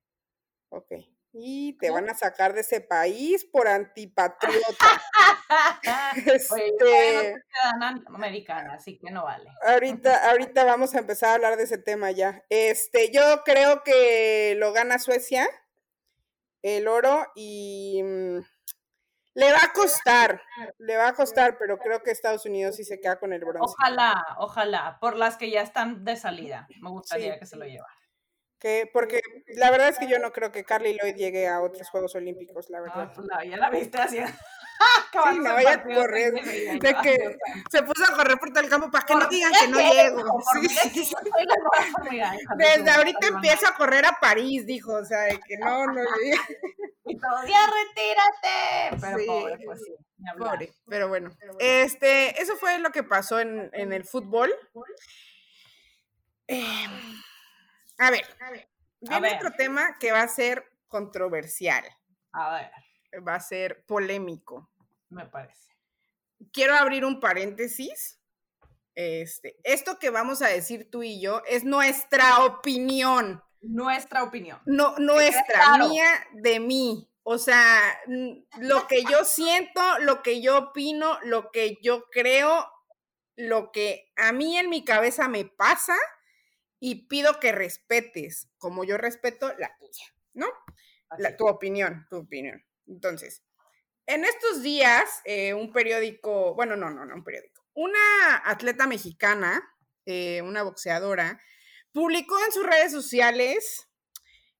Ok. 0.69 0.91
Y 1.37 1.73
te 1.79 1.89
van 1.91 2.09
a 2.09 2.15
sacar 2.15 2.53
de 2.53 2.61
ese 2.61 2.79
país 2.79 3.43
por 3.43 3.67
antipatriota. 3.67 5.01
este, 6.25 7.35
americana, 8.07 8.75
así 8.75 8.97
que 8.97 9.11
no 9.11 9.25
vale. 9.25 9.51
Ahorita, 9.67 10.29
ahorita 10.29 10.63
vamos 10.63 10.95
a 10.95 10.99
empezar 10.99 11.29
a 11.29 11.33
hablar 11.33 11.57
de 11.57 11.63
ese 11.63 11.77
tema 11.77 12.11
ya. 12.11 12.43
Este, 12.49 13.11
yo 13.11 13.43
creo 13.43 13.83
que 13.83 14.55
lo 14.57 14.71
gana 14.71 14.97
Suecia, 14.97 15.45
el 16.61 16.87
oro, 16.87 17.27
y 17.35 18.01
mm, 18.01 18.39
le 19.33 19.51
va 19.51 19.59
a 19.61 19.73
costar, 19.73 20.41
le 20.77 20.95
va 20.95 21.09
a 21.09 21.13
costar, 21.13 21.57
pero 21.57 21.77
creo 21.77 22.01
que 22.01 22.11
Estados 22.11 22.45
Unidos 22.45 22.77
sí 22.77 22.85
se 22.85 23.01
queda 23.01 23.19
con 23.19 23.33
el 23.33 23.41
bronce. 23.41 23.59
Ojalá, 23.61 24.25
ojalá, 24.37 24.97
por 25.01 25.17
las 25.17 25.35
que 25.35 25.51
ya 25.51 25.61
están 25.61 26.05
de 26.05 26.15
salida. 26.15 26.65
Me 26.79 26.89
gustaría 26.89 27.37
que 27.37 27.45
se 27.45 27.57
lo 27.57 27.65
llevara 27.65 27.94
porque 28.91 29.21
la 29.55 29.69
verdad 29.69 29.89
es 29.89 29.99
que 29.99 30.07
yo 30.07 30.17
no 30.19 30.31
creo 30.31 30.51
que 30.51 30.63
Carly 30.63 30.97
Lloyd 30.97 31.15
llegue 31.15 31.47
a 31.47 31.61
otros 31.61 31.89
Juegos 31.89 32.15
Olímpicos, 32.15 32.69
la 32.69 32.81
verdad. 32.81 33.11
Pues 33.13 33.27
ya 33.47 33.57
la 33.57 33.69
viste 33.69 33.97
así. 33.97 34.17
sí, 35.11 35.39
no 35.39 35.53
vaya 35.53 35.73
a 35.73 35.83
correr. 35.83 36.33
De 36.33 36.95
que 37.01 37.37
se 37.69 37.83
puso 37.83 38.03
a 38.03 38.15
correr 38.15 38.37
por 38.37 38.49
todo 38.49 38.63
el 38.63 38.69
campo 38.69 38.89
para 38.89 39.05
que 39.05 39.15
no 39.15 39.27
digan 39.27 39.51
que 39.53 39.67
no 39.67 39.79
llego. 39.79 40.23
Desde 42.57 42.91
ahorita 42.91 43.27
empiezo 43.27 43.67
a 43.67 43.75
correr 43.75 44.05
a 44.05 44.17
París, 44.19 44.65
dijo, 44.65 44.93
o 44.93 45.05
sea, 45.05 45.21
de 45.21 45.39
que 45.39 45.57
no, 45.57 45.85
no. 45.87 46.01
Y 47.05 47.17
todavía 47.17 47.57
retírate. 47.67 48.97
Pero 49.01 49.25
pobre, 49.25 49.57
pues 49.65 49.81
sí. 49.83 49.95
Pobre, 50.39 50.73
pero 50.87 51.07
bueno. 51.07 51.29
Este, 51.59 52.41
eso 52.41 52.55
fue 52.55 52.79
lo 52.79 52.89
que 52.89 53.03
pasó 53.03 53.39
en, 53.39 53.69
en 53.73 53.93
el 53.93 54.05
fútbol. 54.05 54.51
Eh, 56.47 56.87
a 57.97 58.11
ver, 58.11 58.25
viene 59.01 59.35
otro 59.35 59.51
tema 59.51 59.97
que 59.99 60.11
va 60.11 60.21
a 60.21 60.27
ser 60.27 60.65
controversial. 60.87 61.83
A 62.33 62.55
ver. 62.55 63.27
va 63.27 63.35
a 63.35 63.39
ser 63.39 63.85
polémico. 63.85 64.69
Me 65.09 65.25
parece. 65.25 65.71
Quiero 66.51 66.75
abrir 66.75 67.05
un 67.05 67.19
paréntesis. 67.19 68.19
Este, 68.95 69.57
esto 69.63 69.99
que 69.99 70.09
vamos 70.09 70.41
a 70.41 70.47
decir 70.47 70.89
tú 70.89 71.03
y 71.03 71.21
yo 71.21 71.41
es 71.47 71.63
nuestra 71.63 72.45
opinión. 72.45 73.43
Nuestra 73.61 74.23
opinión. 74.23 74.61
No, 74.65 74.95
nuestra, 74.97 75.77
mía 75.77 76.07
de 76.33 76.59
mí. 76.59 77.09
O 77.23 77.37
sea, 77.37 77.81
lo 78.59 78.87
que 78.87 79.03
yo 79.03 79.25
siento, 79.25 79.81
lo 79.99 80.21
que 80.21 80.41
yo 80.41 80.57
opino, 80.59 81.17
lo 81.23 81.51
que 81.51 81.77
yo 81.81 82.05
creo, 82.11 82.69
lo 83.35 83.71
que 83.71 84.11
a 84.15 84.31
mí 84.31 84.57
en 84.57 84.69
mi 84.69 84.85
cabeza 84.85 85.27
me 85.27 85.45
pasa 85.45 85.95
y 86.87 87.07
pido 87.07 87.39
que 87.39 87.51
respetes, 87.51 88.47
como 88.59 88.83
yo 88.83 88.95
respeto 88.99 89.51
la 89.57 89.75
tuya, 89.79 90.05
¿no? 90.33 90.45
La, 91.17 91.35
tu 91.35 91.47
opinión, 91.47 92.05
tu 92.11 92.17
opinión. 92.17 92.63
Entonces, 92.85 93.41
en 94.05 94.23
estos 94.23 94.61
días, 94.61 95.09
eh, 95.23 95.55
un 95.55 95.73
periódico, 95.73 96.53
bueno, 96.53 96.75
no, 96.75 96.91
no, 96.91 97.03
no, 97.03 97.15
un 97.15 97.23
periódico, 97.23 97.65
una 97.73 98.39
atleta 98.45 98.85
mexicana, 98.85 99.67
eh, 100.05 100.43
una 100.43 100.61
boxeadora, 100.61 101.41
publicó 101.91 102.37
en 102.45 102.51
sus 102.51 102.67
redes 102.67 102.91
sociales 102.91 103.87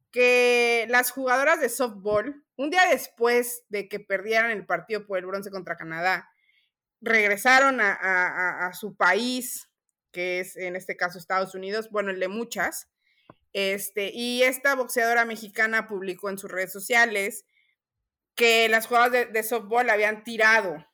que 0.10 0.88
las 0.90 1.12
jugadoras 1.12 1.62
de 1.62 1.70
softball, 1.70 2.44
un 2.56 2.72
día 2.72 2.88
después 2.90 3.66
de 3.70 3.88
que 3.88 4.00
perdieran 4.00 4.50
el 4.50 4.66
partido 4.66 5.06
por 5.06 5.20
el 5.20 5.28
bronce 5.28 5.52
contra 5.52 5.78
Canadá, 5.78 6.28
regresaron 7.02 7.82
a, 7.82 8.72
su 8.74 8.96
país, 8.96 9.70
que 10.16 10.40
es 10.40 10.56
en 10.56 10.78
este 10.78 10.96
caso 10.96 11.20
Estados 11.20 11.56
Unidos, 11.56 11.90
bueno, 11.92 12.10
el 12.10 12.22
de 12.22 12.30
muchas, 12.30 12.90
este, 13.52 14.12
y 14.14 14.44
esta 14.44 14.74
boxeadora 14.74 15.26
mexicana 15.26 15.88
publicó 15.88 16.30
en 16.30 16.38
sus 16.38 16.50
redes 16.50 16.72
sociales 16.72 17.46
que 18.34 18.70
las 18.70 18.88
jugadoras 18.88 19.12
de, 19.12 19.26
de 19.26 19.44
softball 19.44 19.90
habían 19.90 20.24
tirado 20.24 20.88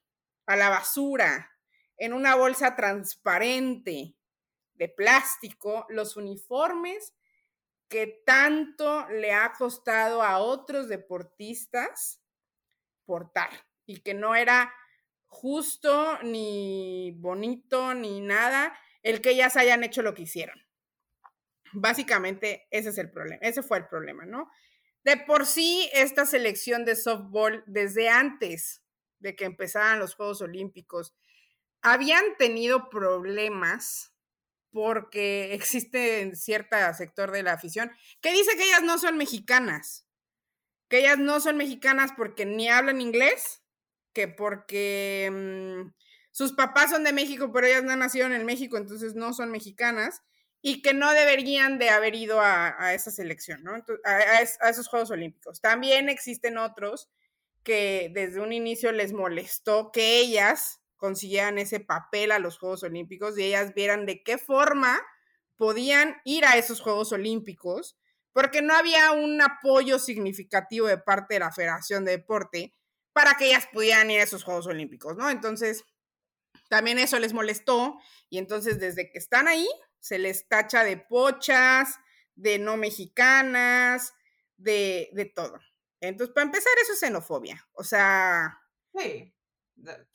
a 0.47 0.55
la 0.55 0.69
basura 0.69 1.51
en 1.97 2.13
una 2.13 2.33
bolsa 2.33 2.75
transparente 2.75 4.15
de 4.73 4.89
plástico 4.89 5.85
los 5.89 6.17
uniformes 6.17 7.13
que 7.89 8.23
tanto 8.25 9.07
le 9.09 9.33
ha 9.33 9.53
costado 9.53 10.23
a 10.23 10.39
otros 10.39 10.89
deportistas 10.89 12.23
portar 13.05 13.51
y 13.85 13.99
que 13.99 14.15
no 14.15 14.33
era 14.33 14.73
justo 15.27 16.17
ni 16.23 17.11
bonito 17.19 17.93
ni 17.93 18.19
nada 18.19 18.75
el 19.03 19.21
que 19.21 19.31
ellas 19.31 19.57
hayan 19.57 19.83
hecho 19.83 20.01
lo 20.01 20.13
que 20.13 20.23
hicieron. 20.23 20.59
Básicamente 21.73 22.67
ese 22.69 22.89
es 22.89 22.97
el 22.97 23.09
problema, 23.11 23.39
ese 23.41 23.63
fue 23.63 23.77
el 23.77 23.87
problema, 23.87 24.25
¿no? 24.25 24.49
De 25.03 25.17
por 25.17 25.45
sí 25.45 25.89
esta 25.93 26.25
selección 26.25 26.85
de 26.85 26.95
softball 26.95 27.63
desde 27.65 28.09
antes 28.09 28.83
de 29.19 29.35
que 29.35 29.45
empezaran 29.45 29.99
los 29.99 30.15
Juegos 30.15 30.41
Olímpicos 30.41 31.15
habían 31.81 32.23
tenido 32.37 32.89
problemas 32.89 34.13
porque 34.71 35.53
existe 35.53 36.21
en 36.21 36.35
cierto 36.35 36.75
sector 36.95 37.31
de 37.31 37.43
la 37.43 37.53
afición 37.53 37.91
que 38.21 38.31
dice 38.31 38.55
que 38.55 38.63
ellas 38.63 38.83
no 38.83 38.97
son 38.97 39.17
mexicanas, 39.17 40.07
que 40.87 40.99
ellas 40.99 41.17
no 41.17 41.39
son 41.39 41.57
mexicanas 41.57 42.11
porque 42.15 42.45
ni 42.45 42.69
hablan 42.69 43.01
inglés, 43.01 43.63
que 44.13 44.27
porque 44.27 45.29
mm, 45.31 45.93
sus 46.31 46.53
papás 46.53 46.91
son 46.91 47.03
de 47.03 47.13
México, 47.13 47.51
pero 47.51 47.67
ellas 47.67 47.83
no 47.83 47.95
nacieron 47.95 48.33
en 48.33 48.45
México, 48.45 48.77
entonces 48.77 49.15
no 49.15 49.33
son 49.33 49.51
mexicanas, 49.51 50.21
y 50.61 50.81
que 50.81 50.93
no 50.93 51.11
deberían 51.11 51.79
de 51.79 51.89
haber 51.89 52.15
ido 52.15 52.39
a, 52.39 52.93
esa 52.93 53.09
selección, 53.09 53.63
¿no? 53.63 53.73
a 54.05 54.69
esos 54.69 54.87
Juegos 54.87 55.09
Olímpicos. 55.09 55.59
También 55.59 56.07
existen 56.07 56.57
otros 56.57 57.09
que 57.63 58.11
desde 58.13 58.39
un 58.39 58.53
inicio 58.53 58.91
les 58.91 59.13
molestó 59.13 59.91
que 59.91 60.19
ellas 60.19 60.79
consiguieran 60.97 61.57
ese 61.57 61.79
papel 61.79 62.31
a 62.31 62.39
los 62.39 62.59
Juegos 62.59 62.83
Olímpicos 62.83 63.37
y 63.37 63.43
ellas 63.43 63.73
vieran 63.73 64.05
de 64.05 64.23
qué 64.23 64.37
forma 64.37 64.99
podían 65.55 66.15
ir 66.25 66.45
a 66.45 66.57
esos 66.57 66.79
Juegos 66.79 67.11
Olímpicos, 67.11 67.97
porque 68.33 68.61
no 68.61 68.75
había 68.75 69.11
un 69.11 69.41
apoyo 69.41 69.99
significativo 69.99 70.87
de 70.87 70.97
parte 70.97 71.35
de 71.35 71.39
la 71.41 71.51
Federación 71.51 72.05
de 72.05 72.11
Deporte 72.11 72.73
para 73.13 73.33
que 73.33 73.47
ellas 73.47 73.67
pudieran 73.71 74.09
ir 74.09 74.19
a 74.19 74.23
esos 74.23 74.43
Juegos 74.43 74.67
Olímpicos, 74.67 75.17
¿no? 75.17 75.29
Entonces, 75.29 75.83
también 76.69 76.99
eso 76.99 77.19
les 77.19 77.33
molestó 77.33 77.99
y 78.29 78.37
entonces 78.37 78.79
desde 78.79 79.11
que 79.11 79.17
están 79.17 79.47
ahí 79.47 79.67
se 79.99 80.19
les 80.19 80.47
tacha 80.47 80.83
de 80.83 80.97
pochas, 80.97 81.95
de 82.35 82.59
no 82.59 82.77
mexicanas, 82.77 84.13
de, 84.57 85.09
de 85.13 85.25
todo. 85.25 85.59
Entonces, 85.99 86.33
para 86.33 86.45
empezar, 86.45 86.71
eso 86.81 86.93
es 86.93 86.99
xenofobia. 86.99 87.67
O 87.73 87.83
sea, 87.83 88.59
sí. 88.95 89.31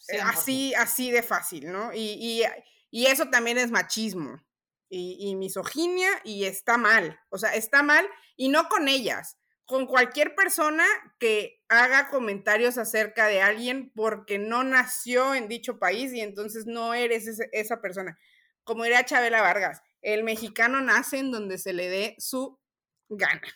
Eh, 0.08 0.20
así, 0.22 0.74
así 0.74 1.10
de 1.10 1.22
fácil, 1.22 1.70
¿no? 1.70 1.90
Y, 1.92 2.44
eso 2.92 3.28
también 3.28 3.58
es 3.58 3.70
machismo 3.70 4.42
y, 4.88 5.34
misoginia 5.36 6.08
y 6.24 6.44
está 6.44 6.78
mal, 6.78 7.18
o 7.28 7.38
sea, 7.38 7.54
está 7.54 7.82
mal 7.82 8.06
y 8.36 8.48
no 8.48 8.68
con 8.68 8.88
ellas, 8.88 9.36
con 9.66 9.86
cualquier 9.86 10.34
persona 10.34 10.84
que 11.18 11.60
haga 11.68 12.08
comentarios 12.08 12.78
acerca 12.78 13.26
de 13.26 13.42
alguien 13.42 13.90
porque 13.94 14.38
no 14.38 14.62
nació 14.62 15.34
en 15.34 15.48
dicho 15.48 15.78
país 15.78 16.12
y 16.12 16.20
entonces 16.20 16.66
no 16.66 16.94
eres 16.94 17.26
esa 17.52 17.80
persona. 17.80 18.16
Como 18.62 18.84
diría 18.84 19.04
Chabela 19.04 19.42
Vargas, 19.42 19.82
el 20.02 20.22
mexicano 20.22 20.80
nace 20.80 21.18
en 21.18 21.32
donde 21.32 21.58
se 21.58 21.72
le 21.72 21.88
dé 21.88 22.14
su 22.18 22.60
gana. 23.08 23.46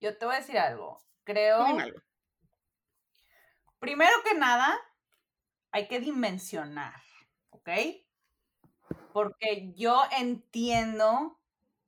Yo 0.00 0.16
te 0.16 0.24
voy 0.24 0.36
a 0.36 0.38
decir 0.38 0.58
algo, 0.58 0.98
creo... 1.24 1.64
Primero 3.78 4.12
que 4.24 4.34
nada, 4.34 4.74
hay 5.70 5.86
que 5.86 6.00
dimensionar, 6.00 6.94
¿ok? 7.50 7.68
Porque 9.12 9.72
yo 9.76 10.02
entiendo 10.18 11.38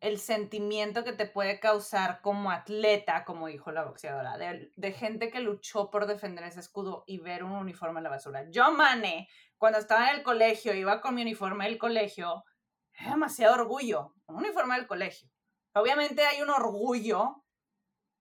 el 0.01 0.19
sentimiento 0.19 1.05
que 1.05 1.13
te 1.13 1.27
puede 1.27 1.59
causar 1.61 2.21
como 2.21 2.51
atleta, 2.51 3.25
como 3.25 3.49
dijo 3.49 3.73
la 3.73 3.85
boxeadora, 3.85 4.39
de, 4.39 4.93
gente 4.93 5.31
que 5.31 5.41
luchó 5.41 5.91
por 5.91 6.07
defender 6.07 6.45
ese 6.45 6.61
escudo 6.61 7.05
y 7.07 7.19
ver 7.19 7.43
un 7.43 7.53
uniforme 7.53 7.99
en 7.99 8.05
la 8.05 8.11
basura. 8.11 8.49
Yo, 8.51 8.71
Mane, 8.71 9.29
cuando 9.57 9.79
estaba 9.79 10.11
en 10.11 10.17
el 10.17 10.23
colegio, 10.23 10.75
iba 10.75 11.01
con 11.01 11.15
mi 11.15 11.23
uniforme 11.23 11.65
del 11.65 11.79
colegio, 11.79 12.45
era 12.93 13.11
demasiado 13.11 13.55
orgullo, 13.55 14.15
un 14.27 14.37
uniforme 14.37 14.77
del 14.77 14.87
colegio. 14.87 15.29
Obviamente 15.75 16.25
hay 16.25 16.43
un 16.43 16.51
orgullo 16.51 17.45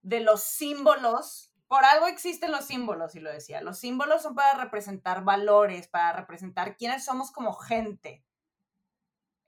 de 0.02 0.20
los 0.20 0.42
símbolos 0.42 1.48
por 1.68 1.84
algo 1.84 2.06
existen 2.06 2.50
los 2.50 2.64
símbolos, 2.64 3.14
y 3.14 3.20
lo 3.20 3.30
decía. 3.30 3.60
Los 3.60 3.78
símbolos 3.78 4.22
son 4.22 4.34
para 4.34 4.58
representar 4.58 5.22
valores, 5.22 5.86
para 5.86 6.14
representar 6.14 6.76
quiénes 6.76 7.04
somos 7.04 7.30
como 7.30 7.52
gente. 7.52 8.24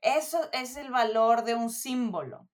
Eso 0.01 0.49
es 0.51 0.77
el 0.77 0.91
valor 0.91 1.43
de 1.43 1.55
un 1.55 1.69
símbolo. 1.69 2.49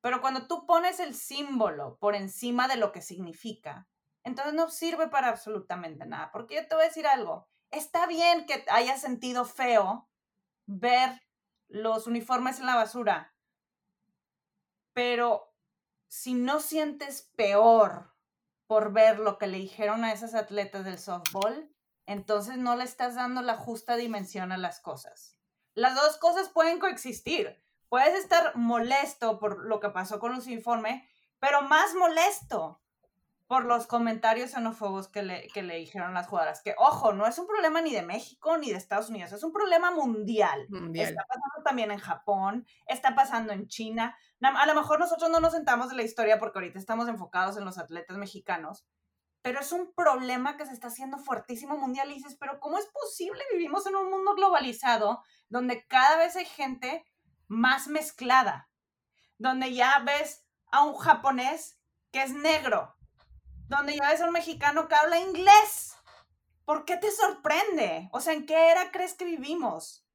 Pero 0.00 0.20
cuando 0.20 0.46
tú 0.46 0.64
pones 0.66 1.00
el 1.00 1.14
símbolo 1.14 1.98
por 1.98 2.14
encima 2.14 2.68
de 2.68 2.76
lo 2.76 2.92
que 2.92 3.02
significa, 3.02 3.88
entonces 4.22 4.54
no 4.54 4.70
sirve 4.70 5.08
para 5.08 5.28
absolutamente 5.28 6.06
nada. 6.06 6.30
Porque 6.32 6.54
yo 6.54 6.66
te 6.66 6.74
voy 6.74 6.84
a 6.84 6.88
decir 6.88 7.06
algo. 7.06 7.48
Está 7.70 8.06
bien 8.06 8.46
que 8.46 8.64
haya 8.70 8.96
sentido 8.96 9.44
feo 9.44 10.08
ver 10.66 11.20
los 11.68 12.06
uniformes 12.06 12.60
en 12.60 12.66
la 12.66 12.76
basura, 12.76 13.34
pero 14.92 15.54
si 16.08 16.34
no 16.34 16.60
sientes 16.60 17.30
peor 17.36 18.14
por 18.66 18.92
ver 18.92 19.18
lo 19.18 19.38
que 19.38 19.46
le 19.46 19.58
dijeron 19.58 20.04
a 20.04 20.12
esas 20.12 20.34
atletas 20.34 20.84
del 20.84 20.98
softball, 20.98 21.70
entonces 22.06 22.56
no 22.56 22.76
le 22.76 22.84
estás 22.84 23.14
dando 23.14 23.42
la 23.42 23.56
justa 23.56 23.96
dimensión 23.96 24.50
a 24.50 24.56
las 24.56 24.80
cosas. 24.80 25.37
Las 25.78 25.94
dos 25.94 26.18
cosas 26.18 26.48
pueden 26.48 26.80
coexistir. 26.80 27.56
Puedes 27.88 28.14
estar 28.18 28.56
molesto 28.56 29.38
por 29.38 29.64
lo 29.64 29.78
que 29.78 29.90
pasó 29.90 30.18
con 30.18 30.34
los 30.34 30.48
informes, 30.48 31.02
pero 31.38 31.62
más 31.62 31.94
molesto 31.94 32.80
por 33.46 33.64
los 33.64 33.86
comentarios 33.86 34.50
xenófobos 34.50 35.06
que 35.06 35.22
le, 35.22 35.46
que 35.54 35.62
le 35.62 35.76
dijeron 35.76 36.14
las 36.14 36.26
jugadoras. 36.26 36.62
Que, 36.62 36.74
ojo, 36.78 37.12
no 37.12 37.28
es 37.28 37.38
un 37.38 37.46
problema 37.46 37.80
ni 37.80 37.94
de 37.94 38.02
México 38.02 38.58
ni 38.58 38.70
de 38.70 38.76
Estados 38.76 39.08
Unidos, 39.08 39.32
es 39.32 39.44
un 39.44 39.52
problema 39.52 39.92
mundial. 39.92 40.66
mundial. 40.68 41.10
Está 41.10 41.24
pasando 41.28 41.62
también 41.64 41.92
en 41.92 41.98
Japón, 41.98 42.66
está 42.88 43.14
pasando 43.14 43.52
en 43.52 43.68
China. 43.68 44.18
A 44.42 44.66
lo 44.66 44.74
mejor 44.74 44.98
nosotros 44.98 45.30
no 45.30 45.38
nos 45.38 45.52
sentamos 45.52 45.90
de 45.90 45.96
la 45.96 46.02
historia 46.02 46.40
porque 46.40 46.58
ahorita 46.58 46.78
estamos 46.80 47.08
enfocados 47.08 47.56
en 47.56 47.64
los 47.64 47.78
atletas 47.78 48.18
mexicanos, 48.18 48.84
pero 49.48 49.60
es 49.60 49.72
un 49.72 49.94
problema 49.94 50.58
que 50.58 50.66
se 50.66 50.74
está 50.74 50.88
haciendo 50.88 51.16
fuertísimo 51.16 51.78
mundial. 51.78 52.10
Y 52.10 52.16
dices, 52.16 52.36
pero 52.38 52.60
¿cómo 52.60 52.76
es 52.76 52.84
posible? 52.92 53.42
Vivimos 53.50 53.86
en 53.86 53.96
un 53.96 54.10
mundo 54.10 54.34
globalizado 54.34 55.24
donde 55.48 55.86
cada 55.86 56.18
vez 56.18 56.36
hay 56.36 56.44
gente 56.44 57.06
más 57.46 57.88
mezclada, 57.88 58.68
donde 59.38 59.72
ya 59.72 60.00
ves 60.00 60.46
a 60.70 60.84
un 60.84 60.94
japonés 60.98 61.80
que 62.12 62.22
es 62.22 62.34
negro, 62.34 62.94
donde 63.68 63.96
ya 63.96 64.10
ves 64.10 64.20
a 64.20 64.26
un 64.26 64.32
mexicano 64.32 64.86
que 64.86 64.96
habla 64.96 65.18
inglés. 65.18 65.94
¿Por 66.66 66.84
qué 66.84 66.98
te 66.98 67.10
sorprende? 67.10 68.10
O 68.12 68.20
sea, 68.20 68.34
¿en 68.34 68.44
qué 68.44 68.70
era 68.70 68.90
crees 68.90 69.14
que 69.14 69.24
vivimos? 69.24 70.06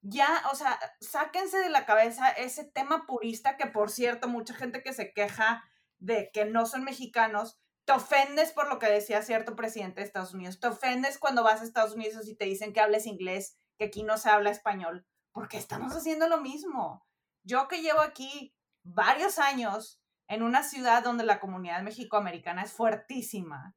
Ya, 0.00 0.44
o 0.50 0.54
sea, 0.54 0.80
sáquense 1.02 1.58
de 1.58 1.68
la 1.68 1.84
cabeza 1.84 2.30
ese 2.30 2.64
tema 2.64 3.04
purista 3.04 3.58
que, 3.58 3.66
por 3.66 3.90
cierto, 3.90 4.28
mucha 4.28 4.54
gente 4.54 4.82
que 4.82 4.94
se 4.94 5.12
queja 5.12 5.62
de 5.98 6.30
que 6.32 6.46
no 6.46 6.64
son 6.64 6.84
mexicanos, 6.84 7.61
te 7.84 7.92
ofendes 7.92 8.52
por 8.52 8.68
lo 8.68 8.78
que 8.78 8.86
decía 8.86 9.22
cierto 9.22 9.56
presidente 9.56 10.00
de 10.00 10.06
Estados 10.06 10.34
Unidos, 10.34 10.60
te 10.60 10.68
ofendes 10.68 11.18
cuando 11.18 11.42
vas 11.42 11.60
a 11.60 11.64
Estados 11.64 11.94
Unidos 11.94 12.28
y 12.28 12.36
te 12.36 12.44
dicen 12.44 12.72
que 12.72 12.80
hables 12.80 13.06
inglés, 13.06 13.56
que 13.78 13.86
aquí 13.86 14.02
no 14.02 14.18
se 14.18 14.30
habla 14.30 14.50
español, 14.50 15.06
porque 15.32 15.58
estamos 15.58 15.94
haciendo 15.94 16.28
lo 16.28 16.40
mismo. 16.40 17.06
Yo 17.44 17.66
que 17.68 17.82
llevo 17.82 18.00
aquí 18.00 18.54
varios 18.84 19.38
años 19.38 20.00
en 20.28 20.42
una 20.42 20.62
ciudad 20.62 21.02
donde 21.02 21.24
la 21.24 21.40
comunidad 21.40 21.82
mexicoamericana 21.82 22.62
es 22.62 22.72
fuertísima, 22.72 23.76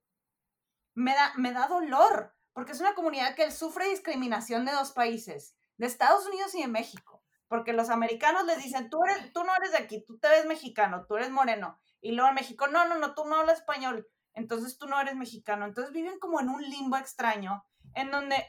me 0.94 1.14
da, 1.14 1.34
me 1.36 1.52
da 1.52 1.68
dolor, 1.68 2.36
porque 2.54 2.72
es 2.72 2.80
una 2.80 2.96
comunidad 2.96 3.36
que 3.36 3.52
sufre 3.52 3.90
discriminación 3.90 4.66
de 4.66 4.72
dos 4.72 4.92
países, 4.92 5.58
de 5.78 5.88
Estados 5.88 6.26
Unidos 6.28 6.56
y 6.56 6.62
de 6.62 6.68
México, 6.68 7.15
porque 7.48 7.74
los 7.74 7.90
americanos 7.90 8.46
les 8.46 8.64
dicen, 8.64 8.90
tú, 8.90 9.04
eres, 9.06 9.32
tú 9.34 9.44
no 9.44 9.56
eres 9.56 9.72
de 9.72 9.78
aquí, 9.78 10.04
tú 10.04 10.18
te 10.20 10.30
ves 10.30 10.46
mexicano, 10.46 11.06
tú 11.08 11.16
eres 11.18 11.30
moreno, 11.30 11.80
y 12.02 12.12
luego 12.12 12.30
en 12.30 12.36
México, 12.36 12.68
no, 12.68 12.88
no, 12.88 12.98
no, 12.98 13.16
tú 13.16 13.26
no 13.26 13.36
hablas 13.36 13.60
español, 13.60 14.08
entonces 14.36 14.78
tú 14.78 14.88
no 14.88 15.00
eres 15.00 15.16
mexicano. 15.16 15.66
Entonces 15.66 15.92
viven 15.92 16.20
como 16.20 16.40
en 16.40 16.50
un 16.50 16.62
limbo 16.62 16.98
extraño, 16.98 17.66
en 17.96 18.12
donde 18.12 18.46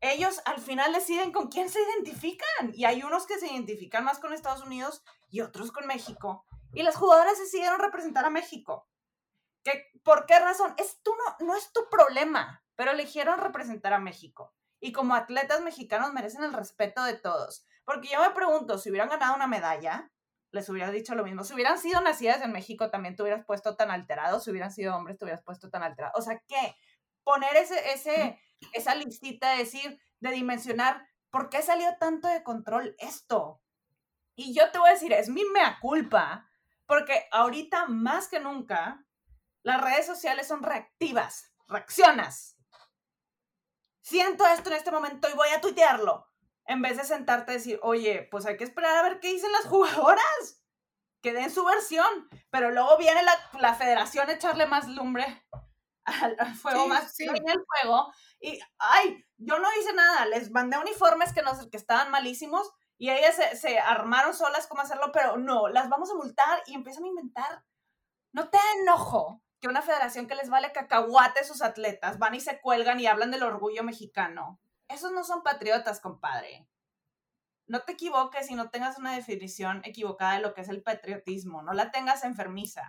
ellos 0.00 0.40
al 0.46 0.60
final 0.60 0.92
deciden 0.92 1.32
con 1.32 1.48
quién 1.48 1.68
se 1.68 1.80
identifican. 1.82 2.72
Y 2.72 2.84
hay 2.84 3.02
unos 3.02 3.26
que 3.26 3.38
se 3.38 3.52
identifican 3.52 4.04
más 4.04 4.20
con 4.20 4.32
Estados 4.32 4.62
Unidos 4.62 5.04
y 5.28 5.40
otros 5.40 5.72
con 5.72 5.86
México. 5.86 6.46
Y 6.72 6.82
las 6.82 6.96
jugadoras 6.96 7.38
decidieron 7.38 7.80
representar 7.80 8.24
a 8.24 8.30
México. 8.30 8.88
¿Qué, 9.64 9.90
¿Por 10.04 10.24
qué 10.26 10.38
razón? 10.38 10.72
Es, 10.78 11.00
tú 11.02 11.12
no, 11.14 11.46
no 11.46 11.56
es 11.56 11.72
tu 11.72 11.88
problema, 11.90 12.64
pero 12.76 12.92
eligieron 12.92 13.38
representar 13.38 13.92
a 13.92 13.98
México. 13.98 14.54
Y 14.80 14.92
como 14.92 15.14
atletas 15.14 15.60
mexicanos 15.60 16.12
merecen 16.12 16.44
el 16.44 16.52
respeto 16.52 17.02
de 17.02 17.14
todos. 17.14 17.66
Porque 17.88 18.08
yo 18.08 18.20
me 18.20 18.34
pregunto, 18.34 18.76
si 18.76 18.90
hubieran 18.90 19.08
ganado 19.08 19.34
una 19.34 19.46
medalla, 19.46 20.12
les 20.50 20.68
hubiera 20.68 20.90
dicho 20.90 21.14
lo 21.14 21.24
mismo. 21.24 21.42
Si 21.42 21.54
hubieran 21.54 21.78
sido 21.78 22.02
nacidas 22.02 22.42
en 22.42 22.52
México, 22.52 22.90
también 22.90 23.16
te 23.16 23.22
hubieras 23.22 23.46
puesto 23.46 23.76
tan 23.76 23.90
alterado. 23.90 24.40
Si 24.40 24.50
hubieran 24.50 24.70
sido 24.70 24.94
hombres, 24.94 25.16
te 25.16 25.24
hubieras 25.24 25.42
puesto 25.42 25.70
tan 25.70 25.82
alterado. 25.82 26.12
O 26.14 26.20
sea, 26.20 26.38
¿qué? 26.46 26.76
Poner 27.24 27.56
ese, 27.56 27.92
ese, 27.94 28.38
esa 28.74 28.94
listita 28.94 29.52
de 29.52 29.56
decir, 29.60 29.98
de 30.20 30.30
dimensionar, 30.32 31.08
¿por 31.30 31.48
qué 31.48 31.62
salió 31.62 31.96
tanto 31.98 32.28
de 32.28 32.42
control 32.42 32.94
esto? 32.98 33.62
Y 34.34 34.52
yo 34.52 34.70
te 34.70 34.78
voy 34.78 34.90
a 34.90 34.92
decir, 34.92 35.14
es 35.14 35.30
mi 35.30 35.46
mea 35.46 35.78
culpa, 35.80 36.46
porque 36.84 37.26
ahorita 37.32 37.86
más 37.86 38.28
que 38.28 38.38
nunca, 38.38 39.02
las 39.62 39.80
redes 39.80 40.04
sociales 40.04 40.46
son 40.46 40.62
reactivas, 40.62 41.54
reaccionas. 41.68 42.58
Siento 44.02 44.46
esto 44.46 44.68
en 44.68 44.76
este 44.76 44.90
momento 44.90 45.26
y 45.30 45.34
voy 45.34 45.48
a 45.56 45.62
tuitearlo 45.62 46.27
en 46.68 46.82
vez 46.82 46.98
de 46.98 47.04
sentarte 47.04 47.50
a 47.50 47.54
decir, 47.54 47.80
oye, 47.82 48.28
pues 48.30 48.44
hay 48.46 48.58
que 48.58 48.64
esperar 48.64 48.94
a 48.96 49.02
ver 49.02 49.20
qué 49.20 49.32
dicen 49.32 49.50
las 49.52 49.64
jugadoras, 49.66 50.62
que 51.20 51.32
den 51.32 51.50
su 51.50 51.64
versión, 51.64 52.06
pero 52.50 52.70
luego 52.70 52.96
viene 52.96 53.20
la, 53.58 53.74
federación 53.74 54.28
a 54.28 54.34
echarle 54.34 54.66
más 54.66 54.86
lumbre 54.86 55.44
al, 56.04 56.36
fuego, 56.54 56.86
más 56.86 57.12
sí. 57.12 57.24
el 57.26 57.40
fuego, 57.42 58.12
y, 58.40 58.60
ay, 58.78 59.24
yo 59.38 59.58
no 59.58 59.68
hice 59.80 59.92
nada, 59.94 60.26
les 60.26 60.50
mandé 60.50 60.78
uniformes 60.78 61.32
que, 61.32 61.42
no, 61.42 61.52
que 61.70 61.76
estaban 61.76 62.10
malísimos, 62.10 62.70
y 62.98 63.10
ellas 63.10 63.34
se, 63.34 63.56
se 63.56 63.78
armaron 63.78 64.34
solas 64.34 64.66
cómo 64.66 64.82
hacerlo, 64.82 65.10
pero 65.12 65.38
no, 65.38 65.68
las 65.68 65.88
vamos 65.88 66.10
a 66.10 66.14
multar 66.14 66.62
y 66.66 66.74
empiezan 66.74 67.04
a 67.04 67.08
inventar. 67.08 67.64
No 68.32 68.50
te 68.50 68.58
enojo 68.80 69.40
que 69.60 69.68
una 69.68 69.82
federación 69.82 70.26
que 70.26 70.34
les 70.34 70.50
vale 70.50 70.72
cacahuate 70.72 71.44
sus 71.44 71.62
atletas 71.62 72.18
van 72.18 72.34
y 72.34 72.40
se 72.40 72.60
cuelgan 72.60 73.00
y 73.00 73.06
hablan 73.06 73.30
del 73.30 73.44
orgullo 73.44 73.84
mexicano 73.84 74.60
esos 74.88 75.12
no 75.12 75.24
son 75.24 75.42
patriotas, 75.42 76.00
compadre. 76.00 76.66
No 77.66 77.82
te 77.82 77.92
equivoques 77.92 78.50
y 78.50 78.54
no 78.54 78.70
tengas 78.70 78.98
una 78.98 79.14
definición 79.14 79.82
equivocada 79.84 80.34
de 80.34 80.40
lo 80.40 80.54
que 80.54 80.62
es 80.62 80.68
el 80.68 80.82
patriotismo, 80.82 81.62
no 81.62 81.74
la 81.74 81.90
tengas 81.90 82.24
enfermiza. 82.24 82.88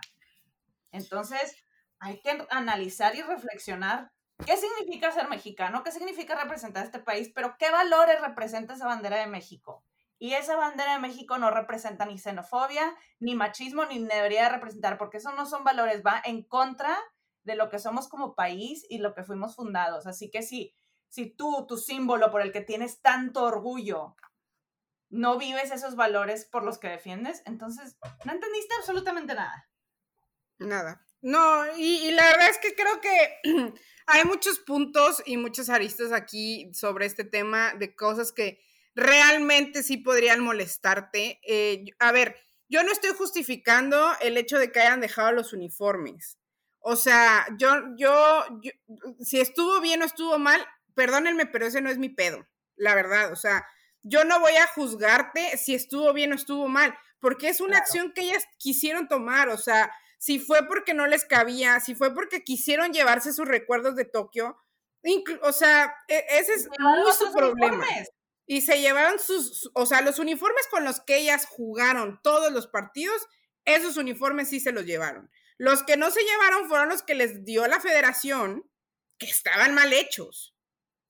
Entonces, 0.90 1.54
hay 1.98 2.20
que 2.22 2.46
analizar 2.50 3.14
y 3.14 3.22
reflexionar 3.22 4.10
qué 4.46 4.56
significa 4.56 5.12
ser 5.12 5.28
mexicano, 5.28 5.84
qué 5.84 5.92
significa 5.92 6.34
representar 6.34 6.84
este 6.84 6.98
país, 6.98 7.30
pero 7.34 7.56
qué 7.58 7.70
valores 7.70 8.20
representa 8.22 8.74
esa 8.74 8.86
bandera 8.86 9.18
de 9.18 9.26
México. 9.26 9.84
Y 10.18 10.34
esa 10.34 10.56
bandera 10.56 10.94
de 10.94 10.98
México 10.98 11.38
no 11.38 11.50
representa 11.50 12.04
ni 12.06 12.18
xenofobia, 12.18 12.94
ni 13.20 13.34
machismo, 13.34 13.86
ni 13.86 13.98
debería 14.04 14.48
representar, 14.48 14.98
porque 14.98 15.18
esos 15.18 15.34
no 15.34 15.46
son 15.46 15.64
valores, 15.64 16.02
va 16.04 16.20
en 16.24 16.42
contra 16.42 16.98
de 17.42 17.54
lo 17.54 17.70
que 17.70 17.78
somos 17.78 18.08
como 18.08 18.34
país 18.34 18.84
y 18.88 18.98
lo 18.98 19.14
que 19.14 19.24
fuimos 19.24 19.56
fundados. 19.56 20.06
Así 20.06 20.30
que 20.30 20.42
sí, 20.42 20.74
si 21.10 21.26
tú, 21.26 21.66
tu 21.68 21.76
símbolo 21.76 22.30
por 22.30 22.40
el 22.40 22.52
que 22.52 22.60
tienes 22.60 23.02
tanto 23.02 23.42
orgullo, 23.42 24.16
no 25.10 25.38
vives 25.38 25.72
esos 25.72 25.96
valores 25.96 26.44
por 26.44 26.62
los 26.62 26.78
que 26.78 26.88
defiendes, 26.88 27.42
entonces 27.44 27.96
no 28.24 28.32
entendiste 28.32 28.74
absolutamente 28.78 29.34
nada. 29.34 29.68
Nada. 30.58 31.04
No, 31.20 31.76
y, 31.76 32.10
la 32.12 32.24
verdad 32.30 32.48
es 32.48 32.58
que 32.58 32.74
creo 32.74 33.00
que 33.00 33.40
hay 34.06 34.24
muchos 34.24 34.60
puntos 34.60 35.22
y 35.26 35.36
muchas 35.36 35.68
aristas 35.68 36.12
aquí 36.12 36.70
sobre 36.72 37.06
este 37.06 37.24
tema 37.24 37.74
de 37.74 37.94
cosas 37.94 38.32
que 38.32 38.60
realmente 38.94 39.82
sí 39.82 39.96
podrían 39.96 40.40
molestarte. 40.40 41.40
Eh, 41.42 41.86
a 41.98 42.12
ver, 42.12 42.36
yo 42.68 42.84
no 42.84 42.92
estoy 42.92 43.10
justificando 43.10 44.12
el 44.20 44.36
hecho 44.36 44.58
de 44.58 44.70
que 44.70 44.80
hayan 44.80 45.00
dejado 45.00 45.32
los 45.32 45.52
uniformes. 45.52 46.38
O 46.78 46.96
sea, 46.96 47.46
yo, 47.58 47.68
yo, 47.98 48.44
yo, 48.62 48.70
si 49.20 49.40
estuvo 49.40 49.80
bien 49.80 50.00
o 50.02 50.06
estuvo 50.06 50.38
mal, 50.38 50.64
perdónenme, 50.94 51.46
pero 51.46 51.66
ese 51.66 51.80
no 51.80 51.90
es 51.90 51.98
mi 51.98 52.08
pedo, 52.08 52.46
la 52.76 52.94
verdad. 52.94 53.32
O 53.32 53.36
sea, 53.36 53.66
yo 54.02 54.24
no 54.24 54.40
voy 54.40 54.56
a 54.56 54.66
juzgarte 54.66 55.56
si 55.56 55.74
estuvo 55.74 56.12
bien 56.12 56.32
o 56.32 56.36
estuvo 56.36 56.68
mal, 56.68 56.96
porque 57.18 57.48
es 57.48 57.60
una 57.60 57.78
acción 57.78 58.12
que 58.12 58.22
ellas 58.22 58.44
quisieron 58.58 59.08
tomar. 59.08 59.48
O 59.48 59.58
sea, 59.58 59.92
si 60.18 60.38
fue 60.38 60.66
porque 60.66 60.94
no 60.94 61.06
les 61.06 61.24
cabía, 61.24 61.80
si 61.80 61.94
fue 61.94 62.14
porque 62.14 62.42
quisieron 62.42 62.92
llevarse 62.92 63.32
sus 63.32 63.46
recuerdos 63.46 63.96
de 63.96 64.04
Tokio, 64.04 64.56
o 65.42 65.52
sea, 65.52 65.94
e, 66.08 66.24
ese 66.30 66.54
es 66.54 66.68
muy 66.78 67.12
su 67.12 67.32
problema. 67.32 67.86
Y 68.46 68.62
se 68.62 68.80
llevaron 68.80 69.18
sus, 69.18 69.70
o 69.74 69.86
sea, 69.86 70.00
los 70.00 70.18
uniformes 70.18 70.66
con 70.70 70.84
los 70.84 71.00
que 71.00 71.18
ellas 71.18 71.46
jugaron 71.46 72.20
todos 72.22 72.52
los 72.52 72.66
partidos, 72.66 73.26
esos 73.64 73.96
uniformes 73.96 74.48
sí 74.48 74.60
se 74.60 74.72
los 74.72 74.84
llevaron. 74.84 75.30
Los 75.56 75.82
que 75.84 75.96
no 75.96 76.10
se 76.10 76.22
llevaron 76.22 76.68
fueron 76.68 76.88
los 76.88 77.02
que 77.02 77.14
les 77.14 77.44
dio 77.44 77.66
la 77.66 77.80
federación, 77.80 78.68
que 79.18 79.26
estaban 79.26 79.74
mal 79.74 79.92
hechos. 79.92 80.56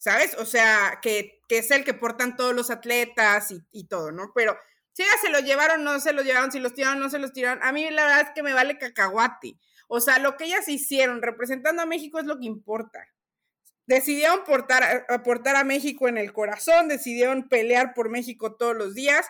¿Sabes? 0.01 0.34
O 0.38 0.46
sea, 0.46 0.98
que, 1.03 1.42
es 1.48 1.70
el 1.70 1.84
que 1.84 1.94
portan 1.94 2.36
todos 2.36 2.55
los 2.55 2.70
atletas 2.70 3.55
y, 3.70 3.84
todo, 3.84 4.11
¿no? 4.11 4.32
Pero 4.34 4.59
si 4.92 5.05
ya 5.05 5.16
se 5.20 5.28
lo 5.28 5.40
llevaron, 5.40 5.84
no 5.84 6.01
se 6.01 6.12
lo 6.12 6.22
llevaron, 6.22 6.51
si 6.51 6.59
los 6.59 6.74
tiraron, 6.74 6.98
no 6.98 7.11
se 7.11 7.18
los 7.18 7.32
tiraron, 7.32 7.62
a 7.62 7.70
mí 7.70 7.88
la 7.90 8.05
verdad 8.07 8.20
es 8.22 8.30
que 8.34 8.42
me 8.42 8.55
vale 8.55 8.78
cacahuate. 8.78 9.57
O 9.88 10.01
sea, 10.01 10.18
lo 10.18 10.36
que 10.36 10.44
ellas 10.44 10.68
hicieron 10.68 11.22
representando 11.22 11.82
a 11.82 11.86
México 11.86 12.18
es 12.18 12.24
lo 12.24 12.38
que 12.38 12.46
importa. 12.46 13.07
Decidieron 13.86 14.44
portar, 14.44 15.05
aportar 15.09 15.57
a 15.57 15.64
México 15.64 16.09
en 16.09 16.16
el 16.16 16.32
corazón, 16.32 16.88
decidieron 16.88 17.48
pelear 17.48 17.92
por 17.92 18.09
México 18.09 18.57
todos 18.57 18.76
los 18.76 18.94
días 18.94 19.26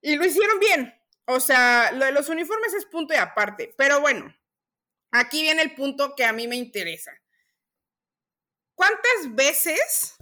y 0.00 0.16
lo 0.16 0.24
hicieron 0.24 0.58
bien. 0.58 0.94
O 1.26 1.40
sea, 1.40 1.92
lo 1.92 2.06
de 2.06 2.12
los 2.12 2.28
uniformes 2.28 2.74
es 2.74 2.86
punto 2.86 3.14
y 3.14 3.18
aparte. 3.18 3.74
Pero 3.76 4.00
bueno, 4.00 4.34
aquí 5.12 5.42
viene 5.42 5.62
el 5.62 5.74
punto 5.74 6.14
que 6.16 6.24
a 6.24 6.32
mí 6.32 6.48
me 6.48 6.56
interesa. 6.56 7.12
¿Cuántas 8.74 9.34
veces, 9.34 10.14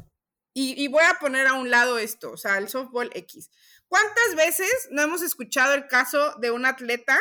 y, 0.54 0.86
voy 0.88 1.02
a 1.04 1.18
poner 1.18 1.46
a 1.46 1.54
un 1.54 1.70
lado 1.70 1.98
esto, 1.98 2.32
o 2.32 2.36
sea, 2.36 2.58
el 2.58 2.68
softball 2.68 3.10
X, 3.14 3.50
¿cuántas 3.88 4.34
veces 4.34 4.88
no 4.90 5.02
hemos 5.02 5.22
escuchado 5.22 5.74
el 5.74 5.88
caso 5.88 6.34
de 6.38 6.50
un 6.50 6.66
atleta 6.66 7.18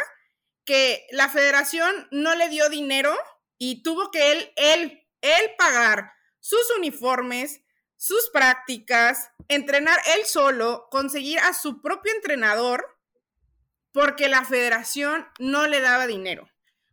que 0.66 1.08
la 1.12 1.30
federación 1.30 2.08
no 2.12 2.36
le 2.36 2.50
dio 2.50 2.70
dinero 2.70 3.16
y 3.58 3.84
tuvo 3.84 4.12
que 4.12 4.32
él, 4.32 4.54
él, 4.58 5.08
él 5.22 5.52
pagar 5.58 6.12
sus 6.40 6.70
uniformes, 6.78 7.62
sus 7.96 8.30
prácticas, 8.32 9.30
entrenar 9.48 10.00
él 10.18 10.26
solo, 10.26 10.88
conseguir 10.90 11.40
a 11.40 11.54
su 11.54 11.82
propio 11.82 12.12
entrenador, 12.14 12.86
porque 13.92 14.28
la 14.28 14.44
federación 14.46 15.28
no 15.40 15.68
le 15.68 15.82
daba 15.82 16.08
dinero. 16.08 16.51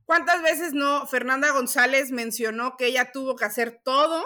¿Cuántas 0.08 0.40
veces 0.40 0.72
no 0.72 1.06
Fernanda 1.06 1.50
González 1.50 2.12
mencionó 2.12 2.78
que 2.78 2.86
ella 2.86 3.12
tuvo 3.12 3.36
que 3.36 3.44
hacer 3.44 3.82
todo 3.84 4.24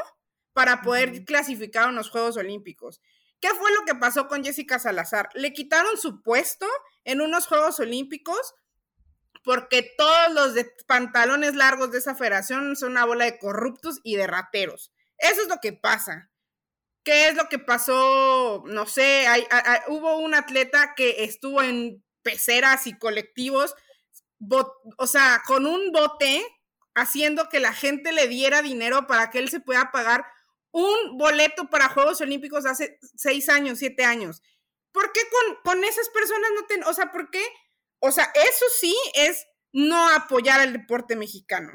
para 0.52 0.80
poder 0.80 1.24
clasificar 1.24 1.88
a 1.88 1.90
los 1.90 2.08
Juegos 2.08 2.36
Olímpicos? 2.36 3.00
¿Qué 3.40 3.48
fue 3.48 3.74
lo 3.74 3.84
que 3.84 3.96
pasó 3.96 4.28
con 4.28 4.44
Jessica 4.44 4.78
Salazar? 4.78 5.28
Le 5.34 5.52
quitaron 5.52 5.98
su 5.98 6.22
puesto 6.22 6.68
en 7.02 7.20
unos 7.20 7.48
Juegos 7.48 7.80
Olímpicos 7.80 8.54
porque 9.42 9.92
todos 9.98 10.32
los 10.32 10.54
de 10.54 10.72
pantalones 10.86 11.56
largos 11.56 11.90
de 11.90 11.98
esa 11.98 12.14
federación 12.14 12.76
son 12.76 12.92
una 12.92 13.04
bola 13.04 13.24
de 13.24 13.40
corruptos 13.40 13.98
y 14.04 14.14
de 14.14 14.28
rateros. 14.28 14.92
Eso 15.18 15.42
es 15.42 15.48
lo 15.48 15.58
que 15.60 15.72
pasa. 15.72 16.30
¿Qué 17.02 17.26
es 17.26 17.34
lo 17.34 17.48
que 17.48 17.58
pasó? 17.58 18.62
No 18.66 18.86
sé, 18.86 19.26
hubo 19.88 20.18
un 20.18 20.34
atleta 20.34 20.94
que 20.94 21.24
estuvo 21.24 21.60
en 21.60 22.04
peceras 22.22 22.86
y 22.86 22.96
colectivos 22.96 23.74
o 24.96 25.06
sea, 25.06 25.42
con 25.46 25.66
un 25.66 25.92
bote 25.92 26.44
haciendo 26.94 27.48
que 27.48 27.60
la 27.60 27.72
gente 27.72 28.12
le 28.12 28.28
diera 28.28 28.62
dinero 28.62 29.06
para 29.06 29.30
que 29.30 29.38
él 29.38 29.48
se 29.48 29.60
pueda 29.60 29.90
pagar 29.92 30.26
un 30.72 31.18
boleto 31.18 31.68
para 31.68 31.88
Juegos 31.88 32.20
Olímpicos 32.20 32.66
hace 32.66 32.98
seis 33.16 33.48
años, 33.48 33.78
siete 33.78 34.04
años. 34.04 34.42
¿Por 34.90 35.12
qué 35.12 35.20
con, 35.30 35.56
con 35.62 35.84
esas 35.84 36.08
personas 36.10 36.50
no 36.54 36.66
ten, 36.66 36.84
o 36.84 36.92
sea, 36.92 37.12
por 37.12 37.30
qué? 37.30 37.42
O 38.00 38.10
sea, 38.10 38.30
eso 38.34 38.64
sí 38.78 38.96
es 39.14 39.46
no 39.72 40.08
apoyar 40.10 40.60
el 40.60 40.72
deporte 40.72 41.16
mexicano. 41.16 41.72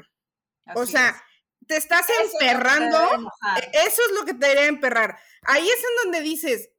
o 0.74 0.86
sea, 0.86 1.22
te 1.66 1.76
estás 1.76 2.06
emperrando. 2.24 3.32
E, 3.56 3.70
eso 3.86 4.02
es 4.06 4.12
lo 4.14 4.24
que 4.24 4.34
te 4.34 4.46
debería 4.46 4.66
emperrar. 4.66 5.18
Ahí 5.42 5.68
es 5.68 5.78
en 5.78 6.04
donde 6.04 6.20
dices, 6.20 6.70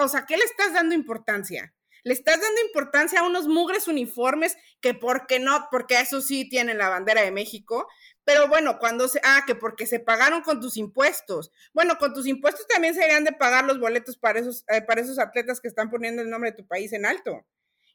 o 0.00 0.08
sea, 0.08 0.26
¿qué 0.26 0.36
le 0.36 0.44
estás 0.44 0.72
dando 0.72 0.94
importancia? 0.94 1.74
Le 2.04 2.12
estás 2.12 2.40
dando 2.40 2.60
importancia 2.60 3.20
a 3.20 3.26
unos 3.26 3.48
mugres 3.48 3.88
uniformes 3.88 4.56
que, 4.80 4.94
¿por 4.94 5.26
qué 5.26 5.40
no? 5.40 5.68
Porque 5.70 5.98
eso 5.98 6.20
sí 6.20 6.48
tienen 6.48 6.78
la 6.78 6.90
bandera 6.90 7.22
de 7.22 7.32
México. 7.32 7.88
Pero 8.24 8.46
bueno, 8.46 8.78
cuando 8.78 9.08
se, 9.08 9.20
ah, 9.24 9.42
que 9.46 9.54
porque 9.54 9.86
se 9.86 10.00
pagaron 10.00 10.42
con 10.42 10.60
tus 10.60 10.76
impuestos. 10.76 11.50
Bueno, 11.72 11.98
con 11.98 12.12
tus 12.12 12.26
impuestos 12.26 12.66
también 12.66 12.94
se 12.94 13.00
deberían 13.00 13.24
de 13.24 13.32
pagar 13.32 13.64
los 13.64 13.80
boletos 13.80 14.16
para 14.16 14.38
esos, 14.38 14.64
eh, 14.68 14.82
para 14.82 15.00
esos 15.00 15.18
atletas 15.18 15.60
que 15.60 15.68
están 15.68 15.90
poniendo 15.90 16.22
el 16.22 16.30
nombre 16.30 16.50
de 16.50 16.56
tu 16.58 16.66
país 16.66 16.92
en 16.92 17.06
alto. 17.06 17.44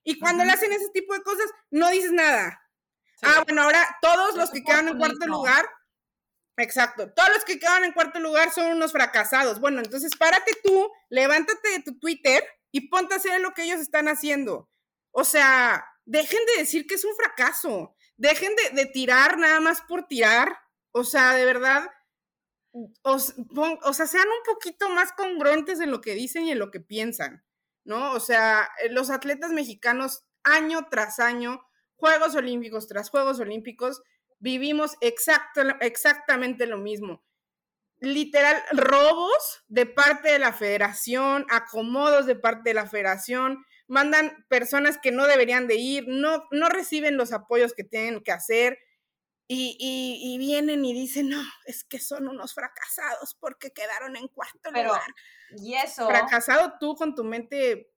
Y 0.04 0.20
cuando 0.20 0.44
le 0.44 0.52
hacen 0.52 0.72
ese 0.74 0.90
tipo 0.90 1.14
de 1.14 1.22
cosas, 1.22 1.50
no 1.70 1.90
dices 1.90 2.12
nada. 2.12 2.60
Ah, 3.22 3.44
bueno, 3.46 3.64
ahora 3.64 3.98
todos 4.02 4.36
los 4.36 4.50
que 4.50 4.64
quedan 4.64 4.88
en 4.88 4.98
cuarto 4.98 5.28
lugar, 5.28 5.66
exacto, 6.58 7.12
todos 7.12 7.30
los 7.30 7.44
que 7.44 7.60
quedan 7.60 7.84
en 7.84 7.92
cuarto 7.92 8.20
lugar 8.20 8.52
son 8.52 8.72
unos 8.72 8.92
fracasados. 8.92 9.60
Bueno, 9.60 9.80
entonces 9.80 10.16
párate 10.16 10.52
tú, 10.64 10.90
levántate 11.10 11.70
de 11.70 11.84
tu 11.84 12.00
Twitter 12.00 12.44
y 12.72 12.90
ponte 12.90 13.14
a 13.14 13.18
hacer 13.18 13.40
lo 13.42 13.54
que 13.54 13.64
ellos 13.64 13.80
están 13.80 14.08
haciendo. 14.08 14.70
O 15.12 15.24
sea, 15.24 15.86
dejen 16.06 16.40
de 16.54 16.62
decir 16.62 16.86
que 16.88 16.96
es 16.96 17.06
un 17.06 17.16
fracaso, 17.16 17.96
dejen 18.18 18.54
de, 18.74 18.86
tirar 18.88 19.38
nada 19.38 19.60
más 19.60 19.82
por 19.82 20.08
tirar. 20.08 20.58
O 20.92 21.04
sea, 21.04 21.34
de 21.36 21.46
verdad, 21.46 21.90
o, 22.72 23.20
sea, 23.20 24.08
sean 24.08 24.28
un 24.28 24.54
poquito 24.54 24.90
más 24.90 25.12
congruentes 25.14 25.80
en 25.80 25.92
lo 25.92 26.02
que 26.02 26.14
dicen 26.14 26.46
y 26.46 26.52
en 26.52 26.60
lo 26.60 26.72
que 26.72 26.80
piensan, 26.80 27.44
¿no? 27.84 28.14
O 28.14 28.20
sea, 28.20 28.70
los 28.92 29.10
atletas 29.10 29.52
mexicanos 29.52 30.26
año 30.44 30.88
tras 30.90 31.20
año, 31.20 31.62
Juegos 31.96 32.36
Olímpicos 32.36 32.88
tras 32.88 33.10
Juegos 33.10 33.40
Olímpicos, 33.40 34.02
vivimos 34.40 34.96
exactamente 35.02 36.66
lo 36.66 36.78
mismo 36.78 37.24
literal 38.00 38.62
robos 38.72 39.64
de 39.68 39.86
parte 39.86 40.32
de 40.32 40.40
la 40.40 40.54
federación, 40.54 41.46
acomodos 41.50 42.26
de 42.26 42.36
parte 42.36 42.70
de 42.70 42.74
la 42.74 42.88
federación, 42.88 43.66
mandan 43.88 44.46
personas 44.48 44.98
que 45.02 45.12
no 45.12 45.28
deberían 45.28 45.68
de 45.68 45.76
ir, 45.76 46.06
no, 46.08 46.46
no 46.52 46.70
reciben 46.70 47.18
los 47.18 47.34
apoyos 47.34 47.74
que 47.74 47.84
tienen 47.84 48.22
que 48.24 48.32
hacer 48.32 48.78
y, 49.52 50.38
vienen 50.38 50.86
y 50.86 50.94
dicen, 50.94 51.30
no, 51.30 51.42
es 51.66 51.84
que 51.84 52.00
son 52.00 52.28
unos 52.28 52.54
fracasados 52.54 53.36
porque 53.40 53.72
quedaron 53.72 54.16
en 54.16 54.28
cuarto 54.28 54.70
lugar. 54.72 55.02
Y 55.58 55.74
eso... 55.74 56.08
Fracasado 56.08 56.74
tú 56.80 56.96
con 56.96 57.16
tu 57.16 57.24
mente 57.24 57.92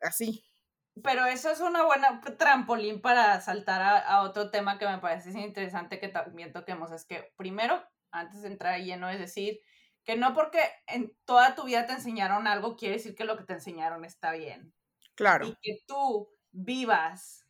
así. 0.00 0.44
Pero 1.04 1.24
eso 1.26 1.50
es 1.50 1.60
una 1.60 1.84
buena 1.84 2.20
trampolín 2.38 3.00
para 3.00 3.40
saltar 3.40 3.82
a, 3.82 3.98
a 3.98 4.22
otro 4.22 4.50
tema 4.50 4.78
que 4.78 4.88
me 4.88 4.98
parece 4.98 5.30
interesante 5.38 6.00
que 6.00 6.08
también 6.08 6.52
toquemos. 6.52 6.90
Es 6.90 7.04
que 7.04 7.32
primero 7.36 7.86
antes 8.20 8.42
de 8.42 8.48
entrar 8.48 8.80
lleno, 8.80 9.08
es 9.08 9.18
decir, 9.18 9.60
que 10.04 10.16
no 10.16 10.34
porque 10.34 10.60
en 10.86 11.16
toda 11.24 11.54
tu 11.54 11.64
vida 11.64 11.86
te 11.86 11.94
enseñaron 11.94 12.46
algo, 12.46 12.76
quiere 12.76 12.96
decir 12.96 13.14
que 13.14 13.24
lo 13.24 13.36
que 13.36 13.44
te 13.44 13.54
enseñaron 13.54 14.04
está 14.04 14.32
bien. 14.32 14.72
Claro. 15.14 15.46
Y 15.46 15.56
que 15.60 15.78
tú 15.86 16.28
vivas, 16.52 17.46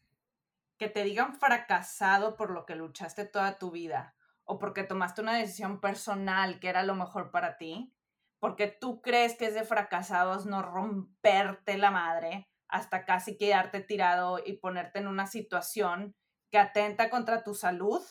que 0.78 0.88
te 0.88 1.04
digan 1.04 1.34
fracasado 1.34 2.36
por 2.36 2.50
lo 2.50 2.64
que 2.64 2.74
luchaste 2.74 3.26
toda 3.26 3.58
tu 3.58 3.70
vida, 3.70 4.14
o 4.44 4.58
porque 4.58 4.84
tomaste 4.84 5.20
una 5.20 5.36
decisión 5.36 5.80
personal 5.80 6.58
que 6.60 6.68
era 6.68 6.82
lo 6.82 6.94
mejor 6.94 7.30
para 7.30 7.56
ti, 7.58 7.92
porque 8.38 8.68
tú 8.68 9.02
crees 9.02 9.36
que 9.36 9.46
es 9.46 9.54
de 9.54 9.64
fracasados 9.64 10.46
no 10.46 10.62
romperte 10.62 11.76
la 11.76 11.90
madre 11.90 12.48
hasta 12.68 13.04
casi 13.04 13.36
quedarte 13.36 13.80
tirado 13.80 14.40
y 14.44 14.54
ponerte 14.54 14.98
en 14.98 15.08
una 15.08 15.26
situación 15.26 16.14
que 16.50 16.58
atenta 16.58 17.10
contra 17.10 17.42
tu 17.42 17.54
salud, 17.54 18.02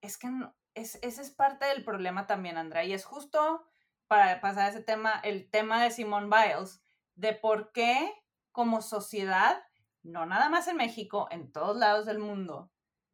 es 0.00 0.18
que 0.18 0.28
no, 0.28 0.54
es, 0.74 0.98
ese 1.02 1.22
es 1.22 1.30
parte 1.30 1.66
del 1.66 1.84
problema 1.84 2.26
también, 2.26 2.56
Andrea, 2.56 2.84
y 2.84 2.92
es 2.92 3.04
justo 3.04 3.66
para 4.06 4.40
pasar 4.40 4.70
ese 4.70 4.82
tema, 4.82 5.20
el 5.22 5.50
tema 5.50 5.82
de 5.82 5.90
Simone 5.90 6.28
Biles, 6.28 6.82
de 7.14 7.32
por 7.32 7.72
qué 7.72 8.12
como 8.52 8.82
sociedad, 8.82 9.64
no 10.02 10.26
nada 10.26 10.48
más 10.48 10.68
en 10.68 10.76
México, 10.76 11.28
en 11.30 11.50
todos 11.52 11.76
lados 11.76 12.06
del 12.06 12.18
mundo, 12.18 12.70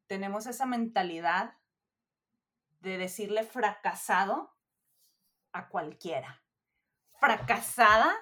tenemos 0.06 0.46
esa 0.46 0.66
mentalidad 0.66 1.54
de 2.80 2.98
decirle 2.98 3.44
fracasado 3.44 4.56
a 5.52 5.68
cualquiera. 5.68 6.42
Fracasada 7.20 8.14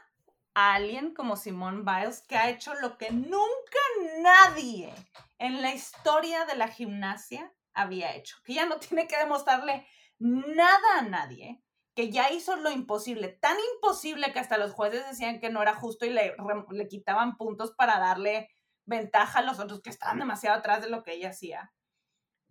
a 0.54 0.74
alguien 0.74 1.14
como 1.14 1.36
Simone 1.36 1.82
Biles 1.82 2.22
que 2.22 2.36
ha 2.36 2.50
hecho 2.50 2.74
lo 2.74 2.98
que 2.98 3.10
nunca 3.10 3.78
nadie 4.20 4.92
en 5.38 5.62
la 5.62 5.72
historia 5.72 6.44
de 6.46 6.56
la 6.56 6.68
gimnasia 6.68 7.52
había 7.78 8.14
hecho, 8.14 8.36
que 8.44 8.54
ya 8.54 8.66
no 8.66 8.78
tiene 8.78 9.06
que 9.06 9.16
demostrarle 9.16 9.86
nada 10.18 10.98
a 10.98 11.02
nadie, 11.02 11.62
que 11.94 12.10
ya 12.10 12.30
hizo 12.30 12.56
lo 12.56 12.70
imposible, 12.70 13.28
tan 13.28 13.56
imposible 13.74 14.32
que 14.32 14.38
hasta 14.38 14.58
los 14.58 14.72
jueces 14.72 15.06
decían 15.06 15.40
que 15.40 15.50
no 15.50 15.62
era 15.62 15.74
justo 15.74 16.06
y 16.06 16.10
le, 16.10 16.34
le 16.70 16.88
quitaban 16.88 17.36
puntos 17.36 17.72
para 17.72 17.98
darle 17.98 18.50
ventaja 18.84 19.40
a 19.40 19.42
los 19.42 19.58
otros 19.58 19.80
que 19.82 19.90
estaban 19.90 20.18
demasiado 20.18 20.58
atrás 20.58 20.80
de 20.80 20.90
lo 20.90 21.02
que 21.02 21.14
ella 21.14 21.30
hacía. 21.30 21.72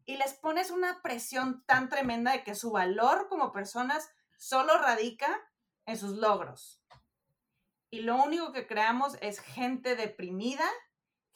Y 0.06 0.18
les 0.18 0.34
pones 0.34 0.72
una 0.72 1.02
presión 1.02 1.64
tan 1.66 1.90
tremenda 1.90 2.32
de 2.32 2.44
que 2.44 2.56
su 2.56 2.72
valor 2.72 3.28
como 3.30 3.52
personas 3.52 4.10
solo 4.38 4.78
radica 4.78 5.40
en 5.86 5.98
sus 5.98 6.12
logros. 6.12 6.82
Y 7.90 8.02
lo 8.02 8.22
único 8.22 8.52
que 8.52 8.68
creamos 8.68 9.18
es 9.22 9.40
gente 9.40 9.96
deprimida 9.96 10.70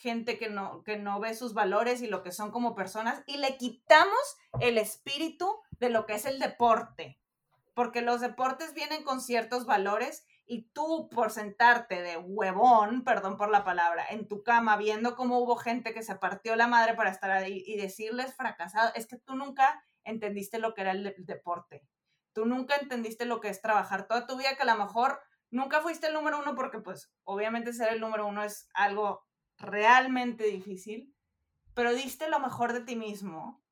gente 0.02 0.40
que 0.40 0.50
no, 0.50 0.84
que 0.84 0.98
no 0.98 1.20
ve 1.20 1.36
sus 1.36 1.54
valores 1.54 2.02
y 2.02 2.08
lo 2.08 2.24
que 2.24 2.32
son 2.32 2.52
como 2.52 2.74
personas 2.74 3.24
y 3.28 3.38
le 3.38 3.58
quitamos 3.58 4.38
el 4.60 4.78
espíritu 4.78 5.60
de 5.80 5.90
lo 5.90 6.06
que 6.06 6.16
es 6.16 6.26
el 6.26 6.40
deporte, 6.40 7.20
porque 7.76 8.02
los 8.02 8.20
deportes 8.20 8.74
vienen 8.74 9.04
con 9.04 9.22
ciertos 9.22 9.66
valores 9.66 10.26
y 10.48 10.64
tú 10.74 11.08
por 11.10 11.32
sentarte 11.32 12.02
de 12.02 12.18
huevón, 12.18 13.04
perdón 13.04 13.38
por 13.38 13.50
la 13.50 13.64
palabra, 13.64 14.06
en 14.10 14.28
tu 14.28 14.44
cama 14.44 14.76
viendo 14.76 15.16
cómo 15.16 15.40
hubo 15.40 15.56
gente 15.56 15.94
que 15.94 16.04
se 16.04 16.16
partió 16.16 16.56
la 16.56 16.68
madre 16.68 16.96
para 16.96 17.12
estar 17.12 17.32
ahí 17.32 17.64
y 17.66 17.78
decirles 17.78 18.36
fracasado, 18.36 18.92
es 18.96 19.06
que 19.08 19.18
tú 19.18 19.36
nunca 19.36 19.84
entendiste 20.04 20.60
lo 20.60 20.74
que 20.74 20.82
era 20.82 20.92
el, 20.92 21.16
deporte. 21.20 21.88
Tú 22.34 22.46
nunca 22.46 22.76
entendiste 22.76 23.26
lo 23.26 23.40
que 23.40 23.50
es 23.50 23.62
trabajar 23.62 24.08
toda 24.08 24.26
tu 24.26 24.36
vida, 24.36 24.56
que 24.56 24.64
a 24.64 24.74
lo 24.74 24.84
mejor 24.84 25.22
nunca 25.52 25.80
fuiste 25.82 26.08
el 26.08 26.14
número 26.14 26.40
uno 26.40 26.56
porque 26.56 26.80
pues 26.80 27.14
obviamente 27.24 27.72
ser 27.72 27.94
el 27.94 28.02
número 28.02 28.26
uno 28.26 28.44
es 28.44 28.68
algo 28.74 29.26
realmente 29.62 30.46
difícil, 30.46 31.16
pero 31.74 31.94
diste 31.94 32.30
lo 32.30 32.40
mejor 32.40 32.74
de 32.74 32.82
ti 32.82 32.96
mismo. 32.96 33.64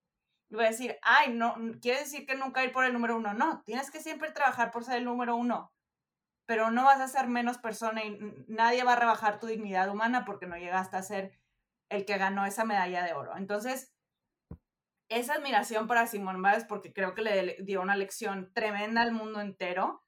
Y 0.50 0.56
voy 0.56 0.66
a 0.66 0.70
decir, 0.70 0.98
ay, 1.02 1.34
no, 1.34 1.56
quiere 1.82 2.00
decir 2.00 2.26
que 2.26 2.36
nunca 2.36 2.64
ir 2.64 2.72
por 2.72 2.86
el 2.86 2.94
número 2.94 3.18
uno. 3.18 3.34
No, 3.34 3.62
tienes 3.66 3.92
que 3.92 4.02
siempre 4.02 4.32
trabajar 4.32 4.72
por 4.72 4.84
ser 4.84 4.98
el 4.98 5.06
número 5.06 5.36
uno, 5.36 5.72
pero 6.46 6.72
no 6.72 6.86
vas 6.86 7.00
a 7.00 7.08
ser 7.08 7.28
menos 7.28 7.60
persona 7.60 8.04
y 8.04 8.18
nadie 8.48 8.84
va 8.84 8.94
a 8.94 9.00
rebajar 9.00 9.40
tu 9.40 9.48
dignidad 9.48 9.90
humana 9.90 10.26
porque 10.26 10.48
no 10.48 10.58
llegaste 10.58 10.98
a 10.98 11.04
ser 11.04 11.40
el 11.90 12.06
que 12.06 12.18
ganó 12.18 12.46
esa 12.46 12.66
medalla 12.66 13.04
de 13.04 13.14
oro. 13.14 13.38
Entonces, 13.38 13.94
esa 15.10 15.34
admiración 15.34 15.88
para 15.88 16.08
Simón 16.08 16.42
Biles 16.42 16.66
porque 16.66 16.94
creo 16.94 17.16
que 17.16 17.22
le 17.22 17.58
dio 17.62 17.82
una 17.82 17.96
lección 17.96 18.52
tremenda 18.54 19.02
al 19.02 19.12
mundo 19.12 19.42
entero 19.42 20.04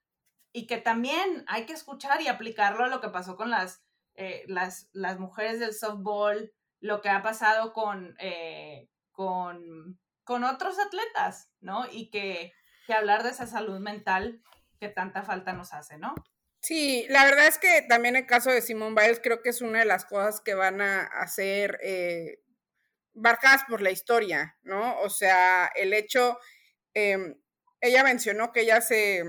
y 0.53 0.67
que 0.67 0.77
también 0.77 1.43
hay 1.47 1.65
que 1.65 1.73
escuchar 1.73 2.21
y 2.21 2.27
aplicarlo 2.27 2.85
a 2.85 2.87
lo 2.87 3.01
que 3.01 3.09
pasó 3.09 3.35
con 3.35 3.49
las 3.49 3.83
eh, 4.21 4.43
las, 4.45 4.87
las 4.93 5.17
mujeres 5.17 5.59
del 5.59 5.73
softball, 5.73 6.53
lo 6.79 7.01
que 7.01 7.09
ha 7.09 7.23
pasado 7.23 7.73
con, 7.73 8.15
eh, 8.19 8.87
con, 9.11 9.99
con, 10.23 10.43
otros 10.43 10.77
atletas, 10.77 11.49
¿no? 11.59 11.87
Y 11.91 12.11
que, 12.11 12.53
hablar 12.95 13.23
de 13.23 13.29
esa 13.29 13.47
salud 13.47 13.79
mental 13.79 14.43
que 14.79 14.89
tanta 14.89 15.23
falta 15.23 15.53
nos 15.53 15.73
hace, 15.73 15.97
¿no? 15.97 16.13
Sí, 16.59 17.07
la 17.09 17.23
verdad 17.25 17.47
es 17.47 17.57
que 17.57 17.81
también 17.89 18.15
el 18.15 18.27
caso 18.27 18.51
de 18.51 18.61
Simone 18.61 19.01
Biles 19.01 19.21
creo 19.23 19.41
que 19.41 19.49
es 19.49 19.61
una 19.61 19.79
de 19.79 19.85
las 19.85 20.05
cosas 20.05 20.39
que 20.41 20.53
van 20.53 20.81
a 20.81 21.03
hacer 21.03 21.79
eh, 21.81 22.43
por 23.67 23.81
la 23.81 23.89
historia, 23.89 24.55
¿no? 24.61 24.99
O 24.99 25.09
sea, 25.09 25.71
el 25.73 25.93
hecho, 25.93 26.37
em, 26.93 27.41
ella 27.79 28.03
mencionó 28.03 28.51
que 28.51 28.61
ella 28.61 28.81
se, 28.81 29.23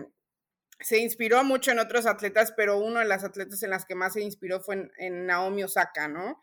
se 0.83 0.99
inspiró 0.99 1.45
mucho 1.45 1.70
en 1.70 1.78
otros 1.78 2.07
atletas, 2.07 2.53
pero 2.57 2.78
uno 2.78 3.01
de 3.01 3.05
las 3.05 3.24
atletas 3.24 3.62
en 3.62 3.70
las 3.70 3.85
que 3.85 3.95
más 3.95 4.14
se 4.14 4.22
inspiró 4.22 4.61
fue 4.61 4.91
en, 4.99 5.26
Naomi 5.26 5.64
Osaka, 5.64 6.09
¿no? 6.09 6.43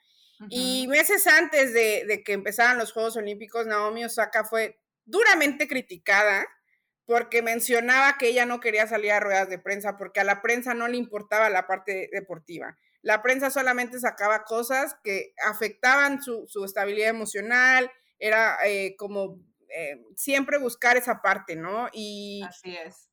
Y 0.50 0.88
meses 0.88 1.28
antes 1.28 1.74
de, 1.74 2.24
que 2.26 2.34
empezaran 2.34 2.78
los 2.78 2.94
Juegos 2.94 3.18
Olímpicos, 3.18 3.68
Naomi 3.68 4.06
Osaka 4.06 4.46
fue 4.46 4.80
duramente 5.04 5.68
criticada 5.68 6.48
porque 7.06 7.42
mencionaba 7.42 8.18
que 8.18 8.28
ella 8.28 8.46
no 8.46 8.62
quería 8.62 8.88
salir 8.88 9.12
a 9.12 9.20
ruedas 9.20 9.50
de 9.50 9.60
prensa 9.60 9.98
porque 9.98 10.22
a 10.22 10.24
la 10.24 10.42
prensa 10.42 10.74
no 10.74 10.88
le 10.88 10.96
importaba 10.96 11.50
la 11.50 11.68
parte 11.68 12.10
deportiva. 12.14 12.78
La 13.02 13.22
prensa 13.22 13.50
solamente 13.50 14.00
sacaba 14.00 14.46
cosas 14.46 14.96
que 15.04 15.34
afectaban 15.46 16.22
su, 16.22 16.48
estabilidad 16.64 17.10
emocional, 17.10 17.92
era 18.18 18.58
eh, 18.66 18.96
como 18.98 19.42
eh, 19.70 20.02
siempre 20.16 20.58
buscar 20.58 20.96
esa 20.96 21.22
parte, 21.22 21.56
¿no? 21.56 21.90
Y, 21.92 22.44
Así 22.48 22.78
es 22.78 23.09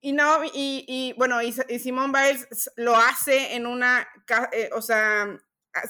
y 0.00 0.12
no, 0.12 0.42
y, 0.44 1.14
bueno, 1.16 1.42
y, 1.42 1.52
Simón 1.52 2.12
Biles 2.12 2.70
lo 2.76 2.96
hace 2.96 3.54
en 3.54 3.66
una, 3.66 4.06
eh, 4.52 4.70
o 4.72 4.82
sea, 4.82 5.38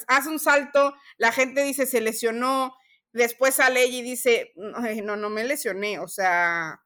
hace 0.07 0.29
un 0.29 0.39
salto, 0.39 0.95
la 1.17 1.31
gente 1.31 1.63
dice 1.63 1.85
se 1.85 2.01
lesionó, 2.01 2.75
después 3.11 3.55
sale 3.55 3.85
y 3.85 4.01
dice, 4.01 4.53
no, 4.55 5.15
no 5.15 5.29
me 5.29 5.43
lesioné, 5.43 5.99
o 5.99 6.07
sea, 6.07 6.81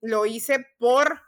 lo 0.00 0.26
hice 0.26 0.66
por 0.78 1.22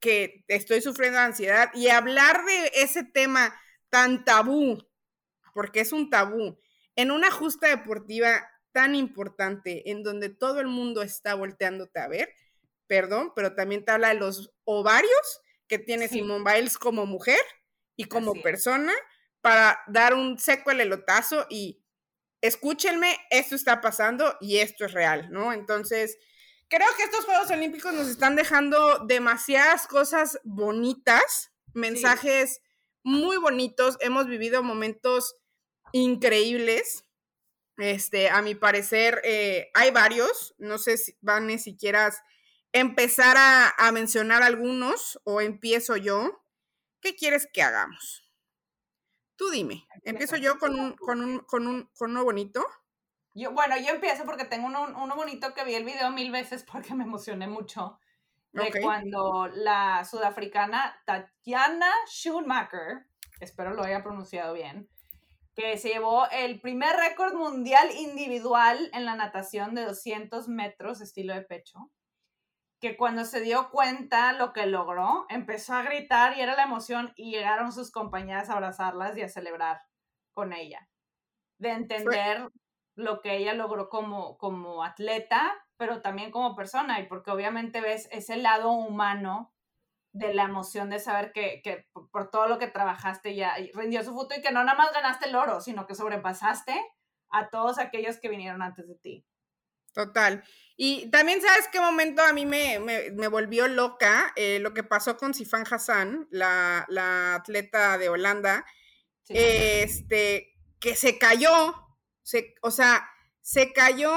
que 0.00 0.44
estoy 0.48 0.80
sufriendo 0.80 1.18
ansiedad 1.18 1.70
y 1.74 1.88
hablar 1.88 2.44
de 2.44 2.72
ese 2.74 3.04
tema 3.04 3.58
tan 3.88 4.24
tabú, 4.24 4.78
porque 5.54 5.80
es 5.80 5.92
un 5.92 6.10
tabú, 6.10 6.58
en 6.96 7.10
una 7.10 7.30
justa 7.30 7.68
deportiva 7.68 8.48
tan 8.72 8.94
importante, 8.94 9.90
en 9.90 10.02
donde 10.02 10.28
todo 10.28 10.60
el 10.60 10.66
mundo 10.66 11.02
está 11.02 11.34
volteándote 11.34 11.98
a 11.98 12.08
ver, 12.08 12.28
perdón, 12.86 13.32
pero 13.34 13.54
también 13.54 13.84
te 13.84 13.92
habla 13.92 14.08
de 14.08 14.20
los 14.20 14.52
ovarios 14.64 15.40
que 15.68 15.78
tiene 15.78 16.08
Simone 16.08 16.44
Biles 16.44 16.78
como 16.78 17.06
mujer 17.06 17.40
y 17.96 18.04
como 18.04 18.34
persona 18.34 18.92
para 19.40 19.80
dar 19.86 20.14
un 20.14 20.38
seco 20.38 20.70
el 20.70 20.80
elotazo 20.80 21.46
y 21.48 21.82
escúchenme, 22.40 23.16
esto 23.30 23.54
está 23.54 23.80
pasando 23.80 24.36
y 24.40 24.58
esto 24.58 24.84
es 24.84 24.92
real, 24.92 25.30
¿no? 25.30 25.52
Entonces, 25.52 26.18
creo 26.68 26.88
que 26.96 27.04
estos 27.04 27.24
Juegos 27.24 27.50
Olímpicos 27.50 27.92
nos 27.94 28.08
están 28.08 28.36
dejando 28.36 29.04
demasiadas 29.06 29.86
cosas 29.86 30.38
bonitas, 30.44 31.52
mensajes 31.72 32.60
muy 33.02 33.36
bonitos, 33.36 33.96
hemos 34.00 34.26
vivido 34.26 34.62
momentos 34.62 35.36
increíbles. 35.92 37.04
Este, 37.78 38.30
a 38.30 38.40
mi 38.42 38.54
parecer, 38.54 39.20
eh, 39.22 39.70
hay 39.74 39.90
varios, 39.90 40.54
no 40.58 40.78
sé 40.78 40.96
si 40.96 41.16
van 41.20 41.58
si 41.58 41.76
quieras 41.76 42.18
empezar 42.72 43.36
a, 43.36 43.70
a 43.70 43.92
mencionar 43.92 44.42
algunos 44.42 45.20
o 45.24 45.40
empiezo 45.40 45.96
yo. 45.96 46.42
¿Qué 47.00 47.14
quieres 47.14 47.48
que 47.52 47.62
hagamos? 47.62 48.26
Tú 49.36 49.50
dime, 49.50 49.86
empiezo 50.02 50.36
yo 50.36 50.58
con 50.58 50.78
un, 50.78 50.96
con 50.96 51.22
un, 51.22 51.40
con 51.40 51.66
un, 51.66 51.90
con 51.98 52.10
uno 52.10 52.24
bonito. 52.24 52.66
Yo, 53.34 53.52
bueno, 53.52 53.76
yo 53.76 53.90
empiezo 53.90 54.24
porque 54.24 54.46
tengo 54.46 54.66
uno, 54.66 54.86
uno, 54.96 55.14
bonito 55.14 55.52
que 55.52 55.62
vi 55.64 55.74
el 55.74 55.84
video 55.84 56.10
mil 56.10 56.32
veces 56.32 56.64
porque 56.70 56.94
me 56.94 57.04
emocioné 57.04 57.46
mucho. 57.46 58.00
De 58.52 58.72
cuando 58.80 59.48
la 59.48 60.02
sudafricana 60.06 60.98
Tatiana 61.04 61.90
Schumacher, 62.06 63.06
espero 63.38 63.74
lo 63.74 63.82
haya 63.82 64.02
pronunciado 64.02 64.54
bien, 64.54 64.88
que 65.54 65.76
se 65.76 65.90
llevó 65.90 66.26
el 66.30 66.58
primer 66.62 66.96
récord 66.96 67.34
mundial 67.34 67.90
individual 67.90 68.90
en 68.94 69.04
la 69.04 69.14
natación 69.14 69.74
de 69.74 69.84
200 69.84 70.48
metros 70.48 71.02
estilo 71.02 71.34
de 71.34 71.42
pecho 71.42 71.90
que 72.80 72.96
cuando 72.96 73.24
se 73.24 73.40
dio 73.40 73.70
cuenta 73.70 74.32
lo 74.32 74.52
que 74.52 74.66
logró, 74.66 75.26
empezó 75.28 75.74
a 75.74 75.82
gritar 75.82 76.36
y 76.36 76.40
era 76.40 76.56
la 76.56 76.64
emoción 76.64 77.12
y 77.16 77.30
llegaron 77.30 77.72
sus 77.72 77.90
compañeras 77.90 78.50
a 78.50 78.54
abrazarlas 78.54 79.16
y 79.16 79.22
a 79.22 79.28
celebrar 79.28 79.80
con 80.32 80.52
ella. 80.52 80.88
De 81.58 81.70
entender 81.70 82.50
lo 82.96 83.20
que 83.22 83.36
ella 83.36 83.54
logró 83.54 83.88
como, 83.88 84.36
como 84.38 84.84
atleta, 84.84 85.54
pero 85.76 86.02
también 86.02 86.30
como 86.30 86.54
persona, 86.54 87.00
y 87.00 87.06
porque 87.06 87.30
obviamente 87.30 87.80
ves 87.80 88.08
ese 88.10 88.36
lado 88.36 88.72
humano 88.72 89.54
de 90.12 90.32
la 90.32 90.44
emoción 90.44 90.88
de 90.88 90.98
saber 90.98 91.32
que, 91.32 91.60
que 91.62 91.86
por 92.10 92.30
todo 92.30 92.46
lo 92.48 92.58
que 92.58 92.68
trabajaste 92.68 93.34
ya 93.34 93.54
rindió 93.74 94.02
su 94.02 94.14
fruto 94.14 94.34
y 94.34 94.40
que 94.40 94.50
no 94.50 94.64
nada 94.64 94.76
más 94.76 94.92
ganaste 94.92 95.28
el 95.28 95.34
oro, 95.34 95.60
sino 95.60 95.86
que 95.86 95.94
sobrepasaste 95.94 96.74
a 97.30 97.50
todos 97.50 97.78
aquellos 97.78 98.18
que 98.18 98.30
vinieron 98.30 98.62
antes 98.62 98.88
de 98.88 98.94
ti. 98.96 99.26
Total. 99.96 100.44
Y 100.76 101.10
también, 101.10 101.40
¿sabes 101.40 101.68
qué 101.72 101.80
momento 101.80 102.22
a 102.22 102.34
mí 102.34 102.44
me, 102.44 102.78
volvió 103.30 103.66
loca? 103.66 104.30
Eh, 104.36 104.58
lo 104.60 104.74
que 104.74 104.82
pasó 104.82 105.16
con 105.16 105.32
Sifan 105.32 105.64
Hassan, 105.68 106.28
la, 106.30 106.84
atleta 107.34 107.96
de 107.96 108.10
Holanda, 108.10 108.66
este, 109.30 110.52
que 110.78 110.94
se 110.96 111.16
cayó, 111.16 111.74
se, 112.22 112.56
o 112.60 112.70
sea, 112.70 113.08
se 113.40 113.72
cayó 113.72 114.12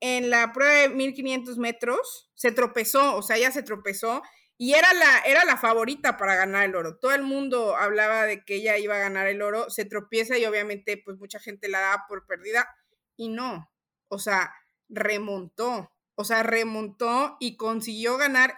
en 0.00 0.28
la 0.28 0.52
prueba 0.52 0.74
de 0.74 0.88
1500 0.90 1.56
metros, 1.56 2.30
se 2.34 2.52
tropezó, 2.52 3.16
o 3.16 3.22
sea, 3.22 3.38
ella 3.38 3.50
se 3.50 3.62
tropezó 3.62 4.22
y 4.58 4.74
era 4.74 4.92
la, 4.92 5.20
era 5.20 5.46
la 5.46 5.56
favorita 5.56 6.18
para 6.18 6.34
ganar 6.34 6.64
el 6.66 6.76
oro. 6.76 6.98
Todo 6.98 7.14
el 7.14 7.22
mundo 7.22 7.76
hablaba 7.76 8.26
de 8.26 8.44
que 8.44 8.56
ella 8.56 8.76
iba 8.76 8.96
a 8.96 8.98
ganar 8.98 9.26
el 9.26 9.40
oro, 9.40 9.70
se 9.70 9.86
tropieza 9.86 10.36
y 10.36 10.44
obviamente 10.44 11.00
pues 11.02 11.16
mucha 11.16 11.40
gente 11.40 11.70
la 11.70 11.80
daba 11.80 12.04
por 12.06 12.26
perdida 12.26 12.68
y 13.16 13.30
no, 13.30 13.70
o 14.08 14.18
sea, 14.18 14.52
remontó, 14.94 15.92
o 16.14 16.24
sea, 16.24 16.42
remontó 16.42 17.36
y 17.40 17.56
consiguió 17.56 18.16
ganar 18.16 18.54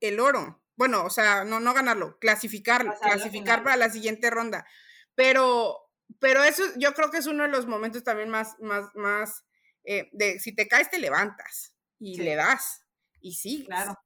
el 0.00 0.20
oro. 0.20 0.62
Bueno, 0.76 1.04
o 1.04 1.10
sea, 1.10 1.44
no, 1.44 1.60
no 1.60 1.72
ganarlo, 1.72 2.18
clasificarlo, 2.18 2.94
clasificar 3.00 3.62
para 3.62 3.76
la 3.76 3.90
siguiente 3.90 4.30
ronda. 4.30 4.66
Pero, 5.14 5.78
pero 6.18 6.42
eso 6.42 6.62
yo 6.76 6.92
creo 6.94 7.10
que 7.10 7.18
es 7.18 7.26
uno 7.26 7.44
de 7.44 7.48
los 7.48 7.66
momentos 7.66 8.02
también 8.02 8.28
más, 8.28 8.58
más, 8.60 8.86
más, 8.94 9.44
eh, 9.84 10.08
de 10.12 10.40
si 10.40 10.54
te 10.54 10.66
caes 10.66 10.90
te 10.90 10.98
levantas 10.98 11.74
y 12.00 12.18
le 12.18 12.34
das 12.34 12.82
y 13.20 13.34
sí. 13.34 13.64
Claro. 13.66 13.98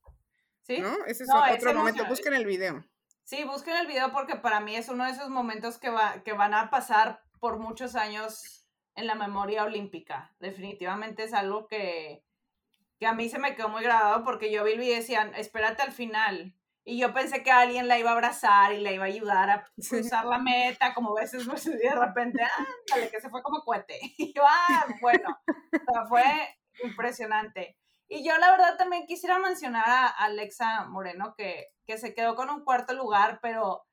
Sí. 0.62 0.78
¿No? 0.80 1.04
Ese 1.06 1.24
es 1.24 1.30
otro 1.30 1.74
momento. 1.74 2.04
Busquen 2.06 2.34
el 2.34 2.44
video. 2.44 2.84
Sí, 3.24 3.44
busquen 3.44 3.76
el 3.76 3.86
video 3.86 4.12
porque 4.12 4.36
para 4.36 4.60
mí 4.60 4.76
es 4.76 4.88
uno 4.88 5.04
de 5.04 5.10
esos 5.10 5.28
momentos 5.28 5.78
que, 5.78 5.90
va, 5.90 6.22
que 6.22 6.32
van 6.32 6.54
a 6.54 6.70
pasar 6.70 7.22
por 7.40 7.58
muchos 7.58 7.94
años 7.94 8.67
en 8.98 9.06
la 9.06 9.14
memoria 9.14 9.64
olímpica. 9.64 10.34
Definitivamente 10.40 11.22
es 11.22 11.32
algo 11.32 11.68
que, 11.68 12.24
que 12.98 13.06
a 13.06 13.14
mí 13.14 13.28
se 13.28 13.38
me 13.38 13.54
quedó 13.54 13.68
muy 13.68 13.82
grabado 13.82 14.24
porque 14.24 14.50
yo 14.50 14.64
vi 14.64 14.72
y 14.72 14.94
decían, 14.94 15.32
espérate 15.36 15.82
al 15.82 15.92
final. 15.92 16.54
Y 16.84 16.98
yo 16.98 17.12
pensé 17.12 17.42
que 17.42 17.50
alguien 17.50 17.86
la 17.86 17.98
iba 17.98 18.10
a 18.10 18.14
abrazar 18.14 18.72
y 18.72 18.80
la 18.80 18.90
iba 18.90 19.04
a 19.04 19.08
ayudar 19.08 19.50
a 19.50 19.64
cruzar 19.88 20.24
la 20.24 20.38
meta, 20.38 20.94
como 20.94 21.14
veces, 21.14 21.46
pues, 21.46 21.64
de 21.64 21.94
repente, 21.94 22.42
ándale, 22.42 23.10
que 23.10 23.20
se 23.20 23.30
fue 23.30 23.42
como 23.42 23.62
cohete. 23.62 24.00
Y 24.18 24.32
yo, 24.32 24.42
ah, 24.44 24.86
bueno, 25.00 25.38
fue 26.08 26.24
impresionante. 26.82 27.76
Y 28.08 28.26
yo 28.26 28.36
la 28.38 28.50
verdad 28.50 28.76
también 28.78 29.06
quisiera 29.06 29.38
mencionar 29.38 29.84
a 29.86 30.06
Alexa 30.06 30.86
Moreno, 30.86 31.34
que, 31.36 31.68
que 31.86 31.98
se 31.98 32.14
quedó 32.14 32.34
con 32.34 32.48
un 32.50 32.64
cuarto 32.64 32.94
lugar, 32.94 33.38
pero 33.42 33.84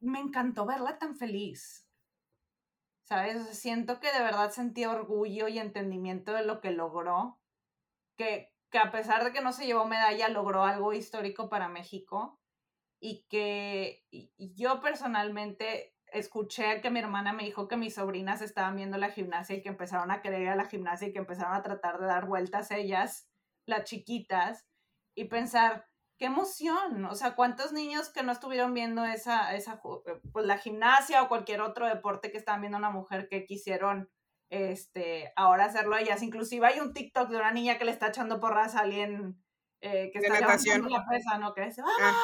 me 0.00 0.18
encantó 0.18 0.66
verla 0.66 0.98
tan 0.98 1.16
feliz. 1.16 1.83
¿Sabes? 3.04 3.58
siento 3.58 4.00
que 4.00 4.12
de 4.12 4.20
verdad 4.20 4.50
sentí 4.50 4.84
orgullo 4.84 5.48
y 5.48 5.58
entendimiento 5.58 6.32
de 6.32 6.44
lo 6.44 6.60
que 6.60 6.70
logró, 6.70 7.38
que, 8.16 8.52
que 8.70 8.78
a 8.78 8.90
pesar 8.90 9.24
de 9.24 9.32
que 9.32 9.40
no 9.40 9.52
se 9.52 9.66
llevó 9.66 9.86
medalla, 9.86 10.28
logró 10.28 10.64
algo 10.64 10.92
histórico 10.92 11.48
para 11.48 11.68
México 11.68 12.40
y 13.00 13.26
que 13.28 14.04
yo 14.38 14.80
personalmente 14.80 15.94
escuché 16.14 16.80
que 16.80 16.90
mi 16.90 17.00
hermana 17.00 17.32
me 17.32 17.44
dijo 17.44 17.66
que 17.68 17.76
mis 17.76 17.94
sobrinas 17.94 18.40
estaban 18.40 18.76
viendo 18.76 18.96
la 18.98 19.10
gimnasia 19.10 19.56
y 19.56 19.62
que 19.62 19.68
empezaron 19.68 20.10
a 20.10 20.22
querer 20.22 20.42
ir 20.42 20.48
a 20.48 20.56
la 20.56 20.66
gimnasia 20.66 21.08
y 21.08 21.12
que 21.12 21.18
empezaron 21.18 21.54
a 21.54 21.62
tratar 21.62 21.98
de 21.98 22.06
dar 22.06 22.26
vueltas 22.26 22.70
ellas, 22.70 23.28
las 23.66 23.84
chiquitas, 23.84 24.66
y 25.16 25.24
pensar, 25.24 25.86
qué 26.18 26.26
emoción, 26.26 27.04
o 27.06 27.14
sea, 27.14 27.34
cuántos 27.34 27.72
niños 27.72 28.08
que 28.08 28.22
no 28.22 28.32
estuvieron 28.32 28.72
viendo 28.74 29.04
esa, 29.04 29.54
esa, 29.54 29.80
eh, 30.06 30.20
pues 30.32 30.46
la 30.46 30.58
gimnasia 30.58 31.22
o 31.22 31.28
cualquier 31.28 31.60
otro 31.60 31.86
deporte 31.86 32.30
que 32.30 32.38
estaban 32.38 32.60
viendo 32.60 32.78
una 32.78 32.90
mujer 32.90 33.28
que 33.28 33.46
quisieron, 33.46 34.10
este, 34.50 35.32
ahora 35.36 35.64
hacerlo 35.64 35.96
ellas. 35.96 36.22
Inclusive 36.22 36.66
hay 36.66 36.80
un 36.80 36.92
TikTok 36.92 37.28
de 37.30 37.36
una 37.36 37.52
niña 37.52 37.78
que 37.78 37.84
le 37.84 37.90
está 37.90 38.08
echando 38.08 38.40
porras 38.40 38.76
a 38.76 38.80
alguien 38.80 39.42
eh, 39.80 40.10
que 40.12 40.18
está 40.18 40.40
levantando 40.40 40.88
la 40.88 41.04
pesa, 41.06 41.38
¿no? 41.38 41.52
Que 41.52 41.66
dice, 41.66 41.82
¡vamos! 41.82 41.98
Ah. 42.00 42.14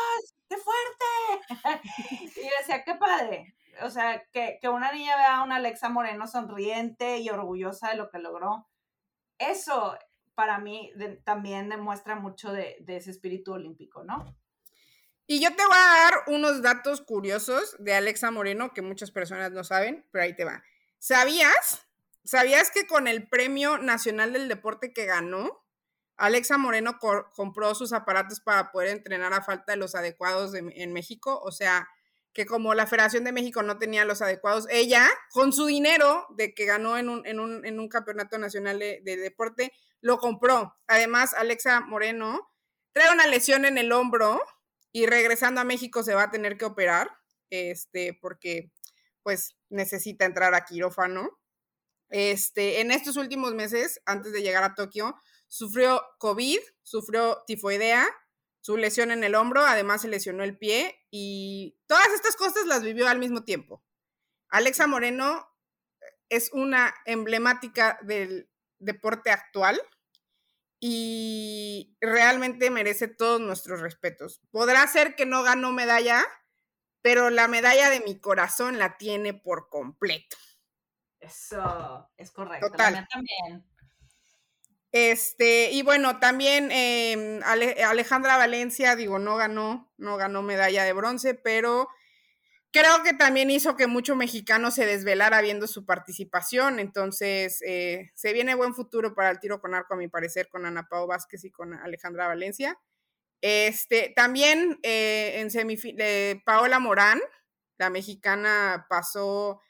¡Qué 0.48 0.56
fuerte! 0.56 1.84
y 2.36 2.48
decía, 2.58 2.84
qué 2.84 2.94
padre. 2.94 3.54
O 3.82 3.90
sea, 3.90 4.22
que, 4.32 4.58
que 4.60 4.68
una 4.68 4.92
niña 4.92 5.16
vea 5.16 5.36
a 5.36 5.42
una 5.42 5.56
Alexa 5.56 5.88
Moreno 5.88 6.26
sonriente 6.26 7.18
y 7.18 7.28
orgullosa 7.28 7.90
de 7.90 7.96
lo 7.96 8.08
que 8.08 8.18
logró. 8.18 8.66
Eso, 9.38 9.96
para 10.40 10.58
mí 10.58 10.90
también 11.22 11.68
demuestra 11.68 12.16
mucho 12.16 12.50
de, 12.50 12.82
ese 12.86 13.10
espíritu 13.10 13.52
olímpico, 13.52 14.04
¿no? 14.04 14.34
Y 15.26 15.38
yo 15.38 15.54
te 15.54 15.62
voy 15.66 15.76
a 15.76 16.04
dar 16.04 16.14
unos 16.28 16.62
datos 16.62 17.02
curiosos 17.02 17.76
de 17.78 17.92
Alexa 17.92 18.30
Moreno 18.30 18.72
que 18.72 18.80
muchas 18.80 19.10
personas 19.10 19.52
no 19.52 19.64
saben, 19.64 20.08
pero 20.10 20.24
ahí 20.24 20.34
te 20.34 20.46
va. 20.46 20.64
¿Sabías? 20.98 21.86
¿Sabías 22.24 22.70
que 22.70 22.86
con 22.86 23.06
el 23.06 23.28
Premio 23.28 23.76
Nacional 23.76 24.32
del 24.32 24.48
Deporte 24.48 24.94
que 24.94 25.04
ganó, 25.04 25.62
Alexa 26.16 26.56
Moreno 26.56 26.96
compró 26.98 27.74
sus 27.74 27.92
aparatos 27.92 28.40
para 28.40 28.72
poder 28.72 28.88
entrenar 28.88 29.34
a 29.34 29.42
falta 29.42 29.72
de 29.72 29.78
los 29.78 29.94
adecuados 29.94 30.54
en 30.54 30.92
México? 30.94 31.38
O 31.44 31.52
sea, 31.52 31.86
que 32.32 32.46
como 32.46 32.74
la 32.74 32.86
Federación 32.86 33.24
de 33.24 33.32
México 33.32 33.62
no 33.62 33.78
tenía 33.78 34.04
los 34.04 34.22
adecuados, 34.22 34.66
ella, 34.70 35.08
con 35.32 35.52
su 35.52 35.66
dinero 35.66 36.26
de 36.30 36.54
que 36.54 36.64
ganó 36.64 36.96
en 36.96 37.08
un, 37.08 37.26
en 37.26 37.40
un, 37.40 37.66
en 37.66 37.80
un 37.80 37.88
campeonato 37.88 38.38
nacional 38.38 38.78
de, 38.78 39.00
deporte, 39.02 39.72
lo 40.00 40.18
compró. 40.18 40.76
Además, 40.86 41.34
Alexa 41.34 41.80
Moreno 41.80 42.50
trae 42.92 43.12
una 43.12 43.26
lesión 43.26 43.64
en 43.64 43.78
el 43.78 43.92
hombro 43.92 44.40
y 44.92 45.06
regresando 45.06 45.60
a 45.60 45.64
México 45.64 46.02
se 46.02 46.14
va 46.14 46.24
a 46.24 46.30
tener 46.30 46.56
que 46.58 46.64
operar, 46.64 47.10
este, 47.50 48.18
porque 48.20 48.72
pues 49.22 49.56
necesita 49.68 50.24
entrar 50.24 50.54
a 50.54 50.64
quirófano. 50.64 51.38
Este, 52.08 52.80
en 52.80 52.90
estos 52.90 53.16
últimos 53.16 53.54
meses, 53.54 54.00
antes 54.04 54.32
de 54.32 54.42
llegar 54.42 54.64
a 54.64 54.74
Tokio, 54.74 55.14
sufrió 55.46 56.02
COVID, 56.18 56.58
sufrió 56.82 57.42
tifoidea, 57.46 58.08
su 58.60 58.76
lesión 58.76 59.10
en 59.10 59.24
el 59.24 59.34
hombro, 59.34 59.62
además 59.64 60.02
se 60.02 60.08
lesionó 60.08 60.44
el 60.44 60.58
pie 60.58 60.98
y 61.10 61.78
todas 61.86 62.08
estas 62.14 62.36
cosas 62.36 62.66
las 62.66 62.82
vivió 62.82 63.08
al 63.08 63.18
mismo 63.18 63.44
tiempo. 63.44 63.82
Alexa 64.48 64.86
Moreno 64.86 65.46
es 66.28 66.50
una 66.52 66.94
emblemática 67.06 67.98
del 68.02 68.49
deporte 68.80 69.30
actual 69.30 69.80
y 70.80 71.96
realmente 72.00 72.70
merece 72.70 73.06
todos 73.06 73.40
nuestros 73.40 73.80
respetos. 73.80 74.40
Podrá 74.50 74.86
ser 74.86 75.14
que 75.14 75.26
no 75.26 75.42
ganó 75.42 75.72
medalla, 75.72 76.26
pero 77.02 77.30
la 77.30 77.48
medalla 77.48 77.90
de 77.90 78.00
mi 78.00 78.18
corazón 78.18 78.78
la 78.78 78.96
tiene 78.96 79.34
por 79.34 79.68
completo. 79.68 80.36
Eso 81.20 82.10
es 82.16 82.30
correcto. 82.30 82.70
Total. 82.70 83.06
también. 83.08 83.66
Este, 84.92 85.70
y 85.70 85.82
bueno, 85.82 86.18
también 86.18 86.70
em, 86.72 87.40
Alejandra 87.44 88.38
Valencia, 88.38 88.96
digo, 88.96 89.18
no 89.18 89.36
ganó, 89.36 89.92
no 89.98 90.16
ganó 90.16 90.42
medalla 90.42 90.82
de 90.82 90.92
bronce, 90.92 91.34
pero 91.34 91.88
creo 92.72 93.02
que 93.02 93.12
también 93.14 93.50
hizo 93.50 93.76
que 93.76 93.86
mucho 93.86 94.16
mexicano 94.16 94.70
se 94.70 94.86
desvelara 94.86 95.40
viendo 95.40 95.66
su 95.66 95.84
participación. 95.84 96.78
Entonces, 96.78 97.62
eh, 97.66 98.10
se 98.14 98.32
viene 98.32 98.54
buen 98.54 98.74
futuro 98.74 99.14
para 99.14 99.30
el 99.30 99.40
tiro 99.40 99.60
con 99.60 99.74
arco, 99.74 99.94
a 99.94 99.96
mi 99.96 100.08
parecer, 100.08 100.48
con 100.48 100.66
Ana 100.66 100.88
Pao 100.88 101.06
Vázquez 101.06 101.44
y 101.44 101.50
con 101.50 101.74
Alejandra 101.74 102.26
Valencia. 102.26 102.78
Este, 103.42 104.12
también 104.14 104.78
eh, 104.82 105.40
en 105.40 105.50
semifinal, 105.50 105.96
eh, 106.00 106.42
Paola 106.44 106.78
Morán, 106.78 107.20
la 107.78 107.90
mexicana, 107.90 108.86
pasó 108.88 109.60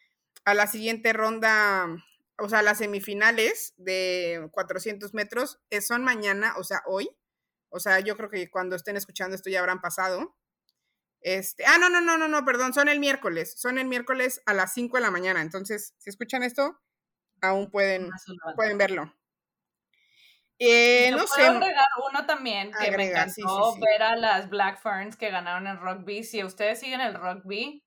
a 0.45 0.55
la 0.55 0.67
siguiente 0.67 1.13
ronda 1.13 1.89
o 2.41 2.49
sea, 2.49 2.63
las 2.63 2.79
semifinales 2.79 3.75
de 3.77 4.49
400 4.53 5.15
metros 5.15 5.61
eh, 5.71 5.81
son 5.81 6.03
mañana, 6.05 6.55
o 6.57 6.65
sea, 6.65 6.83
hoy. 6.87 7.11
O 7.69 7.79
sea, 7.79 8.01
yo 8.01 8.17
creo 8.17 8.31
que 8.31 8.51
cuando 8.51 8.75
estén 8.77 8.97
escuchando 8.97 9.37
esto 9.37 9.51
ya 9.51 9.61
habrán 9.61 9.81
pasado. 9.81 10.35
Este, 11.21 11.65
ah, 11.67 11.77
no, 11.79 11.91
no, 11.91 12.01
no, 12.01 12.17
no, 12.17 12.29
no, 12.29 12.45
perdón, 12.45 12.73
son 12.73 12.89
el 12.89 12.99
miércoles. 12.99 13.55
Son 13.57 13.79
el 13.79 13.87
miércoles 13.87 14.43
a 14.47 14.55
las 14.55 14.73
5 14.73 14.97
de 14.97 15.03
la 15.03 15.11
mañana. 15.11 15.43
Entonces, 15.43 15.95
si 15.99 16.11
escuchan 16.11 16.43
esto, 16.43 16.81
aún 17.43 17.71
pueden, 17.71 18.11
pueden 18.57 18.79
verlo. 18.79 19.13
Eh, 20.63 21.11
no 21.13 21.27
sé. 21.27 21.47
agregar 21.47 21.87
uno 22.11 22.27
también 22.27 22.71
que 22.79 22.95
me 22.95 23.09
encantó 23.09 23.77
ver 23.77 24.03
a 24.03 24.15
las 24.17 24.51
Black 24.51 24.79
Ferns 24.79 25.17
que 25.17 25.31
ganaron 25.31 25.67
en 25.67 25.79
rugby. 25.79 26.23
Si 26.23 26.45
ustedes 26.45 26.81
siguen 26.81 27.01
el 27.01 27.15
rugby, 27.15 27.83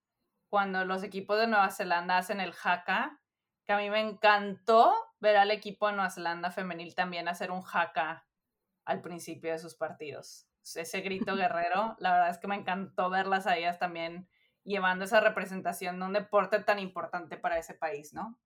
cuando 0.50 0.84
los 0.84 1.04
equipos 1.04 1.40
de 1.40 1.48
Nueva 1.48 1.70
Zelanda 1.70 2.18
hacen 2.18 2.40
el 2.40 2.54
haka, 2.64 3.20
que 3.66 3.74
a 3.74 3.78
mí 3.78 3.90
me 3.92 4.02
encantó 4.02 4.94
ver 5.20 5.38
al 5.38 5.52
equipo 5.52 5.88
de 5.88 5.94
Nueva 5.94 6.10
Zelanda 6.10 6.50
femenil 6.50 6.96
también 6.96 7.28
hacer 7.28 7.52
un 7.52 7.62
jaca 7.62 8.28
al 8.86 9.02
principio 9.02 9.52
de 9.52 9.60
sus 9.60 9.76
partidos. 9.76 10.48
Ese 10.76 11.02
grito 11.02 11.36
guerrero, 11.36 11.96
la 12.00 12.14
verdad 12.14 12.30
es 12.30 12.38
que 12.38 12.48
me 12.48 12.56
encantó 12.56 13.10
verlas 13.10 13.48
a 13.48 13.58
ellas 13.58 13.80
también 13.80 14.28
llevando 14.64 15.06
esa 15.06 15.20
representación 15.20 16.00
de 16.00 16.06
un 16.06 16.14
deporte 16.14 16.60
tan 16.60 16.80
importante 16.80 17.38
para 17.38 17.58
ese 17.60 17.74
país, 17.74 18.14
¿no? 18.14 18.40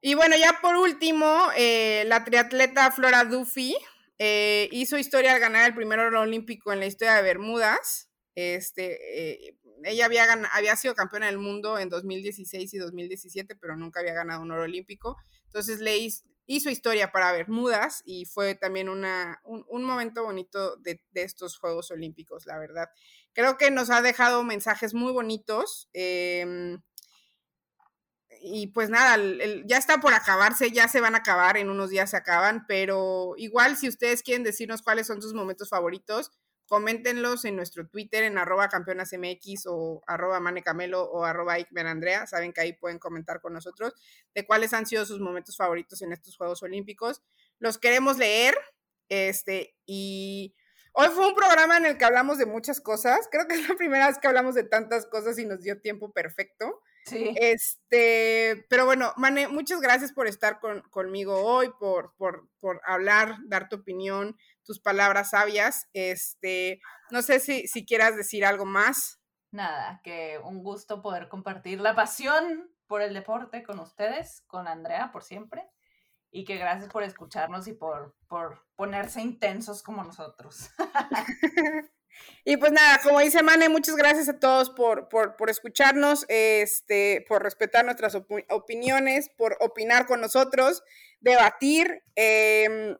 Y 0.00 0.14
bueno, 0.14 0.36
ya 0.36 0.60
por 0.60 0.76
último, 0.76 1.48
eh, 1.56 2.04
la 2.06 2.22
triatleta 2.24 2.90
Flora 2.90 3.24
Duffy 3.24 3.74
eh, 4.18 4.68
hizo 4.72 4.98
historia 4.98 5.32
al 5.32 5.40
ganar 5.40 5.66
el 5.66 5.74
primer 5.74 5.98
oro 5.98 6.20
olímpico 6.20 6.72
en 6.72 6.80
la 6.80 6.86
historia 6.86 7.14
de 7.14 7.22
Bermudas. 7.22 8.10
Este, 8.34 9.48
eh, 9.48 9.56
ella 9.84 10.04
había, 10.04 10.24
había 10.52 10.76
sido 10.76 10.94
campeona 10.94 11.26
del 11.26 11.38
mundo 11.38 11.78
en 11.78 11.88
2016 11.88 12.74
y 12.74 12.78
2017, 12.78 13.56
pero 13.56 13.76
nunca 13.76 14.00
había 14.00 14.12
ganado 14.12 14.42
un 14.42 14.50
oro 14.50 14.62
olímpico. 14.62 15.16
Entonces 15.46 15.80
le 15.80 15.96
historia 16.46 17.12
para 17.12 17.32
Bermudas 17.32 18.02
y 18.04 18.24
fue 18.24 18.54
también 18.54 18.88
una, 18.88 19.40
un, 19.44 19.84
momento 19.84 20.24
bonito 20.24 20.76
de, 20.76 21.00
estos 21.14 21.58
Juegos 21.58 21.90
Olímpicos, 21.90 22.46
la 22.46 22.58
verdad. 22.58 22.88
Creo 23.32 23.56
que 23.56 23.70
nos 23.70 23.90
ha 23.90 24.02
dejado 24.02 24.44
mensajes 24.44 24.94
muy 24.94 25.12
bonitos. 25.12 25.88
Em, 25.92 26.80
y 28.40 28.68
pues 28.68 28.90
nada, 28.90 29.16
ya 29.64 29.78
está 29.78 29.98
por 29.98 30.14
acabarse, 30.14 30.70
ya 30.70 30.88
se 30.88 31.00
van 31.00 31.14
a 31.14 31.18
acabar, 31.18 31.56
en 31.56 31.70
unos 31.70 31.90
días 31.90 32.10
se 32.10 32.16
acaban, 32.16 32.64
pero 32.68 33.34
igual 33.36 33.76
si 33.76 33.88
ustedes 33.88 34.22
quieren 34.22 34.44
decirnos 34.44 34.82
cuáles 34.82 35.06
son 35.06 35.22
sus 35.22 35.34
momentos 35.34 35.68
favoritos, 35.68 36.30
coméntenlos 36.68 37.44
en 37.44 37.56
nuestro 37.56 37.86
Twitter 37.86 38.24
en 38.24 38.38
arroba 38.38 38.68
campeonasmx 38.68 39.66
o 39.66 40.02
arroba 40.06 40.40
manecamelo 40.40 41.04
o 41.04 41.24
arroba 41.24 41.56
Andrea. 41.76 42.26
Saben 42.26 42.52
que 42.52 42.60
ahí 42.60 42.72
pueden 42.72 42.98
comentar 42.98 43.40
con 43.40 43.52
nosotros 43.52 43.94
de 44.34 44.46
cuáles 44.46 44.72
han 44.72 44.86
sido 44.86 45.06
sus 45.06 45.20
momentos 45.20 45.56
favoritos 45.56 46.02
en 46.02 46.12
estos 46.12 46.36
Juegos 46.36 46.62
Olímpicos. 46.62 47.22
Los 47.58 47.78
queremos 47.78 48.18
leer. 48.18 48.56
Este, 49.08 49.76
y 49.86 50.56
hoy 50.92 51.08
fue 51.14 51.28
un 51.28 51.34
programa 51.34 51.76
en 51.76 51.86
el 51.86 51.96
que 51.98 52.04
hablamos 52.04 52.38
de 52.38 52.46
muchas 52.46 52.80
cosas. 52.80 53.28
Creo 53.30 53.46
que 53.46 53.54
es 53.54 53.68
la 53.68 53.76
primera 53.76 54.08
vez 54.08 54.18
que 54.18 54.26
hablamos 54.26 54.54
de 54.54 54.64
tantas 54.64 55.06
cosas 55.06 55.38
y 55.38 55.46
nos 55.46 55.60
dio 55.60 55.80
tiempo 55.80 56.12
perfecto. 56.12 56.82
Sí. 57.04 57.32
Este, 57.36 58.66
pero 58.68 58.84
bueno, 58.84 59.12
Mane, 59.16 59.46
muchas 59.46 59.80
gracias 59.80 60.12
por 60.12 60.26
estar 60.26 60.58
conmigo 60.90 61.40
hoy, 61.40 61.70
por, 61.78 62.14
por, 62.16 62.48
por 62.58 62.80
hablar, 62.84 63.36
dar 63.46 63.68
tu 63.68 63.76
opinión, 63.76 64.36
tus 64.66 64.80
palabras 64.80 65.30
sabias. 65.30 65.88
Este, 65.94 66.80
no 67.10 67.22
sé 67.22 67.40
si, 67.40 67.66
si 67.68 67.86
quieras 67.86 68.16
decir 68.16 68.44
algo 68.44 68.66
más. 68.66 69.20
Nada, 69.52 70.00
que 70.04 70.38
un 70.44 70.62
gusto 70.62 71.00
poder 71.00 71.28
compartir 71.28 71.80
la 71.80 71.94
pasión 71.94 72.70
por 72.86 73.00
el 73.00 73.14
deporte 73.14 73.62
con 73.62 73.78
ustedes, 73.78 74.42
con 74.46 74.68
Andrea 74.68 75.10
por 75.12 75.22
siempre, 75.22 75.66
y 76.30 76.44
que 76.44 76.56
gracias 76.56 76.90
por 76.92 77.02
escucharnos 77.02 77.66
y 77.68 77.72
por, 77.72 78.14
por 78.28 78.66
ponerse 78.74 79.22
intensos 79.22 79.82
como 79.82 80.04
nosotros. 80.04 80.68
Y 82.44 82.56
pues 82.56 82.72
nada, 82.72 82.98
como 83.02 83.20
dice 83.20 83.42
Mane, 83.42 83.68
muchas 83.68 83.96
gracias 83.96 84.28
a 84.28 84.38
todos 84.38 84.70
por, 84.70 85.08
por, 85.08 85.36
por 85.36 85.50
escucharnos, 85.50 86.24
este, 86.28 87.24
por 87.28 87.42
respetar 87.42 87.84
nuestras 87.84 88.16
opiniones, 88.48 89.28
por 89.36 89.56
opinar 89.60 90.06
con 90.06 90.20
nosotros, 90.20 90.82
debatir. 91.20 92.02
Eh, 92.14 92.96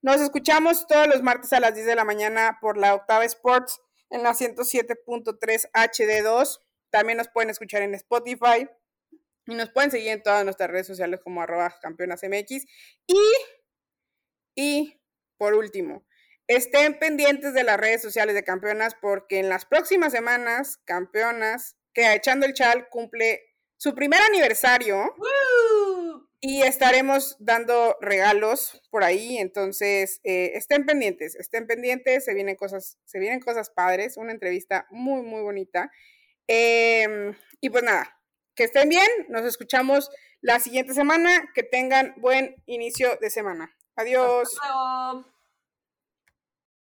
nos 0.00 0.20
escuchamos 0.20 0.86
todos 0.86 1.08
los 1.08 1.22
martes 1.22 1.52
a 1.52 1.60
las 1.60 1.74
10 1.74 1.86
de 1.86 1.96
la 1.96 2.04
mañana 2.04 2.58
por 2.60 2.76
la 2.76 2.94
Octava 2.94 3.24
Sports 3.24 3.80
en 4.10 4.22
la 4.22 4.32
107.3 4.32 5.70
HD2. 5.72 6.60
También 6.90 7.18
nos 7.18 7.28
pueden 7.28 7.50
escuchar 7.50 7.82
en 7.82 7.94
Spotify 7.94 8.68
y 9.46 9.54
nos 9.54 9.70
pueden 9.70 9.90
seguir 9.90 10.08
en 10.08 10.22
todas 10.22 10.44
nuestras 10.44 10.70
redes 10.70 10.86
sociales 10.86 11.20
como 11.22 11.42
arroba 11.42 11.74
campeonasmx. 11.82 12.64
Y, 13.06 13.20
y 14.54 15.00
por 15.36 15.54
último, 15.54 16.06
estén 16.46 16.98
pendientes 16.98 17.52
de 17.52 17.64
las 17.64 17.78
redes 17.78 18.00
sociales 18.00 18.34
de 18.34 18.44
campeonas 18.44 18.94
porque 19.00 19.40
en 19.40 19.48
las 19.48 19.64
próximas 19.64 20.12
semanas, 20.12 20.78
campeonas, 20.84 21.76
que 21.92 22.12
echando 22.12 22.46
el 22.46 22.54
chal 22.54 22.88
cumple 22.88 23.42
su 23.76 23.94
primer 23.94 24.20
aniversario 24.22 25.14
y 26.40 26.62
estaremos 26.62 27.36
dando 27.40 27.96
regalos 28.00 28.80
por 28.90 29.02
ahí, 29.02 29.38
entonces 29.38 30.20
eh, 30.22 30.52
estén 30.54 30.86
pendientes, 30.86 31.34
estén 31.34 31.66
pendientes, 31.66 32.24
se 32.24 32.34
vienen 32.34 32.54
cosas, 32.54 32.96
se 33.04 33.18
vienen 33.18 33.40
cosas 33.40 33.70
padres, 33.70 34.16
una 34.16 34.32
entrevista 34.32 34.86
muy, 34.90 35.22
muy 35.22 35.42
bonita. 35.42 35.90
Em, 36.46 37.34
y 37.60 37.70
pues 37.70 37.82
nada, 37.82 38.20
que 38.54 38.64
estén 38.64 38.88
bien, 38.88 39.08
nos 39.28 39.44
escuchamos 39.44 40.10
la 40.40 40.60
siguiente 40.60 40.94
semana, 40.94 41.50
que 41.54 41.64
tengan 41.64 42.14
buen 42.18 42.56
inicio 42.66 43.16
de 43.20 43.30
semana. 43.30 43.76
Adiós. 43.96 44.48